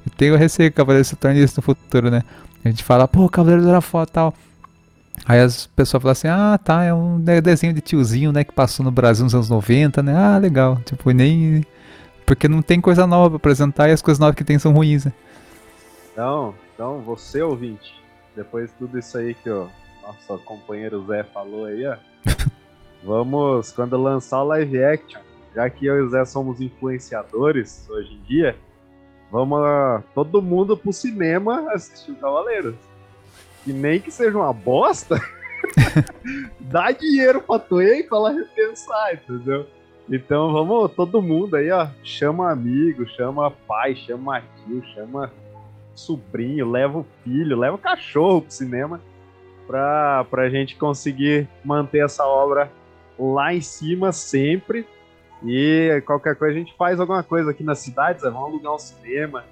eu 0.05 0.11
tenho 0.15 0.37
receio 0.37 0.71
que 0.71 0.75
o 0.75 0.77
Cavaleiro 0.77 1.03
se 1.03 1.17
torne 1.17 1.43
isso 1.43 1.55
no 1.57 1.61
futuro, 1.61 2.09
né? 2.09 2.23
A 2.63 2.69
gente 2.69 2.81
fala, 2.81 3.09
pô, 3.09 3.27
Cavaleiro 3.27 3.67
era 3.67 3.81
foda 3.81 4.07
tal. 4.07 4.33
Aí 5.25 5.41
as 5.41 5.67
pessoas 5.67 6.01
falam 6.01 6.13
assim, 6.13 6.27
ah, 6.29 6.57
tá, 6.63 6.85
é 6.85 6.93
um 6.93 7.19
desenho 7.19 7.73
de 7.73 7.81
tiozinho, 7.81 8.31
né, 8.31 8.45
que 8.45 8.53
passou 8.53 8.85
no 8.85 8.91
Brasil 8.91 9.25
nos 9.25 9.35
anos 9.35 9.49
90, 9.49 10.01
né? 10.01 10.15
Ah, 10.15 10.37
legal. 10.37 10.79
Tipo, 10.85 11.11
nem. 11.11 11.65
Porque 12.27 12.49
não 12.49 12.61
tem 12.61 12.81
coisa 12.81 13.07
nova 13.07 13.29
pra 13.29 13.37
apresentar 13.37 13.87
e 13.87 13.93
as 13.93 14.01
coisas 14.01 14.19
novas 14.19 14.35
que 14.35 14.43
tem 14.43 14.59
são 14.59 14.73
ruins, 14.73 15.05
né? 15.05 15.13
Então, 16.11 16.53
então, 16.73 16.99
você 16.99 17.41
ouvinte, 17.41 18.03
depois 18.35 18.69
de 18.69 18.75
tudo 18.75 18.99
isso 18.99 19.17
aí 19.17 19.33
que 19.33 19.49
o 19.49 19.69
nosso 20.03 20.37
companheiro 20.43 21.05
Zé 21.07 21.23
falou 21.23 21.63
aí, 21.63 21.87
ó. 21.87 21.95
vamos, 23.01 23.71
quando 23.71 23.95
lançar 23.95 24.43
o 24.43 24.47
live 24.47 24.83
action, 24.83 25.21
já 25.55 25.69
que 25.69 25.85
eu 25.85 25.99
e 25.99 26.01
o 26.01 26.09
Zé 26.09 26.25
somos 26.25 26.59
influenciadores 26.59 27.87
hoje 27.89 28.15
em 28.15 28.21
dia, 28.23 28.57
vamos 29.31 29.61
todo 30.13 30.41
mundo 30.41 30.75
pro 30.75 30.91
cinema 30.91 31.71
assistir 31.71 32.11
o 32.11 32.15
Cavaleiros. 32.15 32.75
E 33.65 33.71
nem 33.71 34.01
que 34.01 34.11
seja 34.11 34.37
uma 34.37 34.51
bosta, 34.51 35.17
dá 36.59 36.91
dinheiro 36.91 37.41
pra 37.41 37.57
tu 37.57 37.81
e 37.81 38.03
pra 38.03 38.31
repensar, 38.31 39.13
entendeu? 39.13 39.65
Então 40.09 40.53
vamos, 40.53 40.91
todo 40.93 41.21
mundo 41.21 41.55
aí, 41.55 41.69
ó, 41.69 41.87
chama 42.03 42.51
amigo, 42.51 43.05
chama 43.09 43.51
pai, 43.51 43.95
chama 43.95 44.41
tio, 44.41 44.81
chama 44.93 45.31
sobrinho, 45.93 46.69
leva 46.69 46.99
o 46.99 47.05
filho, 47.23 47.57
leva 47.57 47.75
o 47.75 47.79
cachorro 47.79 48.41
pro 48.41 48.51
cinema 48.51 49.01
pra, 49.65 50.25
pra 50.29 50.49
gente 50.49 50.75
conseguir 50.75 51.47
manter 51.63 52.05
essa 52.05 52.25
obra 52.25 52.71
lá 53.19 53.53
em 53.53 53.61
cima 53.61 54.11
sempre. 54.11 54.87
E 55.43 56.01
qualquer 56.05 56.35
coisa 56.35 56.55
a 56.55 56.57
gente 56.57 56.73
faz 56.77 56.99
alguma 56.99 57.21
coisa 57.21 57.51
aqui 57.51 57.63
na 57.63 57.75
cidade, 57.75 58.21
vamos 58.21 58.41
alugar 58.41 58.73
um 58.73 58.79
cinema, 58.79 59.43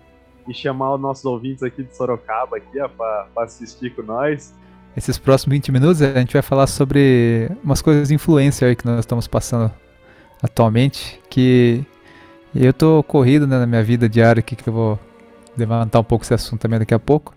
e 0.47 0.53
chamar 0.53 0.95
os 0.95 1.01
nossos 1.01 1.25
ouvintes 1.25 1.63
aqui 1.63 1.83
de 1.83 1.95
Sorocaba 1.95 2.57
aqui, 2.57 2.79
ó, 2.79 2.87
pra, 2.87 3.27
pra 3.33 3.43
assistir 3.43 3.93
com 3.93 4.01
nós. 4.01 4.53
Esses 4.95 5.17
próximos 5.17 5.53
20 5.53 5.71
minutos 5.71 6.01
a 6.01 6.13
gente 6.13 6.33
vai 6.33 6.41
falar 6.41 6.67
sobre 6.67 7.51
umas 7.63 7.81
coisas 7.81 8.07
de 8.07 8.15
influencer 8.15 8.75
que 8.77 8.85
nós 8.85 8.99
estamos 8.99 9.27
passando 9.27 9.71
atualmente, 10.45 11.19
que 11.29 11.83
eu 12.55 12.71
tô 12.71 13.03
corrido 13.03 13.45
né, 13.45 13.59
na 13.59 13.65
minha 13.67 13.83
vida 13.83 14.07
diária 14.07 14.39
aqui, 14.39 14.55
que 14.55 14.67
eu 14.67 14.73
vou 14.73 14.99
levantar 15.57 15.99
um 15.99 16.03
pouco 16.03 16.23
esse 16.23 16.33
assunto 16.33 16.61
também 16.61 16.79
daqui 16.79 16.93
a 16.93 16.99
pouco. 16.99 17.33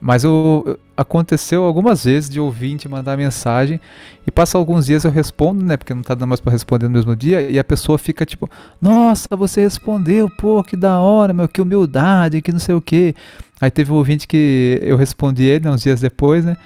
Mas 0.00 0.24
o, 0.24 0.76
aconteceu 0.96 1.62
algumas 1.62 2.04
vezes 2.04 2.28
de 2.28 2.40
ouvinte 2.40 2.88
mandar 2.88 3.16
mensagem 3.16 3.80
e 4.26 4.30
passa 4.30 4.58
alguns 4.58 4.86
dias 4.86 5.04
eu 5.04 5.10
respondo, 5.10 5.64
né? 5.64 5.76
Porque 5.76 5.94
não 5.94 6.02
tá 6.02 6.14
dando 6.14 6.28
mais 6.28 6.40
para 6.40 6.50
responder 6.50 6.86
no 6.86 6.92
mesmo 6.92 7.14
dia. 7.14 7.42
E 7.42 7.58
a 7.58 7.62
pessoa 7.62 7.98
fica 7.98 8.26
tipo, 8.26 8.50
nossa, 8.80 9.28
você 9.36 9.60
respondeu, 9.60 10.28
pô, 10.28 10.62
que 10.64 10.76
da 10.76 10.98
hora, 10.98 11.32
meu, 11.32 11.46
que 11.46 11.60
humildade, 11.60 12.42
que 12.42 12.50
não 12.50 12.58
sei 12.58 12.74
o 12.74 12.80
que. 12.80 13.14
Aí 13.60 13.70
teve 13.70 13.92
um 13.92 13.94
ouvinte 13.94 14.26
que 14.26 14.80
eu 14.82 14.96
respondi 14.96 15.44
ele 15.44 15.66
né, 15.66 15.70
uns 15.70 15.82
dias 15.82 16.00
depois, 16.00 16.44
né? 16.44 16.56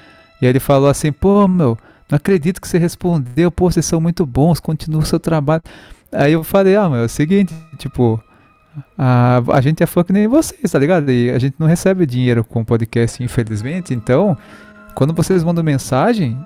E 0.40 0.46
aí 0.46 0.52
ele 0.52 0.60
falou 0.60 0.88
assim, 0.88 1.12
pô, 1.12 1.46
meu, 1.46 1.76
não 2.08 2.16
acredito 2.16 2.60
que 2.60 2.68
você 2.68 2.78
respondeu, 2.78 3.50
pô, 3.50 3.70
vocês 3.70 3.84
são 3.84 4.00
muito 4.00 4.24
bons, 4.24 4.60
continua 4.60 5.02
o 5.02 5.06
seu 5.06 5.18
trabalho. 5.18 5.62
Aí 6.12 6.32
eu 6.32 6.44
falei, 6.44 6.76
ah, 6.76 6.88
meu, 6.88 7.00
é 7.00 7.04
o 7.04 7.08
seguinte, 7.08 7.52
tipo, 7.78 8.22
a, 8.96 9.42
a 9.52 9.60
gente 9.60 9.82
é 9.82 9.86
fã 9.86 10.04
que 10.04 10.12
nem 10.12 10.28
vocês, 10.28 10.70
tá 10.70 10.78
ligado? 10.78 11.10
E 11.10 11.30
a 11.30 11.38
gente 11.38 11.56
não 11.58 11.66
recebe 11.66 12.06
dinheiro 12.06 12.44
com 12.44 12.64
podcast, 12.64 13.22
infelizmente. 13.22 13.92
Então, 13.92 14.36
quando 14.94 15.12
vocês 15.12 15.42
mandam 15.42 15.64
mensagem, 15.64 16.38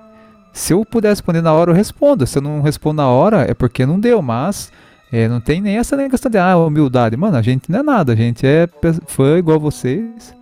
se 0.53 0.73
eu 0.73 0.85
puder 0.85 1.11
responder 1.11 1.43
na 1.43 1.53
hora, 1.53 1.71
eu 1.71 1.75
respondo. 1.75 2.27
Se 2.27 2.39
eu 2.39 2.43
não 2.43 2.63
respondo 2.63 2.97
na 2.97 3.09
hora, 3.09 3.43
é 3.49 3.55
porque 3.55 3.85
não 3.85 4.01
deu, 4.01 4.23
mas 4.23 4.73
é, 5.13 5.29
não 5.29 5.41
tem 5.41 5.61
nem 5.61 5.77
essa 5.77 5.97
nem 5.97 6.09
questão 6.09 6.31
de 6.31 6.39
ah, 6.39 6.57
humildade. 6.57 7.17
Mano, 7.17 7.37
a 7.37 7.43
gente 7.43 7.71
não 7.71 7.81
é 7.81 7.83
nada, 7.83 8.13
a 8.13 8.17
gente 8.17 8.47
é 8.47 8.69
fã 9.07 9.39
igual 9.39 9.61
vocês. 9.61 10.35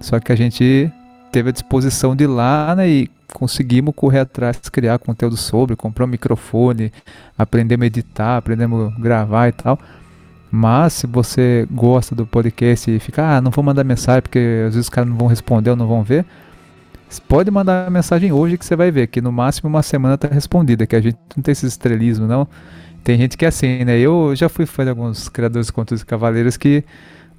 Só 0.00 0.20
que 0.20 0.32
a 0.32 0.36
gente 0.36 0.92
teve 1.36 1.50
a 1.50 1.52
disposição 1.52 2.16
de 2.16 2.24
ir 2.24 2.28
lá, 2.28 2.74
né, 2.74 2.88
e 2.88 3.10
conseguimos 3.30 3.94
correr 3.94 4.20
atrás, 4.20 4.56
criar 4.70 4.98
conteúdo 4.98 5.36
sobre, 5.36 5.76
comprar 5.76 6.06
um 6.06 6.08
microfone, 6.08 6.90
aprender 7.36 7.74
a 7.74 7.78
meditar, 7.78 8.38
aprender 8.38 8.64
a 8.64 8.98
gravar 8.98 9.48
e 9.48 9.52
tal. 9.52 9.78
Mas 10.50 10.94
se 10.94 11.06
você 11.06 11.68
gosta 11.70 12.14
do 12.14 12.26
podcast 12.26 12.90
e 12.90 12.98
fica, 12.98 13.36
ah, 13.36 13.40
não 13.42 13.50
vou 13.50 13.62
mandar 13.62 13.84
mensagem 13.84 14.22
porque 14.22 14.38
às 14.66 14.74
vezes 14.74 14.86
os 14.86 14.88
caras 14.88 15.10
não 15.10 15.18
vão 15.18 15.28
responder 15.28 15.68
ou 15.68 15.76
não 15.76 15.86
vão 15.86 16.02
ver, 16.02 16.24
pode 17.28 17.50
mandar 17.50 17.90
mensagem 17.90 18.32
hoje 18.32 18.56
que 18.56 18.64
você 18.64 18.74
vai 18.74 18.90
ver 18.90 19.06
que 19.08 19.20
no 19.20 19.30
máximo 19.30 19.68
uma 19.68 19.82
semana 19.82 20.16
tá 20.16 20.28
respondida, 20.28 20.86
que 20.86 20.96
a 20.96 21.02
gente 21.02 21.18
não 21.36 21.42
tem 21.42 21.52
esse 21.52 21.66
estrelismo, 21.66 22.26
não. 22.26 22.48
Tem 23.04 23.18
gente 23.18 23.36
que 23.36 23.44
é 23.44 23.48
assim, 23.48 23.84
né? 23.84 23.98
Eu 23.98 24.34
já 24.34 24.48
fui 24.48 24.64
fã 24.64 24.84
de 24.84 24.90
alguns 24.90 25.28
criadores 25.28 25.66
de 25.66 25.72
conteúdo 25.74 25.98
de 25.98 26.06
cavaleiros 26.06 26.56
que, 26.56 26.82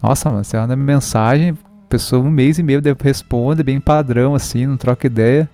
nossa, 0.03 0.29
mano, 0.29 0.43
você 0.43 0.55
manda 0.55 0.75
mensagem, 0.75 1.57
pessoa 1.89 2.23
um 2.23 2.29
mês 2.29 2.59
e 2.59 2.63
meio 2.63 2.81
responde, 3.01 3.63
bem 3.63 3.79
padrão, 3.79 4.35
assim, 4.35 4.65
não 4.65 4.77
troca 4.77 5.07
ideia. 5.07 5.49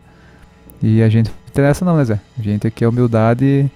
E 0.82 1.02
a 1.02 1.10
gente 1.10 1.30
não 1.30 1.36
interessa 1.48 1.86
não, 1.86 1.98
né, 1.98 2.06
Zé? 2.06 2.20
A 2.38 2.42
gente 2.42 2.68
aqui 2.68 2.84
é 2.84 2.88
humildade 2.88 3.72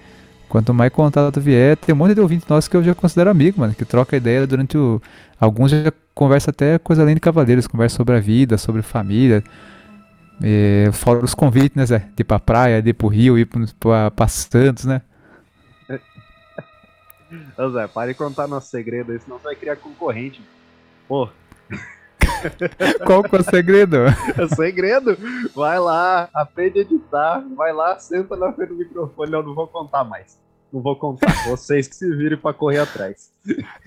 Quanto 0.48 0.72
mais 0.72 0.90
contato 0.90 1.40
vier, 1.40 1.76
tem 1.76 1.94
um 1.94 1.98
monte 1.98 2.14
de 2.14 2.20
ouvintes 2.22 2.48
nossos 2.48 2.68
que 2.68 2.76
eu 2.76 2.82
já 2.82 2.94
considero 2.94 3.28
amigo, 3.28 3.60
mano, 3.60 3.74
que 3.74 3.84
troca 3.84 4.16
ideia 4.16 4.46
durante 4.46 4.78
o. 4.78 5.00
Alguns 5.38 5.70
já 5.70 5.92
conversa 6.14 6.50
até 6.50 6.78
coisa 6.78 7.02
além 7.02 7.14
de 7.14 7.20
cavaleiros, 7.20 7.66
conversa 7.66 7.96
sobre 7.96 8.16
a 8.16 8.20
vida, 8.20 8.56
sobre 8.56 8.80
família. 8.80 9.44
E, 10.42 10.88
fora 10.92 11.22
os 11.22 11.34
convites, 11.34 11.76
né, 11.76 11.84
Zé? 11.84 11.98
De 12.16 12.22
ir 12.22 12.24
pra 12.24 12.38
praia, 12.38 12.80
de 12.80 12.90
ir 12.90 12.94
pro 12.94 13.08
Rio, 13.08 13.38
ir 13.38 13.46
pra, 13.78 14.10
pra 14.10 14.26
Santos, 14.26 14.86
né? 14.86 15.02
Ô 17.58 17.68
Zé, 17.70 17.86
para 17.86 18.10
de 18.10 18.14
contar 18.14 18.48
nosso 18.48 18.70
segredo 18.70 19.12
aí, 19.12 19.18
senão 19.18 19.38
você 19.38 19.44
vai 19.44 19.56
criar 19.56 19.76
concorrente. 19.76 20.40
Pô. 21.06 21.28
Qual 23.04 23.22
que 23.22 23.36
é 23.36 23.40
o 23.40 23.42
segredo? 23.42 23.96
É 23.96 24.42
o 24.42 24.48
segredo? 24.48 25.16
Vai 25.54 25.78
lá, 25.78 26.28
aprende 26.32 26.78
a 26.78 26.82
editar, 26.82 27.44
vai 27.56 27.72
lá, 27.72 27.98
senta 27.98 28.36
na 28.36 28.52
frente 28.52 28.70
do 28.70 28.76
microfone. 28.76 29.32
Eu 29.32 29.42
não 29.42 29.54
vou 29.54 29.66
contar 29.66 30.04
mais. 30.04 30.38
Não 30.72 30.82
vou 30.82 30.96
contar. 30.96 31.32
Vocês 31.48 31.88
que 31.88 31.94
se 31.96 32.08
virem 32.16 32.36
pra 32.36 32.52
correr 32.52 32.80
atrás. 32.80 33.32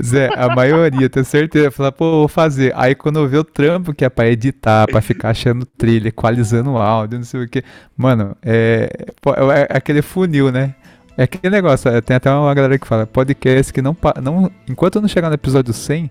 Zé, 0.01 0.29
a 0.35 0.55
maioria, 0.55 1.09
tenho 1.09 1.25
certeza. 1.25 1.69
Falar, 1.71 1.91
pô, 1.91 2.11
vou 2.11 2.27
fazer. 2.27 2.73
Aí 2.75 2.95
quando 2.95 3.19
eu 3.19 3.27
ver 3.27 3.37
o 3.37 3.43
trampo 3.43 3.93
que 3.93 4.03
é 4.03 4.09
pra 4.09 4.27
editar, 4.27 4.87
pra 4.87 5.01
ficar 5.01 5.29
achando 5.29 5.65
trilha, 5.65 6.09
equalizando 6.09 6.71
o 6.71 6.77
áudio, 6.77 7.19
não 7.19 7.25
sei 7.25 7.43
o 7.43 7.49
que. 7.49 7.63
Mano, 7.95 8.35
é, 8.41 8.89
é, 9.25 9.67
é 9.69 9.77
aquele 9.77 10.01
funil, 10.01 10.51
né? 10.51 10.75
É 11.17 11.23
aquele 11.23 11.53
negócio, 11.53 11.89
é, 11.89 11.99
tem 12.01 12.15
até 12.15 12.31
uma 12.31 12.53
galera 12.53 12.79
que 12.79 12.87
fala, 12.87 13.05
podcast 13.05 13.71
que 13.73 13.81
não, 13.81 13.95
não 14.23 14.49
enquanto 14.67 15.01
não 15.01 15.09
chegar 15.09 15.27
no 15.27 15.35
episódio 15.35 15.73
100, 15.73 16.09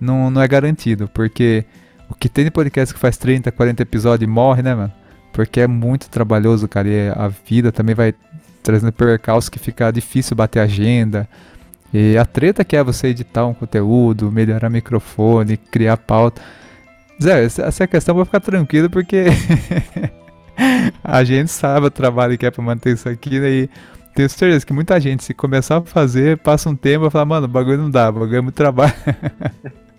não, 0.00 0.30
não 0.30 0.40
é 0.40 0.48
garantido, 0.48 1.08
porque 1.08 1.64
o 2.08 2.14
que 2.14 2.28
tem 2.28 2.44
de 2.44 2.50
podcast 2.50 2.92
que 2.92 3.00
faz 3.00 3.16
30, 3.16 3.52
40 3.52 3.82
episódios 3.82 4.28
e 4.28 4.30
morre, 4.30 4.62
né, 4.62 4.74
mano? 4.74 4.92
Porque 5.32 5.60
é 5.60 5.66
muito 5.66 6.08
trabalhoso, 6.10 6.66
cara, 6.66 6.88
e 6.88 7.08
a 7.08 7.28
vida 7.28 7.70
também 7.70 7.94
vai 7.94 8.14
trazendo 8.62 8.92
percalços 8.92 9.48
que 9.48 9.58
fica 9.58 9.90
difícil 9.90 10.36
bater 10.36 10.60
agenda. 10.60 11.28
E 11.92 12.16
a 12.16 12.24
treta 12.24 12.64
que 12.64 12.76
é 12.76 12.82
você 12.82 13.08
editar 13.08 13.46
um 13.46 13.54
conteúdo, 13.54 14.30
melhorar 14.30 14.68
microfone, 14.68 15.56
criar 15.56 15.96
pauta. 15.96 16.42
Zé, 17.22 17.44
essa 17.44 17.86
questão 17.86 18.14
vai 18.14 18.24
ficar 18.24 18.40
tranquilo 18.40 18.88
porque 18.88 19.26
a 21.02 21.22
gente 21.22 21.50
sabe 21.50 21.86
o 21.86 21.90
trabalho 21.90 22.38
que 22.38 22.46
é 22.46 22.50
pra 22.50 22.62
manter 22.62 22.94
isso 22.94 23.08
aqui, 23.08 23.38
né? 23.38 23.50
E 23.50 23.70
tenho 24.14 24.28
certeza 24.28 24.66
que 24.66 24.72
muita 24.72 24.98
gente, 24.98 25.22
se 25.24 25.34
começar 25.34 25.78
a 25.78 25.82
fazer, 25.82 26.38
passa 26.38 26.68
um 26.68 26.76
tempo 26.76 27.06
e 27.06 27.10
fala, 27.10 27.24
mano, 27.24 27.46
o 27.46 27.48
bagulho 27.48 27.78
não 27.78 27.90
dá, 27.90 28.08
o 28.08 28.12
bagulho 28.12 28.36
é 28.36 28.40
muito 28.40 28.54
trabalho. 28.54 28.94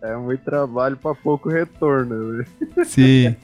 É 0.00 0.16
muito 0.16 0.44
trabalho 0.44 0.96
pra 0.96 1.14
pouco 1.14 1.48
retorno. 1.48 2.32
Né? 2.32 2.44
Sim. 2.84 3.36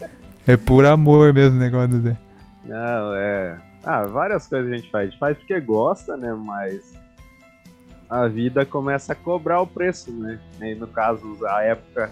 É 0.46 0.56
por 0.56 0.84
amor 0.84 1.32
mesmo 1.32 1.56
o 1.56 1.60
negócio, 1.60 2.00
Zé. 2.00 2.16
Não, 2.64 3.14
é. 3.14 3.60
Ah, 3.84 4.04
várias 4.04 4.46
coisas 4.46 4.72
a 4.72 4.76
gente 4.76 4.90
faz. 4.90 5.08
A 5.08 5.10
gente 5.10 5.18
faz 5.18 5.38
porque 5.38 5.60
gosta, 5.60 6.16
né? 6.16 6.32
Mas 6.34 6.94
a 8.08 8.26
vida 8.26 8.64
começa 8.64 9.12
a 9.12 9.16
cobrar 9.16 9.60
o 9.60 9.66
preço, 9.66 10.10
né? 10.12 10.40
E 10.60 10.74
no 10.74 10.86
caso, 10.86 11.44
a 11.46 11.62
época, 11.62 12.10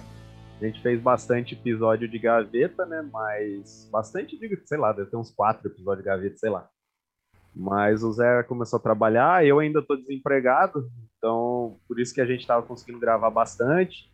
a 0.60 0.64
gente 0.64 0.80
fez 0.82 1.00
bastante 1.00 1.54
episódio 1.54 2.08
de 2.08 2.18
gaveta, 2.18 2.84
né? 2.84 3.06
Mas 3.12 3.88
bastante, 3.90 4.38
digo, 4.38 4.56
sei 4.66 4.78
lá, 4.78 4.92
deve 4.92 5.10
ter 5.10 5.16
uns 5.16 5.30
quatro 5.30 5.68
episódios 5.68 6.04
de 6.04 6.10
gaveta, 6.10 6.36
sei 6.36 6.50
lá. 6.50 6.68
Mas 7.54 8.02
o 8.02 8.12
Zé 8.12 8.42
começou 8.42 8.78
a 8.78 8.82
trabalhar, 8.82 9.46
eu 9.46 9.58
ainda 9.58 9.80
tô 9.80 9.96
desempregado, 9.96 10.90
então 11.18 11.76
por 11.88 11.98
isso 12.00 12.14
que 12.14 12.20
a 12.20 12.26
gente 12.26 12.46
tava 12.46 12.66
conseguindo 12.66 13.00
gravar 13.00 13.30
bastante. 13.30 14.10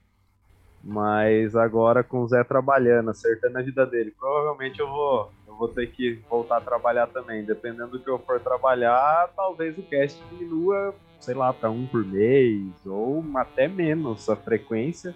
Mas 0.84 1.54
agora 1.54 2.02
com 2.02 2.22
o 2.22 2.28
Zé 2.28 2.42
trabalhando, 2.42 3.10
acertando 3.10 3.58
a 3.58 3.62
vida 3.62 3.86
dele, 3.86 4.12
provavelmente 4.18 4.80
eu 4.80 4.88
vou, 4.88 5.30
eu 5.46 5.54
vou 5.54 5.68
ter 5.68 5.86
que 5.88 6.14
voltar 6.28 6.56
a 6.56 6.60
trabalhar 6.60 7.06
também. 7.06 7.44
Dependendo 7.44 7.92
do 7.92 8.00
que 8.00 8.10
eu 8.10 8.18
for 8.18 8.40
trabalhar, 8.40 9.30
talvez 9.36 9.78
o 9.78 9.82
cast 9.82 10.20
diminua, 10.30 10.92
sei 11.20 11.34
lá, 11.34 11.52
para 11.52 11.70
um 11.70 11.86
por 11.86 12.04
mês, 12.04 12.84
ou 12.84 13.24
até 13.36 13.68
menos 13.68 14.28
a 14.28 14.34
frequência. 14.34 15.14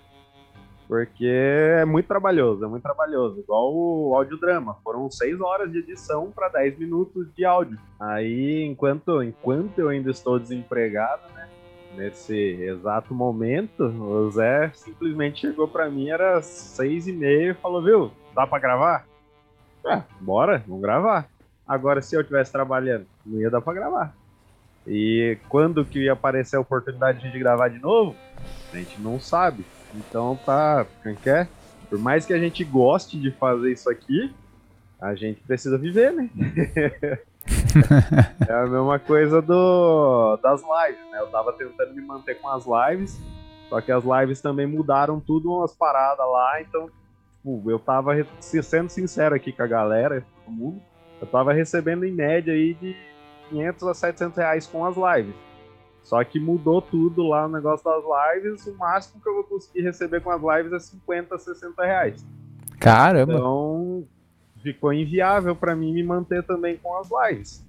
Porque 0.87 1.27
é 1.27 1.85
muito 1.85 2.07
trabalhoso, 2.07 2.65
é 2.65 2.69
muito 2.69 2.85
trabalhoso. 2.85 3.41
Igual 3.41 3.75
o 3.75 4.15
audiodrama. 4.15 4.77
Foram 4.85 5.11
seis 5.11 5.41
horas 5.41 5.73
de 5.73 5.79
edição 5.79 6.31
para 6.31 6.49
10 6.49 6.79
minutos 6.79 7.27
de 7.35 7.45
áudio. 7.45 7.77
Aí, 7.99 8.63
enquanto, 8.63 9.21
enquanto 9.21 9.81
eu 9.81 9.89
ainda 9.89 10.13
estou 10.13 10.39
desempregado, 10.39 11.25
né? 11.35 11.49
Nesse 11.97 12.35
exato 12.35 13.15
momento, 13.15 13.85
o 13.85 14.31
Zé 14.31 14.71
simplesmente 14.75 15.41
chegou 15.41 15.67
para 15.67 15.91
mim, 15.91 16.11
era 16.11 16.41
seis 16.43 17.09
e 17.09 17.13
meia 17.13 17.51
e 17.51 17.55
falou, 17.55 17.83
viu, 17.83 18.13
dá 18.35 18.47
para 18.47 18.59
gravar? 18.59 19.07
É, 19.87 20.03
bora, 20.21 20.63
vamos 20.67 20.83
gravar. 20.83 21.29
Agora, 21.67 22.03
se 22.03 22.15
eu 22.15 22.21
estivesse 22.21 22.53
trabalhando, 22.53 23.07
não 23.25 23.41
ia 23.41 23.51
dar 23.51 23.61
para 23.61 23.75
gravar. 23.75 24.15
E 24.87 25.39
quando 25.49 25.85
que 25.85 26.05
ia 26.05 26.13
aparecer 26.13 26.57
a 26.57 26.61
oportunidade 26.61 27.31
de 27.31 27.39
gravar 27.39 27.69
de 27.69 27.79
novo, 27.79 28.15
a 28.73 28.77
gente 28.77 29.01
não 29.01 29.19
sabe. 29.19 29.65
Então 29.95 30.39
tá, 30.45 30.87
quem 31.03 31.15
quer? 31.17 31.45
É? 31.45 31.49
Por 31.89 31.99
mais 31.99 32.27
que 32.27 32.33
a 32.33 32.39
gente 32.39 32.63
goste 32.65 33.19
de 33.19 33.31
fazer 33.31 33.73
isso 33.73 33.89
aqui, 33.89 34.33
a 35.01 35.15
gente 35.15 35.41
precisa 35.43 35.79
viver, 35.79 36.13
né? 36.13 36.29
é 38.49 38.53
a 38.53 38.67
mesma 38.67 38.99
coisa 38.99 39.43
do, 39.43 40.37
das 40.43 40.63
lives, 40.63 41.11
né? 41.11 41.21
Eu 41.21 41.29
tava 41.29 41.53
tentando 41.53 41.95
me 41.95 42.03
manter 42.03 42.35
com 42.41 42.49
as 42.49 42.65
lives, 42.65 43.21
só 43.69 43.81
que 43.81 43.93
as 43.93 44.05
lives 44.05 44.41
também 44.41 44.67
mudaram 44.67 45.21
tudo 45.21 45.53
umas 45.53 45.75
paradas 45.75 46.27
lá, 46.27 46.61
então 46.61 46.87
tipo, 46.87 47.71
eu 47.71 47.79
tava 47.79 48.13
sendo 48.41 48.91
sincero 48.91 49.35
aqui 49.35 49.53
com 49.53 49.63
a 49.63 49.67
galera, 49.67 50.25
todo 50.45 50.55
mundo, 50.55 50.83
eu 51.21 51.27
tava 51.27 51.53
recebendo 51.53 52.05
em 52.05 52.13
média 52.13 52.53
aí 52.53 52.75
de 52.75 52.97
500 53.51 53.89
a 53.89 53.95
700 53.95 54.37
reais 54.37 54.67
com 54.67 54.85
as 54.85 54.97
lives. 54.97 55.35
Só 56.03 56.23
que 56.23 56.39
mudou 56.39 56.81
tudo 56.81 57.27
lá 57.27 57.47
o 57.47 57.49
negócio 57.49 57.85
das 57.85 58.05
lives, 58.05 58.67
o 58.67 58.77
máximo 58.77 59.21
que 59.21 59.29
eu 59.29 59.35
vou 59.35 59.45
conseguir 59.45 59.83
receber 59.83 60.21
com 60.21 60.31
as 60.31 60.41
lives 60.41 60.73
é 60.73 60.79
50, 60.79 61.37
60 61.37 61.85
reais. 61.85 62.27
Caramba! 62.79 63.33
Então, 63.33 64.07
ficou 64.63 64.93
inviável 64.93 65.57
para 65.57 65.75
mim 65.75 65.93
me 65.93 66.05
manter 66.05 66.45
também 66.45 66.77
com 66.77 66.97
as 66.97 67.09
lives. 67.11 67.66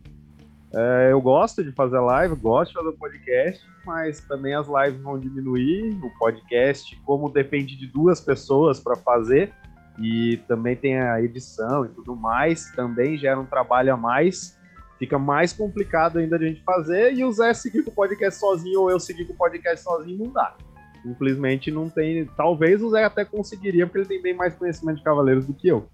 É, 0.74 1.10
eu 1.12 1.22
gosto 1.22 1.64
de 1.64 1.72
fazer 1.72 2.00
live, 2.00 2.36
gosto 2.36 2.72
de 2.72 2.78
fazer 2.78 2.98
podcast, 2.98 3.66
mas 3.86 4.20
também 4.22 4.54
as 4.54 4.68
lives 4.68 5.02
vão 5.02 5.18
diminuir. 5.18 5.98
O 6.04 6.10
podcast, 6.20 6.96
como 7.06 7.30
depende 7.30 7.78
de 7.78 7.88
duas 7.88 8.20
pessoas 8.20 8.80
para 8.80 8.96
fazer, 8.98 9.54
e 10.00 10.38
também 10.48 10.76
tem 10.76 11.00
a 11.00 11.22
edição 11.22 11.86
e 11.86 11.90
tudo 11.90 12.16
mais, 12.16 12.72
também 12.72 13.18
gera 13.18 13.40
um 13.40 13.46
trabalho 13.46 13.94
a 13.94 13.98
mais. 13.98 14.58
Fica 15.00 15.18
mais 15.18 15.54
complicado 15.54 16.18
ainda 16.18 16.38
de 16.38 16.46
a 16.46 16.48
gente 16.48 16.64
fazer. 16.64 17.14
E 17.14 17.24
o 17.24 17.32
Zé 17.32 17.54
seguir 17.54 17.84
com 17.84 17.92
o 17.92 17.94
podcast 17.94 18.40
sozinho 18.40 18.82
ou 18.82 18.92
eu 18.92 19.00
seguir 19.00 19.26
com 19.26 19.34
o 19.34 19.38
podcast 19.38 19.84
sozinho 19.84 20.26
não 20.26 20.32
dá. 20.32 20.56
Simplesmente 21.04 21.72
não 21.72 21.90
tem. 21.90 22.26
Talvez 22.36 22.82
o 22.82 22.90
Zé 22.90 23.04
até 23.04 23.24
conseguiria, 23.24 23.86
porque 23.86 24.00
ele 24.00 24.08
tem 24.08 24.22
bem 24.22 24.34
mais 24.34 24.56
conhecimento 24.56 24.98
de 24.98 25.04
Cavaleiros 25.04 25.46
do 25.46 25.54
que 25.54 25.68
eu. 25.68 25.88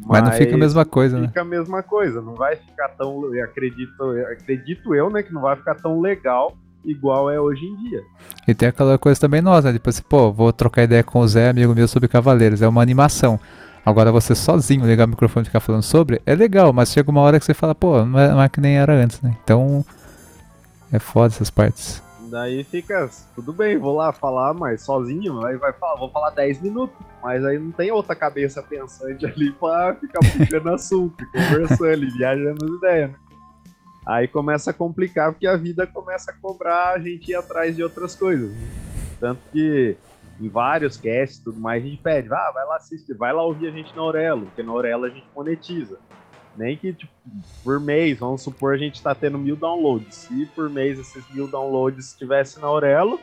Mas, 0.00 0.22
Mas 0.22 0.22
não 0.24 0.32
fica 0.32 0.54
a 0.54 0.58
mesma 0.58 0.84
coisa, 0.84 1.20
né? 1.20 1.28
Fica 1.28 1.40
a 1.42 1.44
mesma 1.44 1.82
coisa, 1.82 2.20
não 2.20 2.34
vai 2.34 2.56
ficar 2.56 2.88
tão. 2.90 3.22
Acredito, 3.42 4.02
acredito 4.32 4.94
eu, 4.94 5.10
né, 5.10 5.22
que 5.22 5.32
não 5.32 5.42
vai 5.42 5.56
ficar 5.56 5.74
tão 5.76 6.00
legal 6.00 6.56
igual 6.84 7.30
é 7.30 7.40
hoje 7.40 7.64
em 7.64 7.76
dia. 7.76 8.02
E 8.46 8.54
tem 8.54 8.68
aquela 8.68 8.98
coisa 8.98 9.18
também 9.18 9.40
nossa, 9.40 9.68
né? 9.68 9.72
Tipo 9.74 9.88
assim, 9.88 10.02
pô, 10.02 10.30
vou 10.30 10.52
trocar 10.52 10.82
ideia 10.82 11.02
com 11.02 11.20
o 11.20 11.28
Zé, 11.28 11.48
amigo 11.48 11.74
meu, 11.74 11.88
sobre 11.88 12.08
Cavaleiros. 12.08 12.60
É 12.60 12.68
uma 12.68 12.82
animação. 12.82 13.40
Agora 13.86 14.12
você 14.12 14.34
sozinho 14.34 14.86
ligar 14.86 15.06
o 15.06 15.10
microfone 15.10 15.44
e 15.44 15.46
ficar 15.46 15.60
falando 15.60 15.82
sobre, 15.82 16.20
é 16.26 16.34
legal, 16.34 16.72
mas 16.72 16.90
chega 16.90 17.10
uma 17.10 17.20
hora 17.20 17.38
que 17.38 17.44
você 17.44 17.54
fala, 17.54 17.74
pô, 17.74 18.04
não 18.04 18.18
é, 18.18 18.28
não 18.28 18.42
é 18.42 18.48
que 18.48 18.60
nem 18.60 18.76
era 18.78 18.94
antes, 18.94 19.20
né? 19.22 19.34
Então. 19.42 19.84
É 20.94 20.98
foda 21.00 21.34
essas 21.34 21.50
partes. 21.50 22.00
Daí 22.34 22.64
fica, 22.64 23.08
tudo 23.32 23.52
bem, 23.52 23.78
vou 23.78 23.94
lá 23.94 24.12
falar, 24.12 24.52
mas 24.54 24.82
sozinho, 24.82 25.46
aí 25.46 25.56
vai 25.56 25.72
falar, 25.72 25.94
vou 26.00 26.10
falar 26.10 26.30
10 26.30 26.62
minutos, 26.62 26.96
mas 27.22 27.44
aí 27.44 27.60
não 27.60 27.70
tem 27.70 27.92
outra 27.92 28.16
cabeça 28.16 28.60
pensante 28.60 29.24
ali 29.30 29.52
pra 29.52 29.94
ficar 29.94 30.18
puxando 30.18 30.66
assunto, 30.70 31.24
conversando 31.30 32.02
e 32.02 32.10
viajando 32.10 32.64
as 32.64 32.70
ideias, 32.72 33.10
né? 33.12 33.16
Aí 34.04 34.26
começa 34.26 34.72
a 34.72 34.74
complicar 34.74 35.30
porque 35.30 35.46
a 35.46 35.56
vida 35.56 35.86
começa 35.86 36.32
a 36.32 36.34
cobrar 36.34 36.94
a 36.94 36.98
gente 36.98 37.30
ir 37.30 37.36
atrás 37.36 37.76
de 37.76 37.84
outras 37.84 38.16
coisas. 38.16 38.50
Né? 38.50 38.68
Tanto 39.20 39.40
que 39.52 39.96
em 40.40 40.48
vários 40.48 40.96
casts 40.96 41.38
tudo 41.38 41.60
mais, 41.60 41.84
a 41.84 41.86
gente 41.86 42.02
pede, 42.02 42.34
ah, 42.34 42.50
vai 42.52 42.66
lá 42.66 42.78
assistir, 42.78 43.14
vai 43.14 43.32
lá 43.32 43.44
ouvir 43.44 43.68
a 43.68 43.70
gente 43.70 43.94
na 43.94 44.02
Aurelo, 44.02 44.46
porque 44.46 44.64
na 44.64 44.72
Aurelo 44.72 45.04
a 45.04 45.08
gente 45.08 45.26
monetiza. 45.36 46.00
Nem 46.56 46.76
que 46.76 46.92
tipo, 46.92 47.12
por 47.62 47.80
mês, 47.80 48.18
vamos 48.18 48.42
supor, 48.42 48.74
a 48.74 48.76
gente 48.76 48.96
está 48.96 49.14
tendo 49.14 49.38
mil 49.38 49.56
downloads. 49.56 50.14
Se 50.14 50.46
por 50.54 50.70
mês 50.70 50.98
esses 50.98 51.24
mil 51.30 51.48
downloads 51.48 52.10
estivesse 52.10 52.60
na 52.60 52.66
Aurelo, 52.66 53.20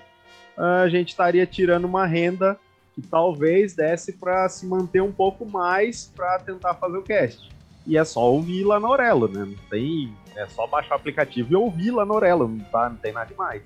a 0.58 0.88
gente 0.90 1.10
estaria 1.10 1.46
tirando 1.46 1.86
uma 1.86 2.06
renda 2.06 2.60
que 2.94 3.02
talvez 3.02 3.74
desse 3.74 4.14
para 4.14 4.48
se 4.50 4.66
manter 4.66 5.02
um 5.02 5.12
pouco 5.12 5.46
mais 5.46 6.12
para 6.16 6.40
tentar 6.40 6.74
fazer 6.76 6.98
o 6.98 7.04
cast. 7.04 7.50
E 7.88 7.98
é 7.98 8.04
só 8.04 8.32
ouvir 8.32 8.64
lá 8.64 8.80
na 8.80 8.88
Aurelo, 8.88 9.28
né? 9.28 9.46
Não 9.46 9.70
tem, 9.70 10.14
é 10.36 10.46
só 10.48 10.68
baixar 10.68 10.96
o 10.96 10.98
aplicativo 10.98 11.52
e 11.52 11.56
ouvir 11.56 11.92
lá 11.92 12.06
na 12.06 12.14
Aurelo, 12.14 12.48
não, 12.48 12.60
tá, 12.66 12.90
não 12.90 12.98
tem 12.98 13.12
nada 13.12 13.28
demais, 13.28 13.64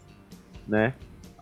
né? 0.67 0.93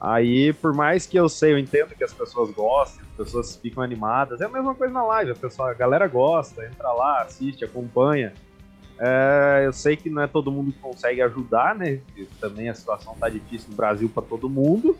Aí, 0.03 0.51
por 0.51 0.73
mais 0.73 1.05
que 1.05 1.15
eu 1.15 1.29
sei, 1.29 1.53
eu 1.53 1.57
entendo 1.57 1.95
que 1.95 2.03
as 2.03 2.13
pessoas 2.13 2.51
gostem, 2.51 3.01
as 3.11 3.25
pessoas 3.25 3.55
ficam 3.55 3.81
animadas, 3.81 4.41
é 4.41 4.45
a 4.45 4.49
mesma 4.49 4.75
coisa 4.75 4.93
na 4.93 5.01
live, 5.01 5.31
a, 5.31 5.35
pessoa, 5.35 5.71
a 5.71 5.73
galera 5.73 6.05
gosta, 6.09 6.65
entra 6.65 6.91
lá, 6.91 7.21
assiste, 7.21 7.63
acompanha. 7.63 8.33
É, 8.99 9.63
eu 9.65 9.71
sei 9.71 9.95
que 9.95 10.09
não 10.09 10.21
é 10.21 10.27
todo 10.27 10.51
mundo 10.51 10.73
que 10.73 10.79
consegue 10.79 11.21
ajudar, 11.21 11.73
né? 11.73 12.01
Também 12.41 12.67
a 12.67 12.75
situação 12.75 13.15
tá 13.17 13.29
difícil 13.29 13.69
no 13.69 13.77
Brasil 13.77 14.09
para 14.09 14.21
todo 14.21 14.49
mundo, 14.49 14.97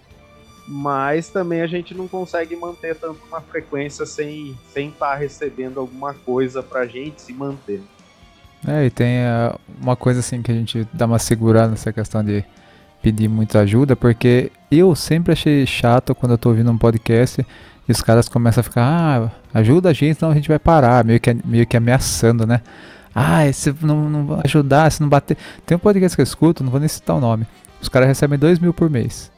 mas 0.66 1.28
também 1.28 1.62
a 1.62 1.68
gente 1.68 1.94
não 1.94 2.08
consegue 2.08 2.56
manter 2.56 2.96
tanto 2.96 3.20
uma 3.28 3.42
frequência 3.42 4.06
sem 4.06 4.52
estar 4.52 4.72
sem 4.72 4.92
tá 4.92 5.16
recebendo 5.16 5.82
alguma 5.82 6.14
coisa 6.14 6.64
pra 6.64 6.86
gente 6.86 7.22
se 7.22 7.34
manter. 7.34 7.82
É, 8.66 8.86
e 8.86 8.90
tem 8.90 9.18
uh, 9.26 9.60
uma 9.82 9.98
coisa 9.98 10.22
assim 10.22 10.42
que 10.42 10.50
a 10.50 10.56
gente 10.56 10.88
dá 10.94 11.06
uma 11.06 11.20
segurada 11.20 11.72
nessa 11.72 11.92
questão 11.92 12.24
de 12.24 12.46
pedir 13.04 13.28
muita 13.28 13.60
ajuda, 13.60 13.98
porque 13.98 14.50
eu 14.72 14.96
sempre 14.96 15.34
achei 15.34 15.66
chato 15.66 16.16
quando 16.16 16.32
eu 16.32 16.38
tô 16.38 16.50
ouvindo 16.50 16.72
um 16.72 16.78
podcast 16.78 17.46
e 17.88 17.92
os 17.92 18.02
caras 18.02 18.30
começam 18.30 18.62
a 18.62 18.64
ficar, 18.64 18.82
ah, 18.82 19.32
ajuda 19.54 19.90
a 19.90 19.94
gente, 19.94 20.18
senão 20.18 20.32
a 20.32 20.36
gente 20.36 20.48
vai 20.48 20.58
parar, 20.58 21.04
meio 21.04 21.20
que, 21.20 21.36
meio 21.46 21.68
que 21.68 21.76
ameaçando, 21.76 22.48
né? 22.48 22.62
Ah, 23.14 23.52
se 23.52 23.76
não, 23.82 24.10
não 24.10 24.42
ajudar, 24.46 24.90
se 24.90 25.02
não 25.02 25.10
bater. 25.10 25.38
Tem 25.66 25.76
um 25.76 25.80
podcast 25.80 26.16
que 26.16 26.22
eu 26.22 26.24
escuto, 26.24 26.64
não 26.64 26.72
vou 26.72 26.80
nem 26.80 26.88
citar 26.88 27.18
o 27.18 27.20
nome. 27.20 27.46
Os 27.82 27.90
caras 27.90 28.08
recebem 28.08 28.40
2 28.40 28.58
mil 28.60 28.74
por 28.74 28.90
mês. 28.90 29.33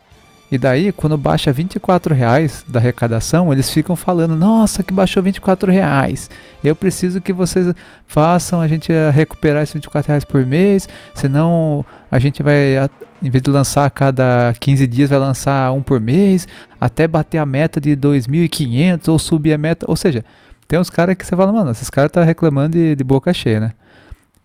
E 0.56 0.58
daí, 0.58 0.94
quando 0.94 1.18
baixa 1.18 1.52
24 1.52 2.16
reais 2.16 2.64
da 2.66 2.80
arrecadação, 2.80 3.52
eles 3.52 3.70
ficam 3.70 3.94
falando: 3.94 4.38
Nossa, 4.38 4.82
que 4.82 4.94
baixou 4.94 5.22
24 5.22 5.70
reais. 5.70 6.30
Eu 6.64 6.74
preciso 6.74 7.20
que 7.20 7.34
vocês 7.34 7.76
façam 8.08 8.62
a 8.62 8.68
gente 8.68 8.90
recuperar 9.14 9.64
esses 9.64 9.74
24 9.74 10.08
reais 10.08 10.24
por 10.24 10.46
mês. 10.46 10.88
Senão 11.14 11.86
a 12.10 12.20
gente 12.20 12.42
vai, 12.42 12.90
em 13.22 13.30
vez 13.30 13.42
de 13.42 13.52
lançar 13.52 13.86
a 13.86 13.90
cada 13.90 14.54
15 14.58 14.88
dias, 14.88 15.10
vai 15.10 15.20
lançar 15.20 15.74
um 15.74 15.84
por 15.84 16.00
mês. 16.00 16.48
Até 16.80 17.06
bater 17.06 17.40
a 17.40 17.46
meta 17.46 17.82
de 17.82 17.94
2.500 17.98 19.10
ou 19.10 19.20
subir 19.20 19.52
a 19.52 19.58
meta. 19.58 19.86
Ou 19.90 19.98
seja, 19.98 20.24
tem 20.70 20.80
uns 20.80 20.90
caras 20.90 21.18
que 21.18 21.26
você 21.26 21.36
fala: 21.36 21.52
Mano, 21.52 21.72
esses 21.72 21.90
caras 21.90 22.08
estão 22.08 22.24
tá 22.24 22.26
reclamando 22.26 22.78
de, 22.78 22.96
de 22.96 23.04
boca 23.04 23.34
cheia, 23.34 23.60
né? 23.60 23.72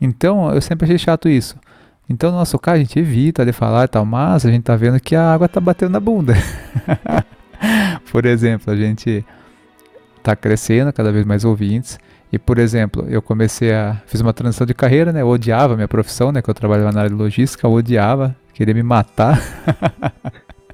Então 0.01 0.53
eu 0.53 0.61
sempre 0.61 0.87
achei 0.87 0.99
chato 0.99 1.29
isso. 1.29 1.55
Então, 2.11 2.33
no 2.33 2.39
nosso 2.39 2.59
caso, 2.59 2.75
a 2.75 2.79
gente 2.81 2.99
evita 2.99 3.47
de 3.47 3.53
falar 3.53 3.85
e 3.85 3.89
tal, 3.89 4.05
mas 4.05 4.45
a 4.45 4.51
gente 4.51 4.65
tá 4.65 4.75
vendo 4.75 4.99
que 4.99 5.15
a 5.15 5.33
água 5.33 5.49
tá 5.49 5.61
batendo 5.61 5.93
na 5.93 6.01
bunda. 6.01 6.35
por 8.11 8.27
exemplo, 8.27 8.73
a 8.73 8.77
gente 8.77 9.25
tá 10.21 10.35
crescendo, 10.35 10.93
cada 10.93 11.13
vez 11.13 11.25
mais 11.25 11.45
ouvintes. 11.45 12.01
E, 12.33 12.39
por 12.39 12.59
exemplo, 12.59 13.07
eu 13.09 13.23
comecei 13.23 13.73
a. 13.73 14.03
Fiz 14.07 14.21
uma 14.21 14.33
transição 14.33 14.67
de 14.67 14.75
carreira, 14.75 15.13
né? 15.13 15.23
Eu 15.23 15.29
odiava 15.29 15.77
minha 15.77 15.87
profissão, 15.87 16.33
né? 16.33 16.43
Que 16.43 16.51
eu 16.51 16.55
trabalhava 16.55 16.91
na 16.91 16.99
área 16.99 17.11
de 17.11 17.17
logística, 17.17 17.65
eu 17.65 17.71
odiava, 17.71 18.35
queria 18.55 18.75
me 18.75 18.83
matar. 18.83 19.41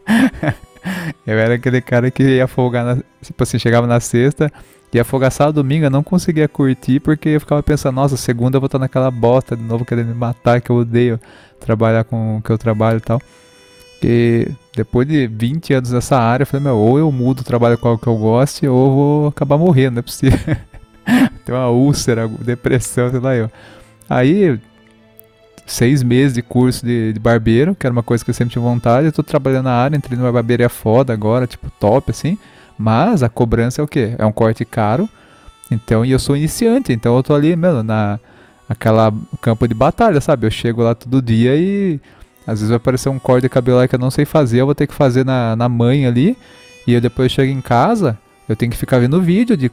eu 1.26 1.38
era 1.38 1.56
aquele 1.56 1.82
cara 1.82 2.10
que 2.10 2.22
ia 2.22 2.46
folgar, 2.46 2.82
na, 2.82 3.02
tipo 3.20 3.42
assim, 3.42 3.58
chegava 3.58 3.86
na 3.86 4.00
sexta, 4.00 4.50
E 4.96 4.98
afogaçado 4.98 5.52
domingo 5.52 5.84
eu 5.84 5.90
não 5.90 6.02
conseguia 6.02 6.48
curtir 6.48 7.00
porque 7.00 7.28
eu 7.28 7.40
ficava 7.40 7.62
pensando, 7.62 7.96
nossa, 7.96 8.16
segunda 8.16 8.56
eu 8.56 8.60
vou 8.62 8.64
estar 8.66 8.78
naquela 8.78 9.10
bosta 9.10 9.54
de 9.54 9.62
novo 9.62 9.84
querendo 9.84 10.06
me 10.06 10.14
matar, 10.14 10.58
que 10.58 10.70
eu 10.70 10.76
odeio 10.76 11.20
trabalhar 11.60 12.02
com 12.04 12.38
o 12.38 12.42
que 12.42 12.48
eu 12.48 12.56
trabalho 12.56 12.96
e 12.96 13.00
tal. 13.02 13.20
E 14.02 14.48
depois 14.74 15.06
de 15.06 15.26
20 15.26 15.74
anos 15.74 15.92
nessa 15.92 16.16
área, 16.16 16.44
eu 16.44 16.46
falei, 16.46 16.64
meu, 16.64 16.78
ou 16.78 16.98
eu 16.98 17.12
mudo 17.12 17.40
o 17.40 17.44
trabalho 17.44 17.76
com 17.76 17.92
o 17.92 17.98
que 17.98 18.06
eu 18.06 18.16
gosto, 18.16 18.66
ou 18.66 18.86
eu 18.86 18.94
vou 18.94 19.26
acabar 19.26 19.58
morrendo, 19.58 19.96
não 19.96 19.98
é 19.98 20.02
possível. 20.02 20.38
Tem 21.44 21.54
uma 21.54 21.68
úlcera, 21.68 22.26
depressão, 22.26 23.10
sei 23.10 23.20
lá 23.20 23.36
eu. 23.36 23.50
Aí, 24.08 24.58
seis 25.66 26.02
meses 26.02 26.32
de 26.32 26.40
curso 26.40 26.86
de, 26.86 27.12
de, 27.12 27.20
barbeiro, 27.20 27.74
que 27.74 27.86
era 27.86 27.92
uma 27.92 28.02
coisa 28.02 28.24
que 28.24 28.30
eu 28.30 28.34
sempre 28.34 28.52
tinha 28.52 28.62
vontade. 28.62 29.08
Eu 29.08 29.12
tô 29.12 29.22
trabalhando 29.22 29.64
na 29.64 29.74
área, 29.74 29.94
entrei 29.94 30.18
numa 30.18 30.32
barbearia 30.32 30.70
foda 30.70 31.12
agora, 31.12 31.46
tipo, 31.46 31.70
top, 31.78 32.12
assim. 32.12 32.38
Mas 32.78 33.22
a 33.22 33.28
cobrança 33.28 33.80
é 33.80 33.84
o 33.84 33.88
quê? 33.88 34.14
É 34.18 34.26
um 34.26 34.32
corte 34.32 34.64
caro. 34.64 35.08
Então, 35.70 36.04
e 36.04 36.10
eu 36.10 36.18
sou 36.18 36.36
iniciante, 36.36 36.92
então 36.92 37.16
eu 37.16 37.22
tô 37.22 37.34
ali, 37.34 37.56
mano, 37.56 37.82
na 37.82 38.20
aquela 38.68 39.12
campo 39.40 39.66
de 39.66 39.74
batalha, 39.74 40.20
sabe? 40.20 40.46
Eu 40.46 40.50
chego 40.50 40.82
lá 40.82 40.94
todo 40.94 41.22
dia 41.22 41.56
e 41.56 42.00
às 42.46 42.60
vezes 42.60 42.68
vai 42.68 42.76
aparecer 42.76 43.08
um 43.08 43.18
corte 43.18 43.42
de 43.42 43.48
cabelo 43.48 43.78
lá 43.78 43.88
que 43.88 43.94
eu 43.94 43.98
não 43.98 44.10
sei 44.10 44.24
fazer, 44.24 44.60
eu 44.60 44.66
vou 44.66 44.74
ter 44.74 44.86
que 44.86 44.94
fazer 44.94 45.24
na, 45.24 45.56
na 45.56 45.68
mãe 45.68 46.06
ali. 46.06 46.36
E 46.86 46.92
eu 46.92 47.00
depois 47.00 47.32
chego 47.32 47.50
em 47.50 47.60
casa, 47.60 48.16
eu 48.48 48.54
tenho 48.54 48.70
que 48.70 48.78
ficar 48.78 48.98
vendo 49.00 49.20
vídeo 49.20 49.56
de 49.56 49.70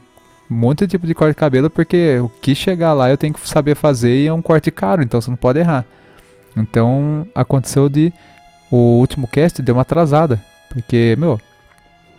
um 0.50 0.54
monte 0.54 0.80
de 0.80 0.88
tipo 0.88 1.06
de 1.06 1.14
corte 1.14 1.34
de 1.34 1.40
cabelo, 1.40 1.70
porque 1.70 2.18
o 2.18 2.28
que 2.28 2.54
chegar 2.54 2.92
lá 2.92 3.08
eu 3.08 3.16
tenho 3.16 3.32
que 3.32 3.48
saber 3.48 3.76
fazer 3.76 4.22
e 4.22 4.26
é 4.26 4.32
um 4.32 4.42
corte 4.42 4.70
caro, 4.70 5.02
então 5.02 5.20
você 5.20 5.30
não 5.30 5.36
pode 5.36 5.60
errar. 5.60 5.84
Então 6.56 7.26
aconteceu 7.34 7.88
de 7.88 8.12
o 8.70 8.98
último 8.98 9.28
cast 9.28 9.62
deu 9.62 9.76
uma 9.76 9.82
atrasada, 9.82 10.42
porque, 10.68 11.14
meu, 11.18 11.40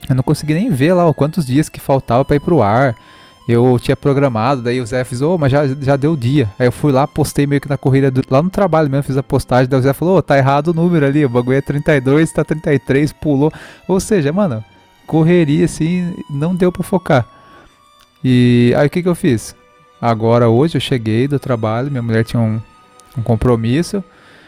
eu 0.10 0.16
não 0.16 0.24
consegui 0.24 0.54
nem 0.54 0.70
ver 0.70 0.94
lá 0.94 1.12
quantos 1.14 1.46
dias 1.46 1.70
que 1.70 1.80
faltava 1.80 2.24
para 2.24 2.36
ir 2.36 2.40
pro 2.40 2.62
ar. 2.62 2.96
Eu 3.48 3.78
tinha 3.80 3.96
programado, 3.96 4.64
daí 4.64 4.82
o 4.82 4.86
Zé 4.86 5.04
fez, 5.04 5.22
ô, 5.22 5.36
oh, 5.36 5.38
mas 5.38 5.52
já, 5.52 5.68
já 5.68 5.96
deu 5.96 6.16
dia. 6.16 6.50
Aí 6.58 6.68
eu 6.68 6.72
fui 6.72 6.92
lá, 6.92 7.06
postei 7.06 7.46
meio 7.46 7.62
que 7.62 7.70
na 7.70 7.78
corrida, 7.78 8.10
do, 8.10 8.24
lá 8.30 8.42
no 8.42 8.50
trabalho 8.50 8.90
mesmo, 8.90 9.04
fiz 9.04 9.18
a 9.18 9.24
postagem, 9.24 9.70
daí 9.70 9.80
o 9.80 9.84
Zé 9.84 9.94
falou, 9.94 10.16
ô, 10.16 10.18
oh, 10.18 10.22
tá 10.22 10.36
errado 10.36 10.70
o 10.70 10.74
número 10.74 11.06
ali, 11.06 11.24
o 11.24 11.30
bagulho 11.30 11.58
é 11.58 11.62
32, 11.62 12.32
tá 12.32 12.44
33, 12.44 13.14
pulou. 13.14 13.52
Ou 13.88 14.00
seja, 14.00 14.34
mano, 14.34 14.64
correria 15.06 15.66
assim, 15.66 16.16
não 16.28 16.56
deu 16.56 16.72
pra 16.72 16.82
focar. 16.82 17.28
E 18.24 18.74
aí 18.76 18.88
o 18.88 18.90
que 18.90 19.04
que 19.04 19.10
eu 19.10 19.14
fiz? 19.14 19.56
Agora, 20.02 20.50
hoje, 20.50 20.78
eu 20.78 20.82
cheguei 20.82 21.28
do 21.28 21.38
trabalho, 21.38 21.92
minha 21.92 22.02
mulher 22.02 22.26
tinha 22.26 22.42
um, 22.42 22.60
um 23.16 23.22
compromisso. 23.22 24.04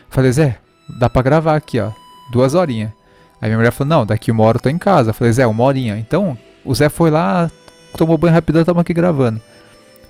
Falei, 0.10 0.32
Zé, 0.32 0.58
dá 0.98 1.08
pra 1.08 1.22
gravar 1.22 1.56
aqui, 1.56 1.80
ó, 1.80 1.92
duas 2.32 2.56
horinhas. 2.56 2.97
Aí 3.42 3.50
minha 3.50 3.58
mulher 3.58 3.72
falou, 3.72 3.90
não, 3.90 4.06
daqui 4.06 4.32
uma 4.32 4.44
hora 4.44 4.58
eu 4.58 4.62
tô 4.62 4.70
em 4.70 4.78
casa. 4.78 5.12
Eu 5.12 5.14
falei, 5.14 5.32
Zé, 5.34 5.46
uma 5.46 5.64
horinha. 5.64 5.98
Então, 5.98 6.38
o 6.66 6.74
Zé 6.74 6.90
foi 6.90 7.10
lá, 7.10 7.50
tomou 7.96 8.18
banho 8.18 8.34
rapidão, 8.34 8.62
estamos 8.62 8.82
aqui 8.82 8.94
gravando. 8.94 9.42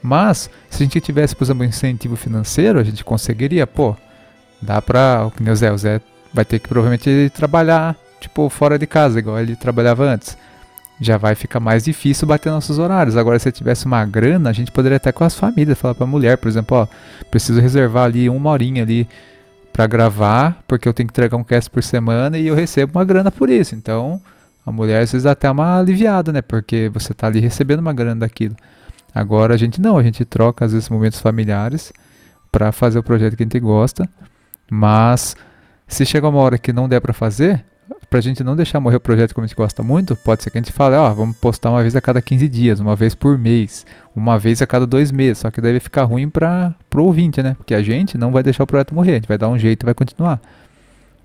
Mas, 0.02 0.50
se 0.70 0.84
a 0.84 0.86
gente 0.86 1.02
tivesse, 1.02 1.36
por 1.36 1.44
exemplo, 1.44 1.64
um 1.64 1.68
incentivo 1.68 2.16
financeiro, 2.16 2.80
a 2.80 2.84
gente 2.84 3.04
conseguiria, 3.04 3.68
pô, 3.68 3.96
dá 4.62 4.82
pra. 4.82 5.26
O 5.26 5.32
que 5.32 5.44
o 5.50 5.56
Zé, 5.56 5.72
o 5.72 5.78
Zé 5.78 6.02
vai 6.34 6.46
ter 6.46 6.60
que 6.60 6.70
provavelmente 6.70 7.32
trabalhar, 7.36 7.96
tipo, 8.20 8.50
fora 8.50 8.78
de 8.78 8.88
casa, 8.88 9.20
igual 9.20 9.40
ele 9.40 9.56
trabalhava 9.56 10.06
antes. 10.06 10.38
Já 11.00 11.18
vai 11.18 11.36
ficar 11.36 11.60
mais 11.60 11.84
difícil 11.84 12.28
bater 12.28 12.50
nossos 12.50 12.80
horários. 12.80 13.18
Agora, 13.18 13.38
se 13.38 13.52
tivesse 13.52 13.86
uma 13.86 14.04
grana, 14.06 14.50
a 14.50 14.54
gente 14.54 14.72
poderia 14.72 14.98
até 14.98 15.12
com 15.12 15.24
as 15.24 15.36
famílias 15.36 15.78
falar 15.78 15.94
pra 15.94 16.08
mulher, 16.08 16.38
por 16.38 16.48
exemplo, 16.48 16.78
ó, 16.78 16.88
preciso 17.30 17.60
reservar 17.60 18.06
ali 18.06 18.30
uma 18.30 18.50
horinha 18.50 18.84
ali 18.84 19.08
para 19.78 19.86
gravar, 19.86 20.64
porque 20.68 20.90
eu 20.90 20.94
tenho 20.94 21.06
que 21.06 21.14
entregar 21.14 21.38
um 21.38 21.44
cast 21.44 21.70
por 21.70 21.84
semana 21.84 22.36
e 22.36 22.48
eu 22.48 22.56
recebo 22.56 22.98
uma 22.98 23.06
grana 23.06 23.30
por 23.30 23.48
isso. 23.48 23.76
Então, 23.76 24.20
a 24.66 24.72
mulher 24.72 25.04
às 25.04 25.12
vezes 25.12 25.28
até 25.28 25.46
é 25.46 25.52
uma 25.52 25.78
aliviada, 25.78 26.34
né? 26.34 26.42
Porque 26.42 26.90
você 26.92 27.14
tá 27.14 27.28
ali 27.28 27.40
recebendo 27.40 27.82
uma 27.82 27.94
grana 27.94 28.22
daquilo. 28.22 28.56
Agora 29.14 29.54
a 29.54 29.58
gente 29.58 29.80
não, 29.80 29.96
a 29.96 30.02
gente 30.02 30.26
troca 30.26 30.66
às 30.66 30.74
vezes 30.74 30.90
momentos 30.90 31.20
familiares 31.20 31.94
para 32.52 32.72
fazer 32.72 32.98
o 32.98 33.04
projeto 33.04 33.38
que 33.38 33.44
a 33.44 33.46
gente 33.46 33.60
gosta, 33.60 34.10
mas 34.68 35.36
se 35.88 36.08
chegar 36.08 36.30
uma 36.30 36.40
hora 36.40 36.58
que 36.58 36.74
não 36.74 36.90
der 36.90 37.00
para 37.00 37.14
fazer, 37.14 37.64
pra 38.10 38.22
gente 38.22 38.44
não 38.44 38.56
deixar 38.56 38.80
morrer 38.80 38.96
o 38.96 39.00
projeto 39.00 39.34
como 39.34 39.46
a 39.46 39.48
gente 39.48 39.56
gosta 39.56 39.84
muito, 39.84 40.16
pode 40.16 40.44
ser 40.44 40.50
que 40.50 40.58
a 40.58 40.62
gente 40.62 40.72
fale, 40.72 40.96
ó, 40.96 41.14
vamos 41.14 41.36
postar 41.38 41.72
uma 41.72 41.82
vez 41.82 41.96
a 41.96 42.02
cada 42.02 42.22
15 42.22 42.48
dias, 42.48 42.80
uma 42.80 42.96
vez 42.96 43.14
por 43.14 43.38
mês, 43.38 43.86
uma 44.16 44.40
vez 44.40 44.62
a 44.62 44.68
cada 44.68 44.88
dois 44.88 45.12
meses, 45.12 45.40
só 45.40 45.52
que 45.52 45.60
vai 45.60 45.80
ficar 45.80 46.04
ruim 46.04 46.30
para 46.30 46.74
pro 46.90 47.04
ouvinte, 47.04 47.44
né? 47.44 47.56
Porque 47.58 47.74
a 47.74 47.82
gente 47.82 48.18
não 48.18 48.32
vai 48.32 48.44
deixar 48.44 48.64
o 48.64 48.68
projeto 48.68 48.96
morrer, 48.96 49.12
a 49.12 49.16
gente 49.16 49.28
vai 49.28 49.38
dar 49.38 49.50
um 49.50 49.58
jeito 49.58 49.84
e 49.84 49.86
vai 49.86 49.94
continuar. 49.94 50.40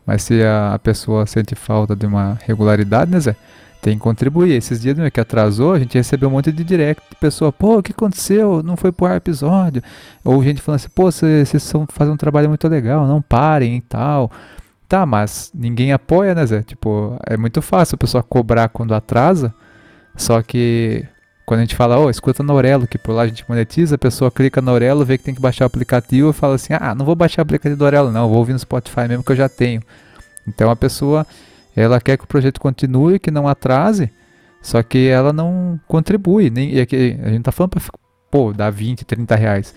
Mas 0.06 0.22
se 0.22 0.42
a, 0.42 0.74
a 0.74 0.78
pessoa 0.78 1.26
sente 1.26 1.54
falta 1.54 1.94
de 1.94 2.06
uma 2.06 2.38
regularidade, 2.44 3.10
né, 3.10 3.20
Zé? 3.20 3.36
Tem 3.80 3.96
que 3.96 4.00
contribuir. 4.00 4.52
Esses 4.52 4.80
dias 4.80 4.96
né, 4.96 5.10
que 5.10 5.20
atrasou, 5.20 5.72
a 5.72 5.78
gente 5.78 5.94
recebeu 5.94 6.28
um 6.28 6.32
monte 6.32 6.52
de 6.52 6.62
direct 6.62 7.02
de 7.10 7.16
pessoa, 7.16 7.52
pô, 7.52 7.78
o 7.78 7.82
que 7.82 7.92
aconteceu? 7.92 8.62
Não 8.62 8.76
foi 8.76 8.92
pro 8.92 9.06
ar 9.06 9.16
episódio. 9.16 9.82
Ou 10.24 10.42
gente 10.42 10.62
falando 10.62 10.76
assim, 10.76 10.88
pô, 10.94 11.10
vocês 11.10 11.52
estão 11.52 11.86
fazendo 11.88 12.14
um 12.14 12.16
trabalho 12.16 12.48
muito 12.48 12.66
legal, 12.68 13.06
não 13.06 13.20
parem 13.20 13.76
e 13.76 13.80
tal. 13.80 14.30
Tá, 14.92 15.06
mas 15.06 15.50
ninguém 15.54 15.90
apoia, 15.90 16.34
né, 16.34 16.44
Zé? 16.44 16.62
Tipo, 16.62 17.18
é 17.26 17.34
muito 17.34 17.62
fácil 17.62 17.94
a 17.94 17.98
pessoa 17.98 18.22
cobrar 18.22 18.68
quando 18.68 18.94
atrasa. 18.94 19.54
Só 20.14 20.42
que 20.42 21.08
quando 21.46 21.60
a 21.60 21.62
gente 21.62 21.74
fala, 21.74 21.98
ó, 21.98 22.04
oh, 22.04 22.10
escuta 22.10 22.42
na 22.42 22.52
Aurelo, 22.52 22.86
que 22.86 22.98
por 22.98 23.12
lá 23.12 23.22
a 23.22 23.26
gente 23.26 23.42
monetiza, 23.48 23.94
a 23.94 23.98
pessoa 23.98 24.30
clica 24.30 24.60
na 24.60 24.70
Aurelo, 24.70 25.02
vê 25.02 25.16
que 25.16 25.24
tem 25.24 25.34
que 25.34 25.40
baixar 25.40 25.64
o 25.64 25.66
aplicativo 25.66 26.28
e 26.28 26.32
fala 26.34 26.56
assim, 26.56 26.74
ah, 26.78 26.94
não 26.94 27.06
vou 27.06 27.14
baixar 27.14 27.40
o 27.40 27.44
aplicativo 27.44 27.78
do 27.78 27.84
Aurelo 27.86 28.12
não, 28.12 28.28
vou 28.28 28.36
ouvir 28.36 28.52
no 28.52 28.58
Spotify 28.58 29.08
mesmo 29.08 29.24
que 29.24 29.32
eu 29.32 29.36
já 29.36 29.48
tenho. 29.48 29.80
Então 30.46 30.70
a 30.70 30.76
pessoa, 30.76 31.26
ela 31.74 31.98
quer 31.98 32.18
que 32.18 32.24
o 32.24 32.28
projeto 32.28 32.60
continue, 32.60 33.18
que 33.18 33.30
não 33.30 33.48
atrase, 33.48 34.12
só 34.60 34.82
que 34.82 35.08
ela 35.08 35.32
não 35.32 35.80
contribui. 35.88 36.50
Nem, 36.50 36.74
e 36.74 36.82
aqui, 36.82 37.18
a 37.24 37.30
gente 37.30 37.44
tá 37.44 37.50
falando 37.50 37.70
pra, 37.70 37.82
pô, 38.30 38.52
dar 38.52 38.68
20, 38.68 39.06
30 39.06 39.36
reais. 39.36 39.74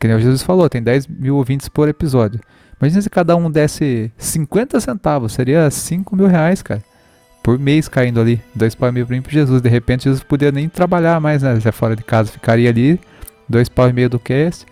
Que 0.00 0.08
nem 0.08 0.16
o 0.16 0.20
Jesus 0.20 0.42
falou, 0.42 0.68
tem 0.68 0.82
10 0.82 1.06
mil 1.06 1.36
ouvintes 1.36 1.68
por 1.68 1.88
episódio. 1.88 2.40
Imagina 2.82 3.00
se 3.00 3.08
cada 3.08 3.36
um 3.36 3.48
desse 3.48 4.10
50 4.18 4.80
centavos, 4.80 5.32
seria 5.32 5.70
5 5.70 6.16
mil 6.16 6.26
reais, 6.26 6.60
cara 6.60 6.82
por 7.42 7.58
mês 7.58 7.88
caindo 7.88 8.20
ali, 8.20 8.40
dois 8.54 8.74
pau 8.74 8.88
e 8.88 8.92
meio 8.92 9.06
para 9.06 9.32
Jesus. 9.32 9.60
De 9.60 9.68
repente 9.68 10.04
Jesus 10.04 10.22
podia 10.22 10.52
nem 10.52 10.68
trabalhar 10.68 11.20
mais, 11.20 11.42
né? 11.42 11.58
Já 11.58 11.72
fora 11.72 11.96
de 11.96 12.02
casa, 12.02 12.30
ficaria 12.30 12.70
ali, 12.70 13.00
dois 13.48 13.68
pau 13.68 13.88
e 13.88 13.92
meio 13.92 14.08
do 14.08 14.18
cast. 14.18 14.64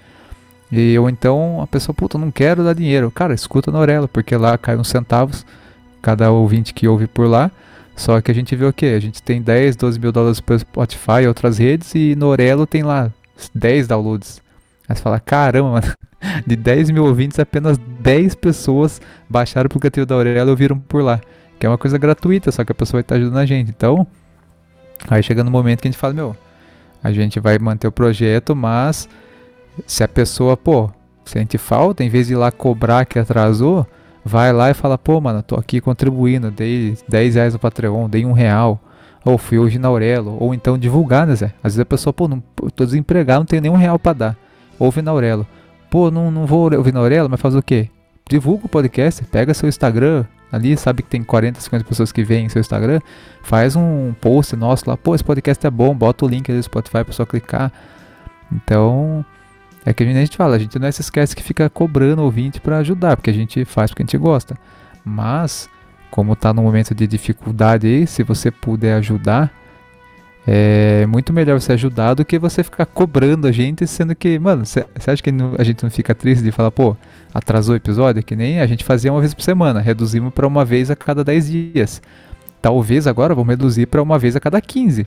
E 0.70 0.96
ou 0.96 1.10
então 1.10 1.60
a 1.60 1.66
pessoa, 1.66 1.92
puta, 1.94 2.16
não 2.16 2.30
quero 2.30 2.62
dar 2.62 2.74
dinheiro. 2.74 3.10
Cara, 3.10 3.34
escuta 3.34 3.72
na 3.72 3.80
orelha, 3.80 4.06
porque 4.06 4.36
lá 4.36 4.56
cai 4.56 4.76
uns 4.76 4.88
centavos, 4.88 5.44
cada 6.00 6.30
ouvinte 6.30 6.72
que 6.72 6.86
ouve 6.86 7.08
por 7.08 7.26
lá. 7.26 7.50
Só 7.96 8.20
que 8.20 8.30
a 8.30 8.34
gente 8.34 8.54
vê 8.54 8.64
o 8.64 8.72
que? 8.72 8.86
A 8.86 9.00
gente 9.00 9.22
tem 9.22 9.42
10, 9.42 9.76
12 9.76 9.98
mil 9.98 10.12
dólares 10.12 10.40
pelo 10.40 10.60
Spotify 10.60 11.22
e 11.24 11.26
outras 11.26 11.58
redes, 11.58 11.94
e 11.94 12.14
no 12.14 12.26
Orelo 12.28 12.66
tem 12.66 12.82
lá 12.82 13.10
10 13.54 13.88
downloads. 13.88 14.40
Aí 14.88 14.96
você 14.96 15.02
fala, 15.02 15.20
caramba, 15.20 15.72
mano, 15.72 15.92
de 16.46 16.56
10 16.56 16.90
mil 16.90 17.04
ouvintes, 17.04 17.38
apenas 17.38 17.78
10 17.78 18.34
pessoas 18.34 19.00
baixaram 19.28 19.66
o 19.66 19.66
aplicativo 19.66 20.06
da 20.06 20.16
Orelo 20.16 20.48
e 20.48 20.50
ouviram 20.50 20.78
por 20.78 21.02
lá 21.02 21.20
que 21.60 21.66
é 21.66 21.68
uma 21.68 21.76
coisa 21.76 21.98
gratuita, 21.98 22.50
só 22.50 22.64
que 22.64 22.72
a 22.72 22.74
pessoa 22.74 22.98
vai 22.98 23.02
estar 23.02 23.16
ajudando 23.16 23.36
a 23.36 23.44
gente. 23.44 23.68
Então, 23.68 24.06
aí 25.08 25.22
chega 25.22 25.44
no 25.44 25.50
momento 25.50 25.82
que 25.82 25.88
a 25.88 25.90
gente 25.90 26.00
fala, 26.00 26.14
meu, 26.14 26.34
a 27.04 27.12
gente 27.12 27.38
vai 27.38 27.58
manter 27.58 27.86
o 27.86 27.92
projeto, 27.92 28.56
mas 28.56 29.06
se 29.86 30.02
a 30.02 30.08
pessoa, 30.08 30.56
pô, 30.56 30.90
sente 31.22 31.58
falta, 31.58 32.02
em 32.02 32.08
vez 32.08 32.28
de 32.28 32.32
ir 32.32 32.36
lá 32.36 32.50
cobrar 32.50 33.04
que 33.04 33.18
atrasou, 33.18 33.86
vai 34.24 34.54
lá 34.54 34.70
e 34.70 34.74
fala, 34.74 34.96
pô, 34.96 35.20
mano, 35.20 35.42
tô 35.42 35.54
aqui 35.54 35.82
contribuindo, 35.82 36.50
dei 36.50 36.96
10 37.06 37.34
reais 37.34 37.52
no 37.52 37.58
Patreon, 37.58 38.08
dei 38.08 38.24
um 38.24 38.32
real, 38.32 38.80
ou 39.22 39.36
fui 39.36 39.58
hoje 39.58 39.78
na 39.78 39.88
Aurelo, 39.88 40.38
ou 40.40 40.54
então 40.54 40.78
divulgar, 40.78 41.26
né, 41.26 41.34
Zé? 41.36 41.52
Às 41.62 41.74
vezes 41.74 41.80
a 41.80 41.84
pessoa, 41.84 42.10
pô, 42.10 42.26
não, 42.26 42.42
tô 42.74 42.86
desempregado, 42.86 43.40
não 43.40 43.46
tenho 43.46 43.60
nenhum 43.60 43.76
real 43.76 43.98
para 43.98 44.14
dar, 44.14 44.36
ouve 44.78 45.02
na 45.02 45.10
Aurelo. 45.10 45.46
Pô, 45.90 46.10
não, 46.10 46.30
não 46.30 46.46
vou 46.46 46.72
ouvir 46.72 46.94
na 46.94 47.00
Aurelo, 47.00 47.28
mas 47.28 47.40
faz 47.40 47.54
o 47.54 47.62
quê? 47.62 47.90
Divulga 48.28 48.66
o 48.66 48.68
podcast, 48.68 49.24
pega 49.24 49.52
seu 49.52 49.68
Instagram, 49.68 50.24
ali, 50.52 50.76
sabe 50.76 51.02
que 51.02 51.08
tem 51.08 51.22
40, 51.22 51.60
50 51.60 51.84
pessoas 51.84 52.12
que 52.12 52.22
veem 52.22 52.48
seu 52.48 52.60
Instagram, 52.60 53.00
faz 53.42 53.74
um 53.74 54.12
post 54.20 54.54
nosso 54.54 54.88
lá, 54.88 54.96
pô, 54.96 55.14
esse 55.14 55.24
podcast 55.24 55.66
é 55.66 55.70
bom, 55.70 55.94
bota 55.94 56.24
o 56.24 56.28
link 56.28 56.48
ali 56.50 56.60
do 56.60 56.64
Spotify 56.64 57.04
pra 57.04 57.12
só 57.12 57.26
clicar. 57.26 57.72
Então, 58.52 59.24
é 59.84 59.92
que 59.92 60.02
a 60.02 60.06
gente 60.06 60.36
fala, 60.36 60.56
a 60.56 60.58
gente 60.58 60.78
não 60.78 60.86
é 60.86 60.92
se 60.92 61.00
esquece 61.00 61.34
que 61.34 61.42
fica 61.42 61.68
cobrando 61.70 62.22
ouvinte 62.22 62.60
para 62.60 62.78
ajudar, 62.78 63.16
porque 63.16 63.30
a 63.30 63.34
gente 63.34 63.64
faz 63.64 63.90
porque 63.90 64.02
a 64.02 64.06
gente 64.06 64.18
gosta. 64.18 64.56
Mas, 65.04 65.68
como 66.10 66.36
tá 66.36 66.52
no 66.52 66.62
momento 66.62 66.94
de 66.94 67.06
dificuldade 67.06 67.86
aí, 67.86 68.06
se 68.06 68.22
você 68.22 68.50
puder 68.50 68.94
ajudar, 68.94 69.50
é 70.46 71.06
muito 71.06 71.32
melhor 71.32 71.60
você 71.60 71.72
ajudar 71.72 72.14
do 72.14 72.24
que 72.24 72.38
você 72.38 72.64
ficar 72.64 72.86
cobrando 72.86 73.46
a 73.46 73.52
gente, 73.52 73.86
sendo 73.86 74.14
que, 74.14 74.38
mano, 74.38 74.64
você 74.64 74.84
acha 75.06 75.22
que 75.22 75.30
a 75.58 75.64
gente 75.64 75.82
não 75.82 75.90
fica 75.90 76.14
triste 76.14 76.42
de 76.42 76.50
falar, 76.50 76.70
pô, 76.70 76.96
atrasou 77.32 77.74
o 77.74 77.76
episódio? 77.76 78.22
Que 78.22 78.34
nem 78.34 78.60
a 78.60 78.66
gente 78.66 78.82
fazia 78.82 79.12
uma 79.12 79.20
vez 79.20 79.34
por 79.34 79.42
semana, 79.42 79.80
reduzimos 79.80 80.32
para 80.32 80.46
uma 80.46 80.64
vez 80.64 80.90
a 80.90 80.96
cada 80.96 81.22
10 81.22 81.50
dias. 81.50 82.02
Talvez 82.62 83.06
agora 83.06 83.34
vamos 83.34 83.50
reduzir 83.50 83.86
para 83.86 84.02
uma 84.02 84.18
vez 84.18 84.34
a 84.34 84.40
cada 84.40 84.60
15. 84.60 85.06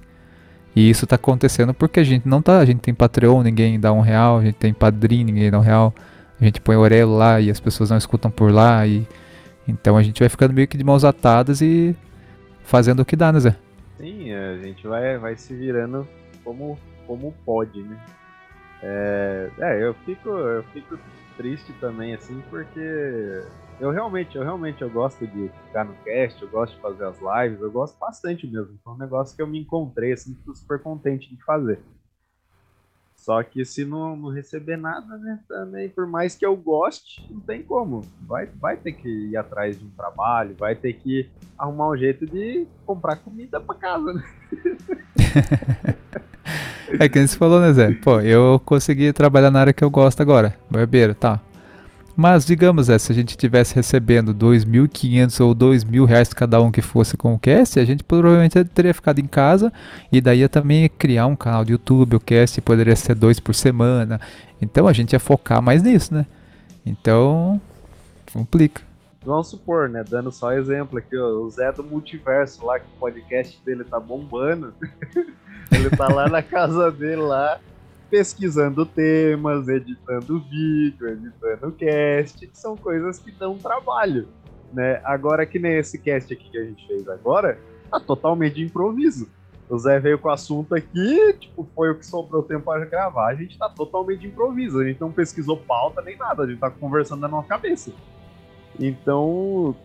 E 0.75 0.89
isso 0.89 1.05
tá 1.05 1.15
acontecendo 1.15 1.73
porque 1.73 1.99
a 1.99 2.03
gente 2.03 2.27
não 2.27 2.41
tá, 2.41 2.59
a 2.59 2.65
gente 2.65 2.79
tem 2.79 2.93
Patreon, 2.93 3.43
ninguém 3.43 3.79
dá 3.79 3.93
um 3.93 4.01
real, 4.01 4.39
a 4.39 4.43
gente 4.43 4.55
tem 4.55 4.73
Padrim, 4.73 5.23
ninguém 5.23 5.51
dá 5.51 5.59
um 5.59 5.61
real. 5.61 5.93
A 6.41 6.45
gente 6.45 6.59
põe 6.59 6.75
Orelo 6.75 7.15
lá 7.15 7.39
e 7.39 7.49
as 7.49 7.59
pessoas 7.59 7.89
não 7.89 7.97
escutam 7.97 8.31
por 8.31 8.51
lá 8.51 8.85
e 8.85 9.07
então 9.67 9.95
a 9.95 10.03
gente 10.03 10.19
vai 10.19 10.27
ficando 10.27 10.53
meio 10.53 10.67
que 10.67 10.77
de 10.77 10.83
mãos 10.83 11.05
atadas 11.05 11.61
e 11.61 11.95
fazendo 12.65 13.01
o 13.01 13.05
que 13.05 13.15
dá, 13.15 13.31
né, 13.31 13.39
Zé? 13.39 13.55
Sim, 13.97 14.31
a 14.33 14.57
gente 14.57 14.87
vai, 14.87 15.17
vai 15.17 15.37
se 15.37 15.55
virando 15.55 16.07
como, 16.43 16.79
como 17.05 17.33
pode, 17.45 17.83
né? 17.83 17.99
É, 18.81 19.51
é, 19.59 19.83
eu 19.83 19.93
fico, 19.93 20.29
eu 20.29 20.63
fico 20.65 20.97
triste 21.37 21.73
também, 21.73 22.13
assim, 22.13 22.41
porque 22.49 22.79
eu 23.79 23.91
realmente, 23.91 24.35
eu 24.35 24.43
realmente 24.43 24.81
eu 24.81 24.89
gosto 24.89 25.25
de 25.27 25.49
ficar 25.67 25.85
no 25.85 25.95
cast, 26.03 26.41
eu 26.41 26.49
gosto 26.49 26.75
de 26.75 26.81
fazer 26.81 27.05
as 27.05 27.17
lives, 27.19 27.61
eu 27.61 27.71
gosto 27.71 27.97
bastante 27.99 28.47
mesmo. 28.47 28.77
Foi 28.83 28.93
um 28.93 28.97
negócio 28.97 29.35
que 29.35 29.41
eu 29.41 29.47
me 29.47 29.59
encontrei, 29.59 30.11
assim, 30.13 30.35
fico 30.35 30.55
super 30.55 30.81
contente 30.81 31.33
de 31.33 31.43
fazer. 31.43 31.79
Só 33.23 33.41
que 33.41 33.63
se 33.63 33.85
não, 33.85 34.17
não 34.17 34.29
receber 34.29 34.75
nada, 34.75 35.17
né, 35.17 35.39
também, 35.47 35.87
por 35.87 36.05
mais 36.05 36.35
que 36.35 36.45
eu 36.45 36.57
goste, 36.57 37.25
não 37.31 37.39
tem 37.39 37.63
como. 37.63 38.01
Vai, 38.27 38.47
vai 38.59 38.75
ter 38.75 38.91
que 38.91 39.07
ir 39.07 39.37
atrás 39.37 39.79
de 39.79 39.85
um 39.85 39.89
trabalho, 39.91 40.53
vai 40.59 40.75
ter 40.75 40.91
que 40.91 41.29
arrumar 41.57 41.87
um 41.87 41.95
jeito 41.95 42.25
de 42.25 42.67
comprar 42.85 43.15
comida 43.15 43.61
pra 43.61 43.75
casa, 43.75 44.13
né? 44.13 44.23
É 46.99 47.09
que 47.09 47.25
você 47.25 47.37
falou, 47.37 47.59
né, 47.59 47.71
Zé? 47.73 47.91
Pô, 47.91 48.19
eu 48.19 48.61
consegui 48.63 49.11
trabalhar 49.13 49.49
na 49.49 49.61
área 49.61 49.73
que 49.73 49.83
eu 49.83 49.89
gosto 49.89 50.21
agora, 50.21 50.55
barbeiro, 50.69 51.15
tá. 51.15 51.39
Mas, 52.15 52.45
digamos, 52.45 52.89
é, 52.89 52.99
se 52.99 53.11
a 53.11 53.15
gente 53.15 53.29
estivesse 53.29 53.73
recebendo 53.73 54.35
2.500 54.35 55.43
ou 55.43 55.55
2.000 55.55 56.05
reais 56.05 56.31
cada 56.31 56.61
um 56.61 56.71
que 56.71 56.81
fosse 56.81 57.17
com 57.17 57.33
o 57.33 57.39
cast, 57.39 57.79
a 57.79 57.85
gente 57.85 58.03
provavelmente 58.03 58.63
teria 58.65 58.93
ficado 58.93 59.19
em 59.19 59.25
casa 59.25 59.73
e 60.11 60.21
daí 60.21 60.39
ia 60.39 60.49
também 60.49 60.87
criar 60.87 61.25
um 61.25 61.35
canal 61.35 61.65
de 61.65 61.71
YouTube, 61.71 62.15
o 62.15 62.19
cast 62.19 62.61
poderia 62.61 62.95
ser 62.95 63.15
dois 63.15 63.39
por 63.39 63.55
semana. 63.55 64.21
Então 64.61 64.87
a 64.87 64.93
gente 64.93 65.13
ia 65.13 65.19
focar 65.19 65.61
mais 65.61 65.81
nisso, 65.81 66.13
né? 66.13 66.25
Então, 66.85 67.59
complica. 68.31 68.81
Vamos 69.25 69.47
supor, 69.47 69.89
né? 69.89 70.03
Dando 70.07 70.31
só 70.31 70.51
exemplo 70.51 70.99
aqui, 70.99 71.17
ó, 71.17 71.29
o 71.29 71.49
Zé 71.49 71.71
do 71.71 71.83
Multiverso 71.83 72.65
lá, 72.65 72.79
que 72.79 72.85
o 72.85 72.99
podcast 72.99 73.59
dele 73.65 73.83
tá 73.83 73.99
bombando. 73.99 74.73
Ele 75.71 75.89
tá 75.89 76.07
lá 76.07 76.27
na 76.29 76.43
casa 76.43 76.91
dele 76.91 77.21
lá, 77.21 77.59
pesquisando 78.13 78.85
temas, 78.85 79.67
editando 79.67 80.39
vídeo, 80.41 81.09
editando 81.09 81.71
cast, 81.71 82.45
que 82.45 82.55
são 82.55 82.77
coisas 82.77 83.17
que 83.17 83.31
dão 83.31 83.57
trabalho, 83.57 84.27
né? 84.71 85.01
Agora 85.03 85.47
que 85.47 85.57
nem 85.57 85.77
esse 85.77 85.97
cast 85.97 86.31
aqui 86.31 86.47
que 86.47 86.57
a 86.59 86.63
gente 86.63 86.85
fez 86.85 87.09
agora, 87.09 87.57
tá 87.89 87.99
totalmente 87.99 88.53
de 88.53 88.65
improviso. 88.65 89.27
O 89.67 89.79
Zé 89.79 89.99
veio 89.99 90.19
com 90.19 90.27
o 90.27 90.31
assunto 90.31 90.75
aqui, 90.75 91.33
tipo, 91.39 91.67
foi 91.73 91.89
o 91.89 91.95
que 91.97 92.05
sobrou 92.05 92.43
tempo 92.43 92.65
para 92.65 92.85
gravar. 92.85 93.29
A 93.29 93.35
gente 93.35 93.57
tá 93.57 93.67
totalmente 93.67 94.19
de 94.19 94.27
improviso. 94.27 94.79
A 94.79 94.85
gente 94.85 95.01
não 95.01 95.11
pesquisou 95.11 95.57
pauta 95.57 95.99
nem 96.03 96.15
nada, 96.15 96.43
a 96.43 96.47
gente 96.47 96.59
tá 96.59 96.69
conversando 96.69 97.21
na 97.21 97.27
nossa 97.27 97.47
cabeça. 97.47 97.91
Então, 98.79 99.75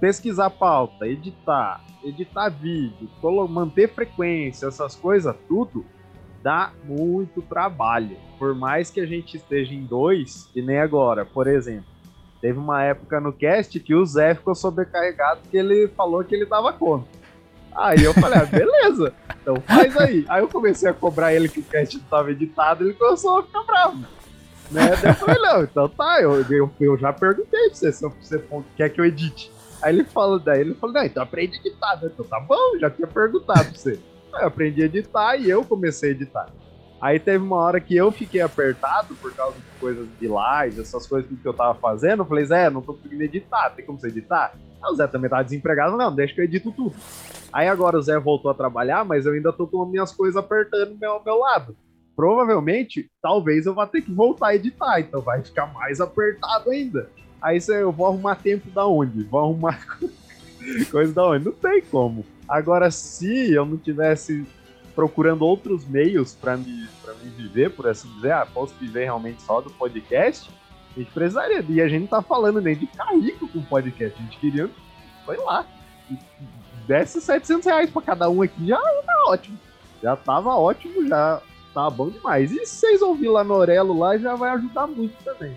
pesquisar 0.00 0.50
pauta, 0.50 1.04
editar, 1.08 1.84
editar 2.04 2.48
vídeo, 2.48 3.10
manter 3.48 3.92
frequência, 3.92 4.66
essas 4.66 4.94
coisas, 4.94 5.34
tudo 5.48 5.84
dá 6.42 6.72
muito 6.84 7.40
trabalho. 7.42 8.16
Por 8.38 8.54
mais 8.54 8.90
que 8.90 9.00
a 9.00 9.06
gente 9.06 9.36
esteja 9.36 9.72
em 9.72 9.84
dois, 9.84 10.48
e 10.54 10.60
nem 10.60 10.78
agora, 10.78 11.24
por 11.24 11.46
exemplo. 11.46 11.92
Teve 12.40 12.58
uma 12.58 12.82
época 12.82 13.20
no 13.20 13.32
cast 13.32 13.78
que 13.78 13.94
o 13.94 14.04
Zé 14.04 14.34
ficou 14.34 14.54
sobrecarregado 14.54 15.42
porque 15.42 15.56
ele 15.56 15.86
falou 15.88 16.24
que 16.24 16.34
ele 16.34 16.44
dava 16.44 16.72
conta. 16.72 17.06
Aí 17.74 18.02
eu 18.02 18.12
falei, 18.12 18.40
ah, 18.40 18.44
beleza, 18.44 19.14
então 19.40 19.60
faz 19.60 19.96
aí. 19.96 20.26
Aí 20.28 20.42
eu 20.42 20.48
comecei 20.48 20.90
a 20.90 20.92
cobrar 20.92 21.32
ele 21.32 21.48
que 21.48 21.60
o 21.60 21.62
cast 21.62 21.96
não 21.96 22.04
estava 22.04 22.30
editado, 22.32 22.84
ele 22.84 22.94
começou 22.94 23.38
a 23.38 23.42
ficar 23.44 23.62
bravo. 23.62 23.98
Né? 24.72 24.96
Daí 25.00 25.12
eu 25.12 25.14
falei, 25.14 25.38
não, 25.40 25.62
então 25.62 25.88
tá, 25.88 26.20
eu, 26.20 26.42
eu, 26.50 26.70
eu 26.80 26.98
já 26.98 27.12
perguntei 27.12 27.68
pra 27.68 27.74
você 27.74 27.92
se 27.92 28.06
você 28.06 28.44
quer 28.76 28.88
que 28.88 29.00
eu 29.00 29.04
edite. 29.04 29.52
Aí 29.80 29.94
ele 29.94 30.04
falou, 30.04 30.38
daí 30.38 30.60
ele 30.60 30.74
falou, 30.74 30.94
não, 30.94 31.04
então 31.04 31.22
aprende 31.22 31.56
a 31.56 31.60
editar, 31.60 31.96
né? 32.00 32.10
Então 32.12 32.24
tá 32.24 32.40
bom, 32.40 32.78
já 32.78 32.90
tinha 32.90 33.06
perguntado 33.06 33.64
pra 33.64 33.78
você. 33.78 33.98
Eu 34.32 34.46
aprendi 34.46 34.82
a 34.82 34.86
editar 34.86 35.36
e 35.36 35.48
eu 35.48 35.64
comecei 35.64 36.10
a 36.10 36.12
editar. 36.12 36.46
Aí 37.00 37.18
teve 37.18 37.42
uma 37.42 37.56
hora 37.56 37.80
que 37.80 37.96
eu 37.96 38.12
fiquei 38.12 38.40
apertado 38.40 39.14
por 39.16 39.34
causa 39.34 39.56
de 39.56 39.80
coisas 39.80 40.06
de 40.20 40.28
live, 40.28 40.80
essas 40.80 41.04
coisas 41.04 41.28
que 41.28 41.46
eu 41.46 41.52
tava 41.52 41.74
fazendo. 41.74 42.20
Eu 42.22 42.26
falei, 42.26 42.44
Zé, 42.44 42.70
não 42.70 42.80
tô 42.80 42.94
conseguindo 42.94 43.24
editar, 43.24 43.70
tem 43.70 43.84
como 43.84 43.98
você 43.98 44.06
editar? 44.06 44.54
Aí 44.80 44.92
o 44.92 44.94
Zé 44.94 45.08
também 45.08 45.28
tava 45.28 45.42
desempregado, 45.42 45.96
não, 45.96 46.14
deixa 46.14 46.32
que 46.32 46.40
eu 46.40 46.44
edito 46.44 46.70
tudo. 46.70 46.94
Aí 47.52 47.66
agora 47.66 47.98
o 47.98 48.02
Zé 48.02 48.18
voltou 48.20 48.50
a 48.50 48.54
trabalhar, 48.54 49.04
mas 49.04 49.26
eu 49.26 49.32
ainda 49.32 49.52
tô 49.52 49.66
com 49.66 49.84
minhas 49.84 50.12
coisas 50.12 50.36
apertando 50.36 50.96
meu, 50.96 51.12
ao 51.12 51.24
meu 51.24 51.38
lado. 51.38 51.76
Provavelmente, 52.14 53.10
talvez 53.20 53.66
eu 53.66 53.74
vá 53.74 53.84
ter 53.84 54.02
que 54.02 54.12
voltar 54.12 54.48
a 54.48 54.54
editar, 54.54 55.00
então 55.00 55.20
vai 55.20 55.42
ficar 55.42 55.66
mais 55.72 56.00
apertado 56.00 56.70
ainda. 56.70 57.10
Aí 57.40 57.58
eu 57.68 57.90
vou 57.90 58.06
arrumar 58.06 58.36
tempo 58.36 58.70
da 58.70 58.86
onde? 58.86 59.24
Vou 59.24 59.40
arrumar 59.40 59.84
coisa 60.88 61.12
da 61.12 61.26
onde? 61.26 61.46
Não 61.46 61.52
tem 61.52 61.82
como. 61.82 62.24
Agora, 62.48 62.90
se 62.90 63.52
eu 63.52 63.64
não 63.64 63.76
tivesse 63.76 64.46
procurando 64.94 65.42
outros 65.42 65.86
meios 65.86 66.34
para 66.34 66.56
me, 66.56 66.88
me 67.22 67.30
viver, 67.30 67.70
por 67.70 67.86
assim 67.86 68.08
dizer, 68.14 68.32
ah, 68.32 68.46
posso 68.46 68.74
viver 68.74 69.04
realmente 69.04 69.42
só 69.42 69.60
do 69.60 69.70
podcast, 69.70 70.50
a 70.94 70.98
gente 70.98 71.10
precisaria. 71.12 71.64
E 71.68 71.80
a 71.80 71.88
gente 71.88 72.08
tá 72.08 72.20
falando 72.20 72.60
nem 72.60 72.76
de 72.76 72.86
ficar 72.86 73.06
com 73.06 73.62
podcast. 73.62 74.18
A 74.18 74.22
gente 74.22 74.38
queria, 74.38 74.70
foi 75.24 75.36
lá, 75.38 75.66
desse 76.86 77.20
700 77.20 77.66
reais 77.66 77.90
pra 77.90 78.02
cada 78.02 78.28
um 78.28 78.42
aqui, 78.42 78.66
já 78.66 78.78
tá 78.78 79.24
ótimo. 79.28 79.58
Já 80.02 80.16
tava 80.16 80.56
ótimo, 80.56 81.06
já 81.06 81.40
tava 81.72 81.90
bom 81.90 82.10
demais. 82.10 82.50
E 82.50 82.66
se 82.66 82.76
vocês 82.76 83.02
ouvirem 83.02 83.30
lá 83.30 83.44
no 83.44 83.54
Orelo 83.54 83.98
lá, 83.98 84.18
já 84.18 84.34
vai 84.34 84.50
ajudar 84.50 84.86
muito 84.86 85.14
também. 85.24 85.56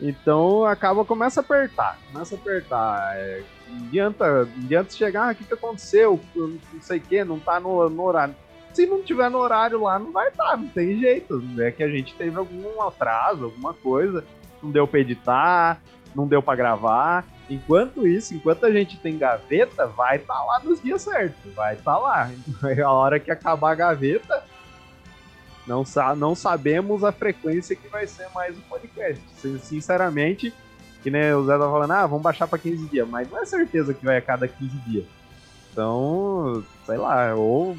Então 0.00 0.64
acaba, 0.64 1.04
começa 1.04 1.40
a 1.40 1.42
apertar, 1.42 1.98
começa 2.10 2.34
a 2.34 2.38
apertar. 2.38 3.16
É, 3.16 3.42
adianta, 3.86 4.42
adianta 4.42 4.92
chegar, 4.92 5.28
ah, 5.28 5.32
o 5.32 5.34
que, 5.34 5.44
que 5.44 5.54
aconteceu? 5.54 6.20
Não 6.34 6.58
sei 6.80 6.98
o 6.98 7.00
que, 7.00 7.24
não 7.24 7.38
tá 7.38 7.58
no, 7.60 7.88
no, 7.88 8.02
horário. 8.02 8.34
Se 8.72 8.86
não 8.86 9.02
tiver 9.02 9.30
no 9.30 9.38
horário 9.38 9.82
lá, 9.82 9.98
não 9.98 10.12
vai 10.12 10.28
estar, 10.28 10.50
tá, 10.50 10.56
não 10.56 10.68
tem 10.68 10.98
jeito. 10.98 11.42
É 11.58 11.70
que 11.70 11.82
a 11.82 11.88
gente 11.88 12.14
teve 12.14 12.36
algum 12.36 12.82
atraso, 12.82 13.44
alguma 13.44 13.74
coisa, 13.74 14.24
não 14.62 14.70
deu 14.70 14.86
pra 14.86 15.00
editar, 15.00 15.80
não 16.14 16.26
deu 16.26 16.42
para 16.42 16.56
gravar. 16.56 17.26
Enquanto 17.48 18.06
isso, 18.06 18.34
enquanto 18.34 18.66
a 18.66 18.70
gente 18.70 18.98
tem 18.98 19.16
gaveta, 19.16 19.86
vai 19.86 20.16
estar 20.16 20.34
tá 20.34 20.44
lá 20.44 20.60
nos 20.60 20.82
dias 20.82 21.02
certos, 21.02 21.54
vai 21.54 21.74
estar 21.74 21.94
tá 21.94 21.98
lá. 21.98 22.30
A 22.84 22.92
hora 22.92 23.18
que 23.18 23.30
acabar 23.30 23.72
a 23.72 23.74
gaveta, 23.74 24.44
não, 25.66 25.84
sa 25.84 26.14
não 26.14 26.34
sabemos 26.34 27.04
a 27.04 27.12
frequência 27.12 27.76
que 27.76 27.88
vai 27.88 28.06
ser 28.06 28.28
mais 28.34 28.56
o 28.56 28.60
podcast. 28.62 29.22
Sinceramente, 29.60 30.52
que 31.08 31.10
nem 31.10 31.32
o 31.32 31.44
Zé 31.44 31.52
tá 31.52 31.64
falando, 31.64 31.90
ah, 31.90 32.06
vamos 32.06 32.22
baixar 32.22 32.46
para 32.46 32.58
15 32.58 32.86
dias, 32.88 33.08
mas 33.08 33.30
não 33.30 33.38
é 33.38 33.46
certeza 33.46 33.94
que 33.94 34.04
vai 34.04 34.18
a 34.18 34.22
cada 34.22 34.46
15 34.46 34.76
dias. 34.86 35.04
Então, 35.72 36.62
sei 36.84 36.98
lá, 36.98 37.34
ou 37.34 37.74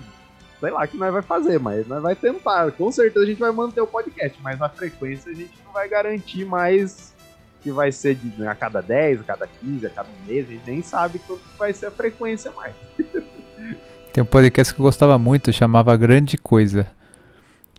sei 0.59 0.71
lá 0.71 0.87
que 0.87 0.97
nós 0.97 1.13
vai 1.13 1.21
fazer, 1.21 1.59
mas 1.59 1.87
nós 1.87 2.01
vai 2.01 2.15
tentar. 2.15 2.71
Com 2.71 2.91
certeza 2.91 3.23
a 3.23 3.27
gente 3.27 3.39
vai 3.39 3.51
manter 3.51 3.81
o 3.81 3.87
podcast, 3.87 4.35
mas 4.41 4.59
a 4.59 4.67
frequência 4.67 5.31
a 5.31 5.35
gente 5.35 5.53
não 5.63 5.71
vai 5.71 5.87
garantir 5.87 6.43
mais 6.43 7.13
que 7.61 7.71
vai 7.71 7.91
ser 7.91 8.15
de, 8.15 8.47
a 8.47 8.55
cada 8.55 8.81
10, 8.81 9.21
a 9.21 9.23
cada 9.23 9.47
15, 9.47 9.85
a 9.85 9.89
cada 9.89 10.09
mês, 10.25 10.47
a 10.47 10.51
gente 10.51 10.63
nem 10.65 10.81
sabe 10.81 11.19
quanto 11.19 11.41
vai 11.57 11.71
ser 11.71 11.87
a 11.87 11.91
frequência 11.91 12.51
mais. 12.51 12.73
Tem 14.11 14.23
um 14.23 14.25
podcast 14.25 14.73
que 14.73 14.81
eu 14.81 14.85
gostava 14.85 15.19
muito, 15.19 15.53
chamava 15.53 15.95
Grande 15.95 16.35
Coisa. 16.35 16.87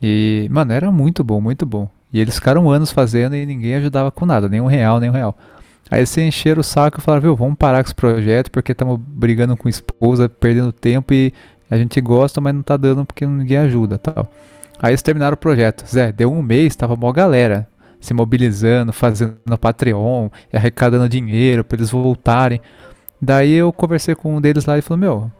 E, 0.00 0.48
mano, 0.50 0.72
era 0.72 0.92
muito 0.92 1.24
bom, 1.24 1.40
muito 1.40 1.66
bom. 1.66 1.90
E 2.12 2.20
eles 2.20 2.34
ficaram 2.34 2.70
anos 2.70 2.90
fazendo 2.90 3.36
e 3.36 3.46
ninguém 3.46 3.76
ajudava 3.76 4.10
com 4.10 4.26
nada, 4.26 4.48
nem 4.48 4.60
um 4.60 4.66
real, 4.66 4.98
nem 4.98 5.10
um 5.10 5.12
real. 5.12 5.36
Aí 5.90 6.06
você 6.06 6.26
encheram 6.26 6.60
o 6.60 6.64
saco 6.64 6.98
e 6.98 7.02
falaram, 7.02 7.22
viu, 7.22 7.36
vamos 7.36 7.56
parar 7.56 7.82
com 7.82 7.88
esse 7.88 7.94
projeto 7.94 8.50
porque 8.50 8.72
estamos 8.72 8.98
brigando 8.98 9.56
com 9.56 9.68
esposa, 9.68 10.28
perdendo 10.28 10.72
tempo 10.72 11.12
e 11.12 11.32
a 11.70 11.76
gente 11.76 12.00
gosta, 12.00 12.40
mas 12.40 12.54
não 12.54 12.62
tá 12.62 12.76
dando 12.76 13.04
porque 13.04 13.26
ninguém 13.26 13.58
ajuda 13.58 13.98
tal. 13.98 14.30
Aí 14.80 14.90
eles 14.90 15.02
terminaram 15.02 15.34
o 15.34 15.36
projeto. 15.36 15.84
Zé, 15.86 16.12
deu 16.12 16.32
um 16.32 16.42
mês, 16.42 16.76
tava 16.76 16.96
mó 16.96 17.12
galera 17.12 17.68
se 18.00 18.14
mobilizando, 18.14 18.92
fazendo 18.92 19.36
Patreon, 19.60 20.30
arrecadando 20.52 21.08
dinheiro 21.08 21.62
para 21.62 21.76
eles 21.76 21.90
voltarem. 21.90 22.60
Daí 23.20 23.52
eu 23.52 23.72
conversei 23.72 24.14
com 24.14 24.36
um 24.36 24.40
deles 24.40 24.64
lá 24.64 24.78
e 24.78 24.82
falou, 24.82 24.98
meu, 24.98 25.32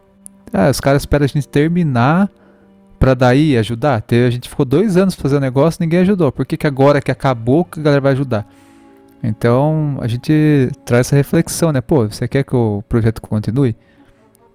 ah, 0.53 0.69
os 0.69 0.79
caras 0.79 1.01
esperam 1.01 1.25
a 1.25 1.27
gente 1.27 1.47
terminar 1.47 2.29
para 3.01 3.15
daí 3.15 3.57
ajudar. 3.57 4.03
A 4.07 4.29
gente 4.29 4.47
ficou 4.47 4.63
dois 4.63 4.95
anos 4.95 5.15
fazendo 5.15 5.41
negócio 5.41 5.81
ninguém 5.81 6.01
ajudou. 6.01 6.31
Por 6.31 6.45
que, 6.45 6.55
que 6.55 6.67
agora 6.67 7.01
que 7.01 7.09
acabou 7.09 7.65
que 7.65 7.79
a 7.79 7.83
galera 7.83 7.99
vai 7.99 8.11
ajudar? 8.11 8.47
Então 9.23 9.97
a 9.99 10.07
gente 10.07 10.69
traz 10.85 11.07
essa 11.07 11.15
reflexão, 11.15 11.71
né? 11.71 11.81
Pô, 11.81 12.07
você 12.07 12.27
quer 12.27 12.43
que 12.43 12.55
o 12.55 12.83
projeto 12.87 13.19
continue? 13.19 13.75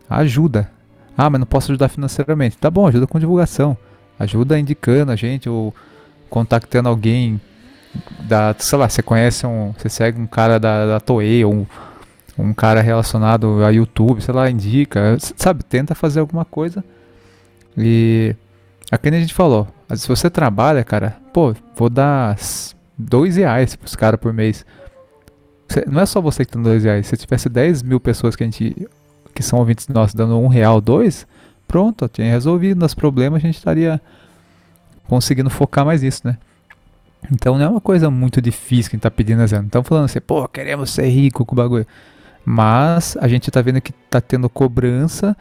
Ajuda. 0.08 0.70
Ah, 1.18 1.28
mas 1.28 1.40
não 1.40 1.46
posso 1.46 1.72
ajudar 1.72 1.88
financeiramente. 1.88 2.56
Tá 2.56 2.70
bom, 2.70 2.86
ajuda 2.86 3.08
com 3.08 3.18
divulgação. 3.18 3.76
Ajuda 4.16 4.56
indicando 4.56 5.10
a 5.10 5.16
gente 5.16 5.48
ou 5.48 5.74
contactando 6.30 6.88
alguém 6.88 7.40
da, 8.20 8.54
sei 8.60 8.78
lá, 8.78 8.88
você 8.88 9.02
conhece 9.02 9.44
um, 9.44 9.74
você 9.76 9.88
segue 9.88 10.20
um 10.20 10.26
cara 10.26 10.60
da, 10.60 10.86
da 10.86 11.00
Toei 11.00 11.44
ou 11.44 11.52
um, 11.52 11.66
um 12.38 12.54
cara 12.54 12.80
relacionado 12.80 13.64
a 13.64 13.70
YouTube, 13.70 14.22
sei 14.22 14.32
lá, 14.32 14.48
indica, 14.48 15.16
sabe, 15.36 15.64
tenta 15.64 15.96
fazer 15.96 16.20
alguma 16.20 16.44
coisa 16.44 16.84
e 17.76 18.34
aqui 18.90 19.08
a 19.08 19.12
gente 19.12 19.34
falou, 19.34 19.68
se 19.94 20.08
você 20.08 20.30
trabalha, 20.30 20.82
cara, 20.82 21.16
pô, 21.32 21.54
vou 21.76 21.90
dar 21.90 22.36
dois 22.96 23.36
reais 23.36 23.76
pros 23.76 23.94
caras 23.94 24.18
por 24.18 24.32
mês. 24.32 24.64
não 25.86 26.00
é 26.00 26.06
só 26.06 26.20
você 26.20 26.44
que 26.44 26.52
tá 26.52 26.58
dando 26.58 26.70
dois 26.70 26.84
reais. 26.84 27.06
Se 27.06 27.16
tivesse 27.16 27.48
10 27.48 27.82
mil 27.82 28.00
pessoas 28.00 28.34
que 28.34 28.42
a 28.42 28.46
gente. 28.46 28.88
que 29.34 29.42
são 29.42 29.58
ouvintes 29.58 29.86
nossos 29.88 30.14
dando 30.14 30.38
um 30.38 30.48
real, 30.48 30.80
dois, 30.80 31.26
pronto, 31.68 32.08
tinha 32.08 32.30
resolvido 32.30 32.84
os 32.84 32.94
problemas, 32.94 33.42
a 33.42 33.46
gente 33.46 33.56
estaria 33.56 34.00
conseguindo 35.06 35.50
focar 35.50 35.84
mais 35.84 36.02
nisso, 36.02 36.22
né? 36.24 36.38
Então 37.30 37.58
não 37.58 37.64
é 37.64 37.68
uma 37.68 37.80
coisa 37.80 38.10
muito 38.10 38.40
difícil 38.40 38.90
que 38.90 38.96
a 38.96 38.98
gente 38.98 39.02
tá 39.02 39.10
pedindo, 39.10 39.38
né? 39.38 39.68
Não 39.72 39.82
falando 39.82 40.04
assim, 40.04 40.20
pô, 40.20 40.46
queremos 40.48 40.90
ser 40.90 41.08
rico 41.08 41.44
com 41.44 41.54
o 41.54 41.56
bagulho. 41.56 41.86
Mas 42.44 43.16
a 43.20 43.26
gente 43.28 43.50
tá 43.50 43.60
vendo 43.60 43.80
que 43.80 43.92
tá 43.92 44.20
tendo 44.20 44.48
cobrança 44.48 45.36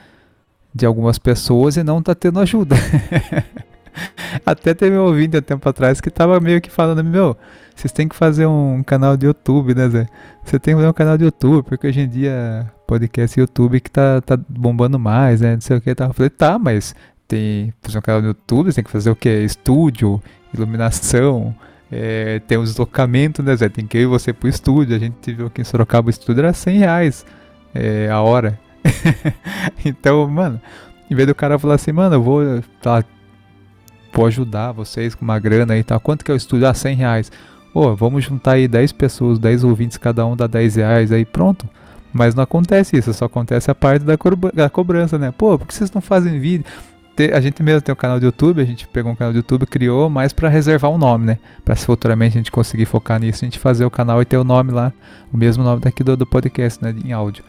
de 0.76 0.86
algumas 0.86 1.18
pessoas 1.18 1.78
e 1.78 1.84
não 1.84 2.02
tá 2.02 2.14
tendo 2.14 2.38
ajuda. 2.38 2.76
Até 4.46 4.74
teve 4.74 4.98
um 4.98 5.06
ouvinte 5.06 5.38
há 5.38 5.42
tempo 5.42 5.68
atrás 5.70 6.02
que 6.02 6.12
tava 6.12 6.38
meio 6.42 6.60
que 6.60 6.70
falando, 6.70 7.02
meu, 7.02 7.38
vocês 7.74 7.94
têm 7.94 8.10
que 8.10 8.16
fazer 8.16 8.46
um 8.46 8.84
canal 8.84 9.16
de 9.16 9.26
YouTube, 9.26 9.74
né, 9.74 9.88
Zé? 9.88 10.08
Você 10.44 10.60
tem 10.60 10.74
que 10.74 10.80
fazer 10.80 10.90
um 10.90 10.94
canal 10.94 11.18
de 11.18 11.24
YouTube, 11.24 11.64
porque 11.64 11.88
hoje 11.88 12.02
em 12.02 12.10
dia 12.10 12.70
podcast 12.86 13.40
YouTube 13.40 13.80
que 13.80 13.90
tá, 13.90 14.20
tá 14.22 14.38
bombando 14.50 15.00
mais, 15.00 15.40
né? 15.40 15.54
Não 15.54 15.62
sei 15.62 15.78
o 15.78 15.82
que. 15.82 15.90
Eu 15.90 16.14
falei, 16.14 16.30
tá, 16.30 16.60
mas 16.60 16.94
tem 17.26 17.74
fazer 17.82 17.98
um 17.98 18.02
canal 18.02 18.22
no 18.22 18.28
YouTube, 18.28 18.74
tem 18.74 18.84
que 18.84 18.92
fazer 18.92 19.10
o 19.10 19.16
que? 19.16 19.30
Estúdio, 19.30 20.22
iluminação, 20.54 21.56
é, 21.90 22.40
tem 22.40 22.58
o 22.58 22.64
deslocamento, 22.64 23.42
né, 23.42 23.56
Zé? 23.56 23.70
Tem 23.70 23.88
que 23.88 23.98
ir 23.98 24.08
você 24.08 24.34
pro 24.34 24.50
estúdio. 24.50 24.94
A 24.94 25.00
gente 25.00 25.34
viu 25.34 25.48
aqui 25.48 25.62
em 25.62 25.64
Sorocaba 25.64 26.08
o 26.08 26.10
estúdio 26.10 26.42
era 26.42 26.52
100 26.52 26.78
reais 26.78 27.26
é, 27.74 28.10
a 28.10 28.20
hora. 28.22 28.60
então, 29.84 30.28
mano, 30.28 30.62
em 31.10 31.16
vez 31.16 31.28
do 31.28 31.36
cara 31.36 31.60
falar 31.60 31.76
assim, 31.76 31.92
mano, 31.92 32.16
eu 32.16 32.24
vou, 32.24 32.42
tá, 32.82 33.04
vou 34.14 34.26
ajudar 34.26 34.72
vocês 34.72 35.16
com 35.16 35.24
uma 35.24 35.40
grana 35.40 35.74
aí 35.74 35.80
e 35.82 35.84
tal. 35.84 36.00
Quanto 36.00 36.24
que 36.24 36.32
é 36.32 36.34
o 36.34 36.38
estúdio? 36.38 36.68
Ah, 36.68 36.74
100 36.74 36.96
reais. 36.96 37.32
Pô, 37.74 37.96
vamos 37.96 38.24
juntar 38.24 38.54
aí 38.54 38.68
10 38.68 38.92
pessoas, 38.94 39.38
10 39.38 39.64
ouvintes, 39.64 39.98
cada 39.98 40.26
um 40.26 40.36
dá 40.36 40.48
10 40.48 40.76
reais 40.76 41.12
aí, 41.12 41.26
pronto. 41.26 41.68
Mas 42.14 42.34
não 42.34 42.44
acontece 42.44 42.96
isso, 42.96 43.14
só 43.14 43.26
acontece 43.26 43.70
a 43.70 43.76
parte 43.76 44.04
da, 44.04 44.16
da 44.54 44.70
cobrança, 44.70 45.18
né? 45.18 45.34
Pô, 45.38 45.60
por 45.60 45.68
que 45.68 45.74
vocês 45.74 45.92
não 45.92 46.02
fazem 46.02 46.40
vídeo? 46.40 46.66
a 47.34 47.40
gente 47.40 47.64
mesmo 47.64 47.82
tem 47.82 47.94
um 47.94 47.96
canal 47.96 48.20
de 48.20 48.26
YouTube, 48.26 48.62
a 48.62 48.66
gente 48.66 48.88
pegou 48.88 49.12
um 49.12 49.16
canal 49.16 49.32
de 49.32 49.40
YouTube, 49.40 49.66
criou, 49.66 50.10
mais 50.10 50.34
para 50.34 50.50
reservar 50.50 50.92
um 50.92 50.98
nome, 50.98 51.26
né? 51.26 51.40
Para 51.64 51.76
se 51.76 51.86
futuramente 51.86 52.38
a 52.38 52.40
gente 52.40 52.52
conseguir 52.52 52.86
focar 52.86 53.20
nisso, 53.20 53.44
a 53.44 53.48
gente 53.48 53.58
fazer 53.58 53.86
o 53.86 53.92
canal 53.92 54.22
e 54.22 54.26
ter 54.26 54.38
o 54.38 54.44
nome 54.44 54.72
lá, 54.72 54.92
o 55.32 55.38
mesmo 55.38 55.64
nome 55.64 55.80
daqui 55.80 56.04
do, 56.04 56.18
do 56.18 56.26
podcast, 56.26 56.84
né? 56.84 56.94
Em 57.06 57.14
áudio. 57.14 57.44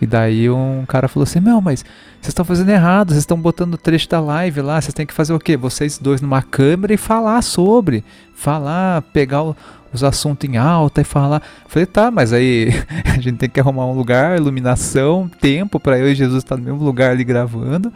E 0.00 0.06
daí 0.06 0.48
um 0.48 0.84
cara 0.86 1.08
falou 1.08 1.24
assim: 1.24 1.40
Meu, 1.40 1.60
mas 1.60 1.84
vocês 2.20 2.28
estão 2.28 2.44
fazendo 2.44 2.68
errado, 2.70 3.10
vocês 3.10 3.22
estão 3.22 3.40
botando 3.40 3.74
o 3.74 3.78
trecho 3.78 4.08
da 4.08 4.20
live 4.20 4.60
lá, 4.60 4.80
vocês 4.80 4.94
têm 4.94 5.06
que 5.06 5.14
fazer 5.14 5.32
o 5.32 5.38
quê? 5.38 5.56
Vocês 5.56 5.98
dois 5.98 6.20
numa 6.20 6.42
câmera 6.42 6.94
e 6.94 6.96
falar 6.96 7.42
sobre. 7.42 8.04
Falar, 8.34 9.02
pegar 9.02 9.42
o, 9.42 9.56
os 9.92 10.04
assuntos 10.04 10.48
em 10.48 10.56
alta 10.56 11.00
e 11.00 11.04
falar. 11.04 11.42
falei, 11.66 11.86
tá, 11.86 12.10
mas 12.10 12.32
aí 12.32 12.68
a 13.04 13.20
gente 13.20 13.38
tem 13.38 13.48
que 13.48 13.60
arrumar 13.60 13.86
um 13.86 13.94
lugar, 13.94 14.36
iluminação, 14.36 15.28
tempo 15.40 15.80
para 15.80 15.98
eu 15.98 16.10
e 16.10 16.14
Jesus 16.14 16.42
estar 16.42 16.56
no 16.56 16.62
mesmo 16.62 16.82
lugar 16.82 17.10
ali 17.10 17.24
gravando. 17.24 17.92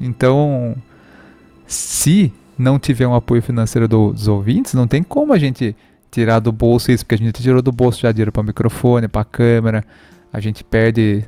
Então, 0.00 0.74
se 1.66 2.32
não 2.58 2.78
tiver 2.78 3.06
um 3.06 3.14
apoio 3.14 3.42
financeiro 3.42 3.88
dos 3.88 4.28
ouvintes, 4.28 4.74
não 4.74 4.86
tem 4.86 5.02
como 5.02 5.32
a 5.32 5.38
gente 5.38 5.76
tirar 6.10 6.38
do 6.38 6.52
bolso 6.52 6.92
isso, 6.92 7.04
porque 7.04 7.16
a 7.16 7.18
gente 7.18 7.42
tirou 7.42 7.60
do 7.60 7.72
bolso 7.72 8.00
já 8.00 8.12
dinheiro 8.12 8.30
para 8.30 8.42
microfone, 8.42 9.08
para 9.08 9.24
câmera, 9.24 9.84
a 10.32 10.40
gente 10.40 10.62
perde 10.62 11.24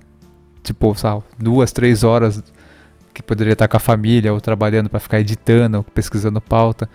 tipo, 0.67 0.95
sabe, 0.97 1.23
duas, 1.39 1.73
três 1.73 2.03
horas 2.03 2.43
que 3.15 3.23
poderia 3.23 3.53
estar 3.53 3.69
com 3.69 3.77
a 3.77 3.81
família 3.81 4.33
ou 4.33 4.41
trabalhando 4.41 4.91
para 4.91 5.01
ficar 5.01 5.21
editando, 5.21 5.85
pesquisando 5.95 6.41
pauta. 6.41 6.89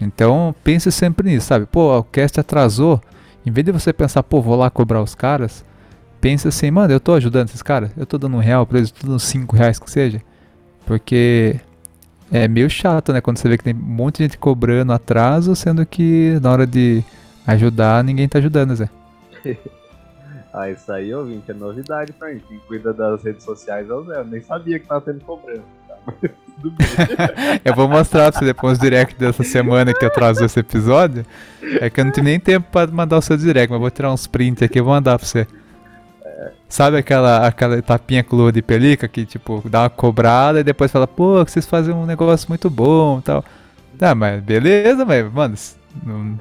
Então, 0.00 0.54
pense 0.62 0.92
sempre 0.92 1.30
nisso, 1.30 1.46
sabe? 1.46 1.66
Pô, 1.66 1.98
o 1.98 2.04
cast 2.04 2.38
atrasou. 2.38 3.00
Em 3.44 3.50
vez 3.50 3.64
de 3.64 3.72
você 3.72 3.92
pensar, 3.92 4.22
pô, 4.22 4.42
vou 4.42 4.56
lá 4.56 4.70
cobrar 4.70 5.02
os 5.02 5.14
caras, 5.14 5.64
pense 6.20 6.46
assim, 6.46 6.70
mano, 6.70 6.92
eu 6.92 7.00
tô 7.00 7.14
ajudando 7.14 7.48
esses 7.48 7.62
caras, 7.62 7.90
eu 7.96 8.04
tô 8.04 8.18
dando 8.18 8.36
um 8.36 8.40
real 8.40 8.66
pra 8.66 8.78
eles, 8.78 8.90
tô 8.90 9.06
dando 9.06 9.20
cinco 9.20 9.56
reais 9.56 9.78
que 9.78 9.90
seja. 9.90 10.20
Porque 10.84 11.58
é 12.30 12.46
meio 12.46 12.68
chato, 12.68 13.12
né? 13.12 13.20
Quando 13.20 13.38
você 13.38 13.48
vê 13.48 13.56
que 13.56 13.64
tem 13.64 13.74
um 13.74 13.78
monte 13.78 14.18
de 14.18 14.24
gente 14.24 14.38
cobrando 14.38 14.92
atraso, 14.92 15.56
sendo 15.56 15.86
que 15.86 16.38
na 16.42 16.50
hora 16.50 16.66
de 16.66 17.02
ajudar, 17.46 18.04
ninguém 18.04 18.28
tá 18.28 18.38
ajudando, 18.38 18.74
Zé. 18.76 18.90
ah, 20.56 20.70
isso 20.70 20.90
aí, 20.90 21.14
ouvinte, 21.14 21.50
é 21.50 21.54
novidade 21.54 22.14
pra 22.14 22.32
mim. 22.32 22.40
Quem 22.48 22.58
cuida 22.60 22.90
das 22.94 23.22
redes 23.22 23.44
sociais 23.44 23.90
é 23.90 23.92
o 23.92 24.02
Zé. 24.04 24.16
Eu 24.16 24.24
nem 24.24 24.40
sabia 24.40 24.78
que 24.78 24.86
tava 24.86 25.02
tendo 25.02 25.20
cobrança. 25.20 25.60
Tá? 25.86 25.96
eu 27.62 27.74
vou 27.74 27.86
mostrar 27.86 28.32
pra 28.32 28.40
você 28.40 28.46
depois 28.46 28.78
o 28.78 28.80
direct 28.80 29.20
dessa 29.20 29.44
semana 29.44 29.92
que 29.92 30.02
atrasou 30.02 30.46
esse 30.46 30.58
episódio. 30.58 31.26
É 31.78 31.90
que 31.90 32.00
eu 32.00 32.06
não 32.06 32.10
tive 32.10 32.28
nem 32.28 32.40
tempo 32.40 32.68
pra 32.72 32.86
mandar 32.86 33.18
o 33.18 33.22
seu 33.22 33.36
direct, 33.36 33.70
mas 33.70 33.78
vou 33.78 33.90
tirar 33.90 34.10
uns 34.10 34.26
prints 34.26 34.62
aqui 34.62 34.78
e 34.78 34.82
vou 34.82 34.94
mandar 34.94 35.18
pra 35.18 35.28
você. 35.28 35.46
Sabe 36.70 36.96
aquela, 36.96 37.46
aquela 37.46 37.82
tapinha 37.82 38.24
com 38.24 38.36
lua 38.36 38.50
de 38.50 38.62
pelica 38.62 39.06
que, 39.06 39.26
tipo, 39.26 39.62
dá 39.68 39.82
uma 39.82 39.90
cobrada 39.90 40.60
e 40.60 40.64
depois 40.64 40.90
fala, 40.90 41.06
pô, 41.06 41.44
vocês 41.44 41.66
fazem 41.66 41.94
um 41.94 42.06
negócio 42.06 42.48
muito 42.48 42.70
bom 42.70 43.18
e 43.18 43.22
tal. 43.22 43.44
Tá, 43.98 44.14
mas 44.14 44.42
beleza, 44.42 45.04
mas, 45.04 45.30
mano, 45.30 45.54
não... 46.04 46.38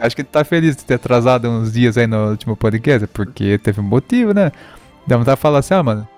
acho 0.00 0.16
que 0.16 0.24
tá 0.24 0.44
feliz 0.44 0.76
de 0.76 0.84
ter 0.84 0.94
atrasado 0.94 1.48
uns 1.48 1.72
dias 1.72 1.98
aí 1.98 2.06
no 2.06 2.30
último 2.30 2.56
podcast, 2.56 3.06
porque 3.08 3.58
teve 3.58 3.80
um 3.80 3.84
motivo, 3.84 4.32
né? 4.32 4.52
Dá 5.06 5.16
vontade 5.16 5.36
de 5.36 5.42
falar 5.42 5.58
assim, 5.58 5.74
ah, 5.74 5.82
mano, 5.82 6.08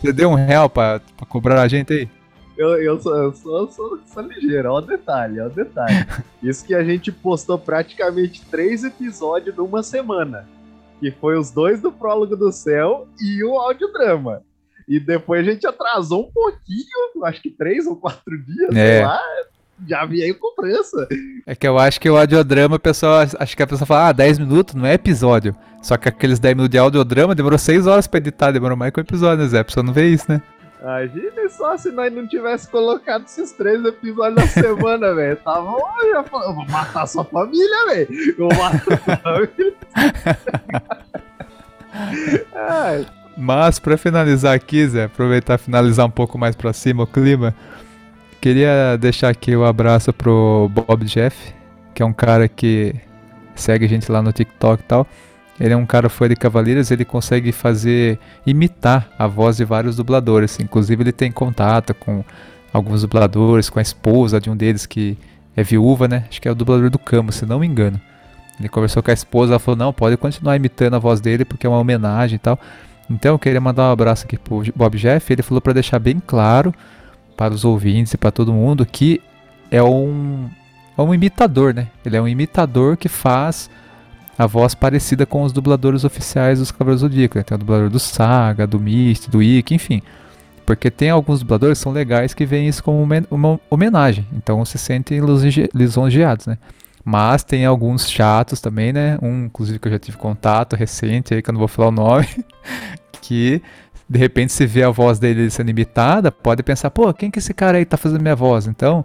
você 0.00 0.12
deu 0.12 0.30
um 0.30 0.34
real 0.34 0.68
pra, 0.68 1.00
pra 1.16 1.26
cobrar 1.26 1.60
a 1.60 1.68
gente 1.68 1.92
aí? 1.92 2.08
Eu, 2.56 2.82
eu, 2.82 3.00
sou, 3.00 3.16
eu 3.16 3.32
sou, 3.32 3.70
sou, 3.70 3.98
sou 4.06 4.22
ligeiro, 4.22 4.72
olha 4.72 4.84
o 4.84 4.86
detalhe, 4.86 5.40
olha 5.40 5.50
o 5.50 5.54
detalhe. 5.54 6.06
Isso 6.42 6.64
que 6.64 6.74
a 6.74 6.84
gente 6.84 7.10
postou 7.10 7.58
praticamente 7.58 8.44
três 8.50 8.84
episódios 8.84 9.56
numa 9.56 9.82
semana 9.82 10.46
que 11.00 11.10
foi 11.10 11.38
os 11.38 11.50
dois 11.50 11.80
do 11.80 11.90
Prólogo 11.90 12.36
do 12.36 12.52
Céu 12.52 13.08
e 13.18 13.42
o 13.42 13.58
audiodrama. 13.58 14.42
E 14.86 15.00
depois 15.00 15.46
a 15.46 15.50
gente 15.50 15.66
atrasou 15.66 16.26
um 16.26 16.30
pouquinho, 16.30 17.24
acho 17.24 17.40
que 17.40 17.50
três 17.50 17.86
ou 17.86 17.96
quatro 17.96 18.36
dias, 18.44 18.76
é. 18.76 18.96
sei 18.96 19.04
lá, 19.06 19.22
já 19.86 20.04
veio 20.04 20.38
com 20.38 20.54
pressa. 20.54 21.08
É 21.46 21.54
que 21.54 21.66
eu 21.66 21.78
acho 21.78 22.00
que 22.00 22.08
o 22.08 22.16
audiodrama, 22.16 22.76
o 22.76 22.80
pessoal, 22.80 23.26
acho 23.38 23.56
que 23.56 23.62
a 23.62 23.66
pessoa 23.66 23.86
fala, 23.86 24.08
ah, 24.08 24.12
10 24.12 24.38
minutos 24.38 24.74
não 24.74 24.86
é 24.86 24.94
episódio. 24.94 25.54
Só 25.82 25.96
que 25.96 26.08
aqueles 26.08 26.38
10 26.38 26.54
minutos 26.54 26.70
de 26.70 26.78
audiodrama 26.78 27.34
demorou 27.34 27.58
6 27.58 27.86
horas 27.86 28.06
pra 28.06 28.18
editar, 28.18 28.50
demorou 28.50 28.76
mais 28.76 28.92
que 28.92 29.00
o 29.00 29.02
episódio, 29.02 29.42
né, 29.42 29.48
Zé? 29.48 29.60
A 29.60 29.64
pessoa 29.64 29.84
não 29.84 29.92
vê 29.92 30.08
isso, 30.08 30.26
né? 30.28 30.42
Imagina 30.82 31.48
só 31.50 31.76
se 31.76 31.90
nós 31.92 32.10
não 32.12 32.26
tivesse 32.26 32.68
colocado 32.70 33.24
esses 33.24 33.52
três 33.52 33.84
episódios 33.84 34.36
na 34.36 34.46
semana, 34.46 35.12
velho. 35.14 35.36
Tava, 35.36 35.76
eu, 36.02 36.24
eu 36.24 36.54
vou 36.54 36.66
matar 36.68 37.06
sua 37.06 37.24
família, 37.24 37.86
velho. 37.86 38.08
Eu 38.38 38.48
vou 38.48 38.58
matar 38.58 38.98
sua 38.98 39.16
família. 39.20 39.76
Mas 43.36 43.78
para 43.78 43.96
finalizar 43.96 44.54
aqui, 44.54 44.86
Zé, 44.86 45.04
aproveitar 45.04 45.54
e 45.54 45.58
finalizar 45.58 46.06
um 46.06 46.10
pouco 46.10 46.38
mais 46.38 46.56
para 46.56 46.72
cima 46.72 47.04
o 47.04 47.06
clima, 47.06 47.54
queria 48.40 48.96
deixar 48.96 49.28
aqui 49.28 49.54
o 49.54 49.60
um 49.60 49.64
abraço 49.64 50.12
pro 50.12 50.70
Bob 50.72 51.04
Jeff, 51.04 51.52
que 51.94 52.02
é 52.02 52.06
um 52.06 52.12
cara 52.12 52.48
que 52.48 52.94
segue 53.54 53.84
a 53.84 53.88
gente 53.88 54.10
lá 54.10 54.22
no 54.22 54.32
TikTok 54.32 54.82
e 54.82 54.86
tal. 54.86 55.06
Ele 55.60 55.74
é 55.74 55.76
um 55.76 55.84
cara 55.84 56.08
fã 56.08 56.26
de 56.26 56.34
Cavaleiros, 56.34 56.90
ele 56.90 57.04
consegue 57.04 57.52
fazer 57.52 58.18
imitar 58.46 59.10
a 59.18 59.26
voz 59.26 59.58
de 59.58 59.64
vários 59.64 59.94
dubladores. 59.94 60.58
Inclusive 60.58 61.02
ele 61.02 61.12
tem 61.12 61.30
contato 61.30 61.92
com 61.92 62.24
alguns 62.72 63.02
dubladores, 63.02 63.68
com 63.68 63.78
a 63.78 63.82
esposa 63.82 64.40
de 64.40 64.48
um 64.48 64.56
deles 64.56 64.86
que 64.86 65.18
é 65.54 65.62
viúva, 65.62 66.08
né? 66.08 66.24
Acho 66.30 66.40
que 66.40 66.48
é 66.48 66.50
o 66.50 66.54
dublador 66.54 66.88
do 66.88 66.98
Camo, 66.98 67.30
se 67.30 67.44
não 67.44 67.58
me 67.58 67.66
engano. 67.66 68.00
Ele 68.58 68.70
conversou 68.70 69.02
com 69.02 69.10
a 69.10 69.14
esposa, 69.14 69.52
ela 69.52 69.58
falou: 69.58 69.76
"Não, 69.76 69.92
pode 69.92 70.16
continuar 70.16 70.56
imitando 70.56 70.94
a 70.94 70.98
voz 70.98 71.20
dele 71.20 71.44
porque 71.44 71.66
é 71.66 71.70
uma 71.70 71.78
homenagem 71.78 72.36
e 72.36 72.38
tal". 72.38 72.58
Então 73.10 73.34
eu 73.34 73.38
queria 73.38 73.60
mandar 73.60 73.88
um 73.88 73.92
abraço 73.92 74.24
aqui 74.24 74.38
pro 74.38 74.62
Bob 74.74 74.96
Jeff. 74.96 75.30
Ele 75.30 75.42
falou 75.42 75.60
para 75.60 75.74
deixar 75.74 75.98
bem 75.98 76.22
claro 76.26 76.72
para 77.40 77.54
os 77.54 77.64
ouvintes 77.64 78.12
e 78.12 78.18
para 78.18 78.30
todo 78.30 78.52
mundo 78.52 78.84
que 78.84 79.18
é 79.70 79.82
um 79.82 80.46
é 80.94 81.00
um 81.00 81.14
imitador, 81.14 81.72
né? 81.72 81.88
Ele 82.04 82.14
é 82.14 82.20
um 82.20 82.28
imitador 82.28 82.98
que 82.98 83.08
faz 83.08 83.70
a 84.36 84.46
voz 84.46 84.74
parecida 84.74 85.24
com 85.24 85.42
os 85.42 85.50
dubladores 85.50 86.04
oficiais 86.04 86.58
dos 86.58 86.70
Cavaleiros 86.70 87.00
do 87.00 87.08
Zodíaco. 87.08 87.38
Né? 87.38 87.44
Tem 87.44 87.54
o 87.54 87.58
dublador 87.58 87.88
do 87.88 87.98
Saga, 87.98 88.66
do 88.66 88.78
Mist, 88.78 89.30
do 89.30 89.42
Ikki, 89.42 89.74
enfim. 89.74 90.02
Porque 90.66 90.90
tem 90.90 91.08
alguns 91.08 91.40
dubladores 91.40 91.78
que 91.78 91.82
são 91.82 91.92
legais 91.92 92.34
que 92.34 92.44
veem 92.44 92.68
isso 92.68 92.84
como 92.84 93.08
uma 93.30 93.58
homenagem. 93.70 94.26
Então 94.34 94.62
se 94.66 94.76
sentem 94.76 95.22
lisonjeados, 95.74 96.46
né? 96.46 96.58
Mas 97.02 97.42
tem 97.42 97.64
alguns 97.64 98.06
chatos 98.06 98.60
também, 98.60 98.92
né? 98.92 99.16
Um, 99.22 99.46
inclusive, 99.46 99.78
que 99.78 99.88
eu 99.88 99.92
já 99.92 99.98
tive 99.98 100.18
contato 100.18 100.76
recente 100.76 101.32
aí, 101.32 101.40
que 101.40 101.48
eu 101.48 101.54
não 101.54 101.58
vou 101.58 101.68
falar 101.68 101.88
o 101.88 101.92
nome, 101.92 102.28
que 103.22 103.62
de 104.10 104.18
repente 104.18 104.52
se 104.52 104.66
vê 104.66 104.82
a 104.82 104.90
voz 104.90 105.20
dele 105.20 105.48
sendo 105.50 105.70
imitada, 105.70 106.32
pode 106.32 106.64
pensar, 106.64 106.90
pô, 106.90 107.14
quem 107.14 107.30
que 107.30 107.38
esse 107.38 107.54
cara 107.54 107.78
aí 107.78 107.84
tá 107.84 107.96
fazendo 107.96 108.20
minha 108.20 108.34
voz? 108.34 108.66
Então, 108.66 109.04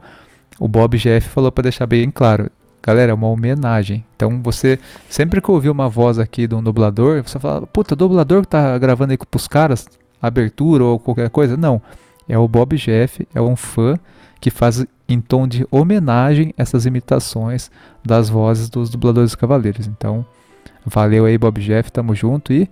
o 0.60 0.68
Bob 0.68 0.98
Jeff 0.98 1.30
falou 1.30 1.52
para 1.52 1.64
deixar 1.64 1.86
bem 1.86 2.10
claro, 2.10 2.50
Galera, 2.86 3.12
é 3.12 3.16
uma 3.16 3.28
homenagem. 3.28 4.06
Então 4.16 4.40
você, 4.44 4.78
sempre 5.10 5.42
que 5.42 5.50
ouvir 5.50 5.72
uma 5.72 5.90
voz 5.90 6.20
aqui 6.20 6.46
de 6.46 6.54
um 6.54 6.62
dublador, 6.62 7.24
você 7.24 7.40
fala, 7.40 7.66
puta, 7.66 7.96
dublador 7.96 8.42
que 8.42 8.48
tá 8.50 8.78
gravando 8.78 9.12
aí 9.12 9.18
pros 9.18 9.48
caras, 9.48 9.88
abertura 10.22 10.84
ou 10.84 11.00
qualquer 11.00 11.32
coisa. 11.32 11.58
Não. 11.58 11.82
É 12.30 12.38
o 12.38 12.48
Bob 12.48 12.78
Jeff, 12.78 13.28
é 13.34 13.42
um 13.42 13.56
fã 13.56 13.98
que 14.40 14.52
faz 14.52 14.86
em 15.10 15.20
tom 15.20 15.48
de 15.48 15.66
homenagem 15.72 16.54
essas 16.56 16.86
imitações 16.86 17.72
das 18.06 18.30
vozes 18.30 18.70
dos 18.70 18.92
dubladores 18.92 19.34
Cavaleiros. 19.34 19.88
Então, 19.88 20.24
valeu 20.86 21.26
aí, 21.26 21.40
Bob 21.40 21.60
Jeff, 21.62 21.92
tamo 21.92 22.14
junto. 22.14 22.54
E, 22.54 22.70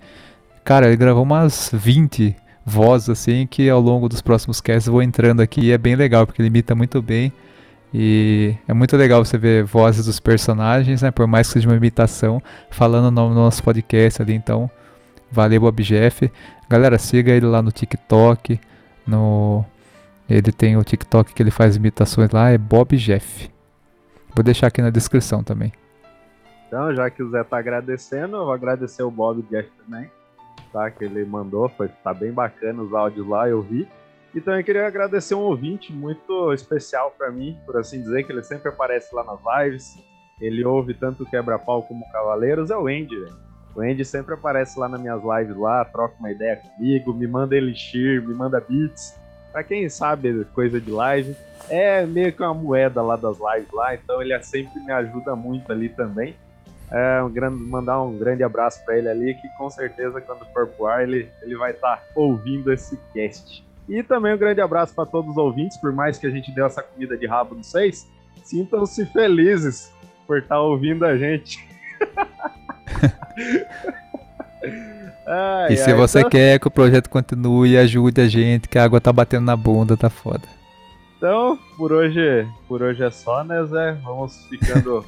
cara, 0.63 0.87
ele 0.87 0.97
gravou 0.97 1.23
umas 1.23 1.69
20 1.73 2.35
voz 2.65 3.09
assim 3.09 3.45
que 3.45 3.69
ao 3.69 3.81
longo 3.81 4.07
dos 4.07 4.21
próximos 4.21 4.61
casts 4.61 4.87
eu 4.87 4.93
vou 4.93 5.03
entrando 5.03 5.41
aqui 5.41 5.65
e 5.65 5.71
é 5.71 5.77
bem 5.77 5.95
legal 5.95 6.25
porque 6.25 6.41
ele 6.41 6.47
imita 6.47 6.73
muito 6.73 7.01
bem 7.01 7.33
e 7.93 8.55
é 8.67 8.73
muito 8.73 8.97
legal 8.97 9.23
você 9.23 9.37
ver 9.37 9.63
vozes 9.63 10.07
dos 10.07 10.19
personagens, 10.19 11.03
né? 11.03 11.11
Por 11.11 11.27
mais 11.27 11.45
que 11.45 11.53
seja 11.53 11.69
uma 11.69 11.77
imitação, 11.77 12.41
falando 12.71 13.11
no 13.11 13.33
nosso 13.35 13.63
podcast 13.63 14.19
ali. 14.19 14.33
Então, 14.33 14.69
valeu, 15.31 15.61
Bob 15.61 15.83
Jeff. 15.83 16.31
Galera, 16.67 16.97
siga 16.97 17.31
ele 17.31 17.45
lá 17.45 17.61
no 17.61 17.71
TikTok. 17.71 18.59
No... 19.05 19.63
Ele 20.27 20.51
tem 20.51 20.75
o 20.75 20.83
TikTok 20.83 21.35
que 21.35 21.43
ele 21.43 21.51
faz 21.51 21.75
imitações 21.75 22.31
lá, 22.31 22.49
é 22.49 22.57
Bob 22.57 22.97
Jeff. 22.97 23.51
Vou 24.33 24.43
deixar 24.43 24.67
aqui 24.67 24.81
na 24.81 24.89
descrição 24.89 25.43
também. 25.43 25.71
Então, 26.67 26.95
já 26.95 27.11
que 27.11 27.21
o 27.21 27.29
Zé 27.29 27.43
tá 27.43 27.59
agradecendo, 27.59 28.37
eu 28.37 28.45
vou 28.45 28.53
agradecer 28.53 29.03
o 29.03 29.11
Bob 29.11 29.45
Jeff 29.51 29.69
também. 29.85 30.09
Tá, 30.73 30.89
que 30.89 31.05
ele 31.05 31.23
mandou, 31.23 31.69
foi, 31.69 31.87
tá 31.87 32.13
bem 32.13 32.31
bacana 32.31 32.81
os 32.81 32.91
áudios 32.93 33.27
lá, 33.27 33.47
eu 33.47 33.61
vi. 33.61 33.87
E 34.33 34.41
também 34.41 34.63
queria 34.63 34.87
agradecer 34.87 35.35
um 35.35 35.41
ouvinte 35.41 35.93
muito 35.93 36.51
especial 36.51 37.13
para 37.15 37.31
mim, 37.31 37.55
por 37.63 37.77
assim 37.77 38.01
dizer, 38.01 38.23
que 38.23 38.31
ele 38.31 38.41
sempre 38.41 38.69
aparece 38.69 39.13
lá 39.13 39.23
nas 39.23 39.39
lives. 39.63 39.95
Ele 40.41 40.65
ouve 40.65 40.95
tanto 40.95 41.25
Quebra-Pau 41.27 41.83
como 41.83 42.03
Cavaleiros, 42.11 42.71
é 42.71 42.75
o 42.75 42.87
Andy. 42.87 43.23
O 43.75 43.81
Andy 43.81 44.03
sempre 44.03 44.33
aparece 44.33 44.79
lá 44.79 44.89
nas 44.89 44.99
minhas 44.99 45.21
lives 45.23 45.55
lá, 45.55 45.85
troca 45.85 46.15
uma 46.19 46.31
ideia 46.31 46.55
comigo, 46.55 47.13
me 47.13 47.27
manda 47.27 47.55
elixir, 47.55 48.27
me 48.27 48.33
manda 48.33 48.59
beats. 48.59 49.15
Pra 49.51 49.63
quem 49.63 49.87
sabe 49.87 50.43
coisa 50.55 50.81
de 50.81 50.89
live, 50.89 51.35
é 51.69 52.03
meio 52.03 52.33
que 52.33 52.41
uma 52.41 52.55
moeda 52.55 53.03
lá 53.03 53.15
das 53.15 53.37
lives 53.37 53.71
lá, 53.71 53.93
então 53.93 54.19
ele 54.19 54.37
sempre 54.41 54.79
me 54.83 54.91
ajuda 54.91 55.35
muito 55.35 55.71
ali 55.71 55.89
também. 55.89 56.35
É, 56.93 57.23
um 57.23 57.31
grande, 57.31 57.57
mandar 57.57 57.99
um 58.03 58.15
grande 58.15 58.43
abraço 58.43 58.85
para 58.85 58.95
ele 58.95 59.09
ali, 59.09 59.33
que 59.33 59.49
com 59.57 59.67
certeza 59.67 60.21
quando 60.21 60.45
for 60.53 60.67
pro 60.67 60.85
ar 60.85 61.01
ele, 61.01 61.27
ele 61.41 61.55
vai 61.55 61.71
estar 61.71 61.97
tá 61.97 62.03
ouvindo 62.15 62.71
esse 62.71 62.99
cast. 63.11 63.65
E 63.89 64.03
também 64.03 64.31
um 64.31 64.37
grande 64.37 64.61
abraço 64.61 64.93
para 64.93 65.07
todos 65.07 65.31
os 65.31 65.37
ouvintes, 65.37 65.75
por 65.77 65.91
mais 65.91 66.19
que 66.19 66.27
a 66.27 66.29
gente 66.29 66.51
deu 66.51 66.67
essa 66.67 66.83
comida 66.83 67.17
de 67.17 67.25
rabo 67.25 67.55
no 67.55 67.63
seis, 67.63 68.07
sintam-se 68.43 69.07
felizes 69.07 69.91
por 70.27 70.37
estar 70.37 70.55
tá 70.55 70.61
ouvindo 70.61 71.03
a 71.03 71.17
gente. 71.17 71.67
ai, 75.25 75.73
e 75.73 75.77
se 75.77 75.89
ai, 75.89 75.97
você 75.97 76.19
então... 76.19 76.29
quer 76.29 76.59
que 76.59 76.67
o 76.67 76.71
projeto 76.71 77.09
continue, 77.09 77.75
ajude 77.75 78.21
a 78.21 78.27
gente, 78.27 78.69
que 78.69 78.77
a 78.77 78.83
água 78.83 79.01
tá 79.01 79.11
batendo 79.11 79.45
na 79.45 79.55
bunda, 79.55 79.97
tá 79.97 80.11
foda. 80.11 80.43
Então, 81.17 81.57
por 81.75 81.91
hoje, 81.91 82.47
por 82.67 82.83
hoje 82.83 83.03
é 83.03 83.09
só, 83.09 83.43
né, 83.43 83.65
Zé? 83.65 83.93
Vamos 84.03 84.45
ficando 84.47 85.03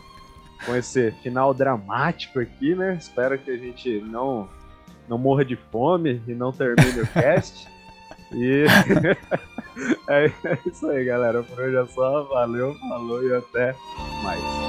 com 0.66 0.76
esse 0.76 1.12
final 1.24 1.54
dramático 1.54 2.40
aqui, 2.40 2.76
né? 2.76 2.96
Espero 3.00 3.38
que 3.38 3.52
a 3.52 3.58
gente 3.58 4.00
não, 4.02 4.48
não 5.08 5.18
morra 5.18 5.44
de 5.44 5.56
fome 5.56 6.22
e 6.28 6.34
não 6.34 6.52
termine 6.52 7.02
o 7.02 7.08
cast. 7.08 7.68
E 8.32 8.66
é 10.10 10.32
isso 10.66 10.88
aí, 10.90 11.06
galera. 11.06 11.44
Por 11.44 11.60
hoje 11.60 11.76
é 11.76 11.86
só. 11.88 12.24
Valeu, 12.24 12.74
falou 12.90 13.24
e 13.24 13.36
até 13.36 13.76
mais. 14.24 14.66